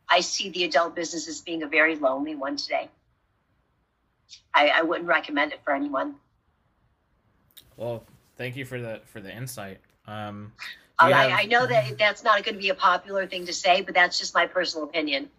I 0.07 0.19
see 0.19 0.49
the 0.49 0.65
adult 0.65 0.95
business 0.95 1.27
as 1.27 1.41
being 1.41 1.64
a 1.64 1.68
very 1.68 1.95
lonely 1.95 2.35
one 2.35 2.57
today. 2.57 2.89
I, 4.53 4.69
I 4.69 4.81
wouldn't 4.81 5.07
recommend 5.07 5.53
it 5.53 5.60
for 5.64 5.73
anyone. 5.73 6.15
Well, 7.77 8.03
thank 8.38 8.56
you 8.56 8.65
for 8.65 8.80
the 8.80 9.02
for 9.06 9.19
the 9.19 9.35
insight. 9.35 9.80
Um, 10.07 10.53
uh, 10.99 11.07
have... 11.07 11.31
I, 11.31 11.41
I 11.41 11.45
know 11.45 11.65
that 11.65 11.97
that's 11.97 12.23
not 12.23 12.43
going 12.43 12.56
to 12.56 12.61
be 12.61 12.69
a 12.69 12.76
popular 12.76 13.27
thing 13.27 13.45
to 13.45 13.53
say, 13.53 13.81
but 13.81 13.93
that's 13.93 14.18
just 14.18 14.34
my 14.34 14.45
personal 14.45 14.85
opinion. 14.85 15.30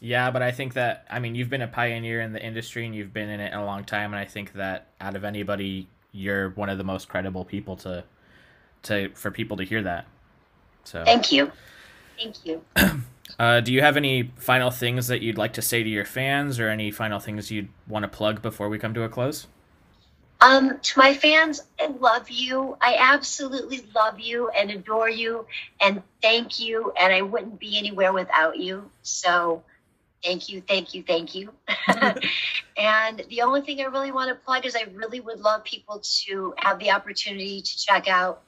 Yeah, 0.00 0.32
but 0.32 0.42
I 0.42 0.50
think 0.50 0.74
that 0.74 1.06
I 1.10 1.20
mean 1.20 1.34
you've 1.34 1.50
been 1.50 1.62
a 1.62 1.68
pioneer 1.68 2.20
in 2.20 2.32
the 2.32 2.42
industry 2.42 2.84
and 2.84 2.94
you've 2.94 3.12
been 3.12 3.28
in 3.28 3.40
it 3.40 3.54
a 3.54 3.64
long 3.64 3.84
time, 3.84 4.12
and 4.12 4.20
I 4.20 4.24
think 4.24 4.54
that 4.54 4.88
out 5.00 5.14
of 5.14 5.24
anybody, 5.24 5.86
you're 6.10 6.50
one 6.50 6.68
of 6.68 6.78
the 6.78 6.84
most 6.84 7.08
credible 7.08 7.44
people 7.44 7.76
to 7.76 8.04
to 8.84 9.10
for 9.10 9.30
people 9.30 9.56
to 9.58 9.64
hear 9.64 9.82
that. 9.82 10.06
So 10.84 11.04
thank 11.04 11.30
you, 11.30 11.52
thank 12.18 12.44
you. 12.44 12.62
Uh, 13.38 13.60
do 13.60 13.72
you 13.72 13.80
have 13.80 13.96
any 13.96 14.30
final 14.36 14.70
things 14.70 15.08
that 15.08 15.22
you'd 15.22 15.38
like 15.38 15.54
to 15.54 15.62
say 15.62 15.82
to 15.82 15.88
your 15.88 16.04
fans, 16.04 16.60
or 16.60 16.68
any 16.68 16.90
final 16.90 17.18
things 17.18 17.50
you'd 17.50 17.68
want 17.88 18.04
to 18.04 18.08
plug 18.08 18.42
before 18.42 18.68
we 18.68 18.78
come 18.78 18.94
to 18.94 19.02
a 19.02 19.08
close? 19.08 19.46
Um, 20.40 20.80
to 20.80 20.98
my 20.98 21.14
fans, 21.14 21.62
I 21.80 21.86
love 21.86 22.28
you. 22.28 22.76
I 22.80 22.96
absolutely 22.98 23.84
love 23.94 24.18
you 24.18 24.48
and 24.50 24.72
adore 24.72 25.08
you, 25.08 25.46
and 25.80 26.02
thank 26.20 26.58
you. 26.58 26.92
And 26.98 27.12
I 27.12 27.22
wouldn't 27.22 27.60
be 27.60 27.78
anywhere 27.78 28.12
without 28.12 28.58
you. 28.58 28.90
So, 29.02 29.62
thank 30.24 30.48
you, 30.48 30.60
thank 30.60 30.94
you, 30.94 31.04
thank 31.04 31.36
you. 31.36 31.52
and 32.76 33.22
the 33.28 33.42
only 33.42 33.60
thing 33.60 33.80
I 33.80 33.84
really 33.84 34.10
want 34.10 34.30
to 34.30 34.34
plug 34.34 34.66
is 34.66 34.74
I 34.74 34.86
really 34.92 35.20
would 35.20 35.38
love 35.38 35.62
people 35.62 36.02
to 36.24 36.54
have 36.58 36.80
the 36.80 36.90
opportunity 36.90 37.62
to 37.62 37.78
check 37.78 38.08
out 38.08 38.42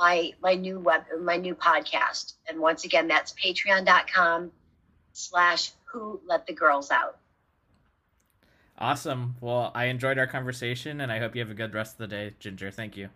my 0.00 0.32
my 0.42 0.54
new 0.54 0.80
web 0.80 1.04
my 1.20 1.36
new 1.36 1.54
podcast. 1.54 2.32
And 2.48 2.58
once 2.58 2.84
again, 2.84 3.06
that's 3.06 3.34
patreon.com 3.34 4.50
slash 5.12 5.72
who 5.84 6.20
let 6.26 6.46
the 6.46 6.54
girls 6.54 6.90
out. 6.90 7.18
Awesome. 8.78 9.36
Well, 9.40 9.70
I 9.74 9.84
enjoyed 9.84 10.18
our 10.18 10.26
conversation 10.26 11.02
and 11.02 11.12
I 11.12 11.18
hope 11.18 11.36
you 11.36 11.42
have 11.42 11.50
a 11.50 11.54
good 11.54 11.74
rest 11.74 11.94
of 11.94 11.98
the 11.98 12.06
day, 12.08 12.34
Ginger. 12.40 12.70
Thank 12.70 12.96
you. 12.96 13.10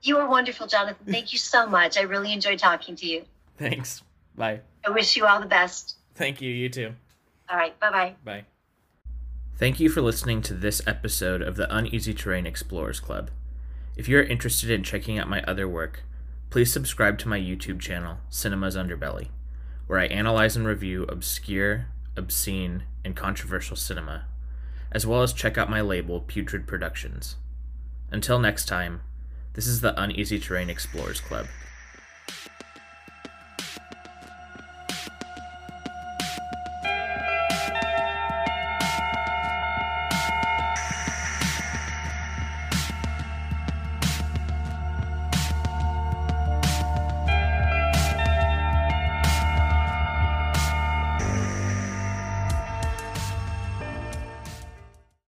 You 0.00 0.16
were 0.16 0.26
wonderful, 0.26 0.66
Jonathan. 0.66 1.06
Thank 1.06 1.32
you 1.32 1.38
so 1.38 1.66
much. 1.66 1.98
I 1.98 2.02
really 2.02 2.32
enjoyed 2.32 2.58
talking 2.58 2.96
to 2.96 3.06
you. 3.06 3.24
Thanks. 3.58 4.02
Bye. 4.34 4.60
I 4.86 4.90
wish 4.90 5.14
you 5.14 5.26
all 5.26 5.38
the 5.38 5.46
best. 5.46 5.96
Thank 6.14 6.40
you. 6.40 6.50
You 6.50 6.68
too. 6.70 6.94
All 7.50 7.56
right. 7.56 7.78
Bye-bye. 7.78 8.14
Bye. 8.24 8.44
Thank 9.56 9.78
you 9.78 9.90
for 9.90 10.00
listening 10.00 10.40
to 10.42 10.54
this 10.54 10.80
episode 10.86 11.42
of 11.42 11.56
the 11.56 11.72
Uneasy 11.72 12.14
Terrain 12.14 12.46
Explorers 12.46 12.98
Club. 12.98 13.30
If 13.96 14.08
you're 14.08 14.22
interested 14.22 14.70
in 14.70 14.82
checking 14.82 15.18
out 15.18 15.28
my 15.28 15.42
other 15.42 15.68
work, 15.68 16.02
Please 16.52 16.70
subscribe 16.70 17.16
to 17.20 17.28
my 17.28 17.40
YouTube 17.40 17.80
channel, 17.80 18.18
Cinema's 18.28 18.76
Underbelly, 18.76 19.28
where 19.86 19.98
I 19.98 20.04
analyze 20.04 20.54
and 20.54 20.66
review 20.66 21.04
obscure, 21.04 21.86
obscene, 22.14 22.82
and 23.02 23.16
controversial 23.16 23.74
cinema, 23.74 24.26
as 24.90 25.06
well 25.06 25.22
as 25.22 25.32
check 25.32 25.56
out 25.56 25.70
my 25.70 25.80
label, 25.80 26.20
Putrid 26.20 26.66
Productions. 26.66 27.36
Until 28.10 28.38
next 28.38 28.66
time, 28.66 29.00
this 29.54 29.66
is 29.66 29.80
the 29.80 29.98
Uneasy 29.98 30.38
Terrain 30.38 30.68
Explorers 30.68 31.22
Club. 31.22 31.46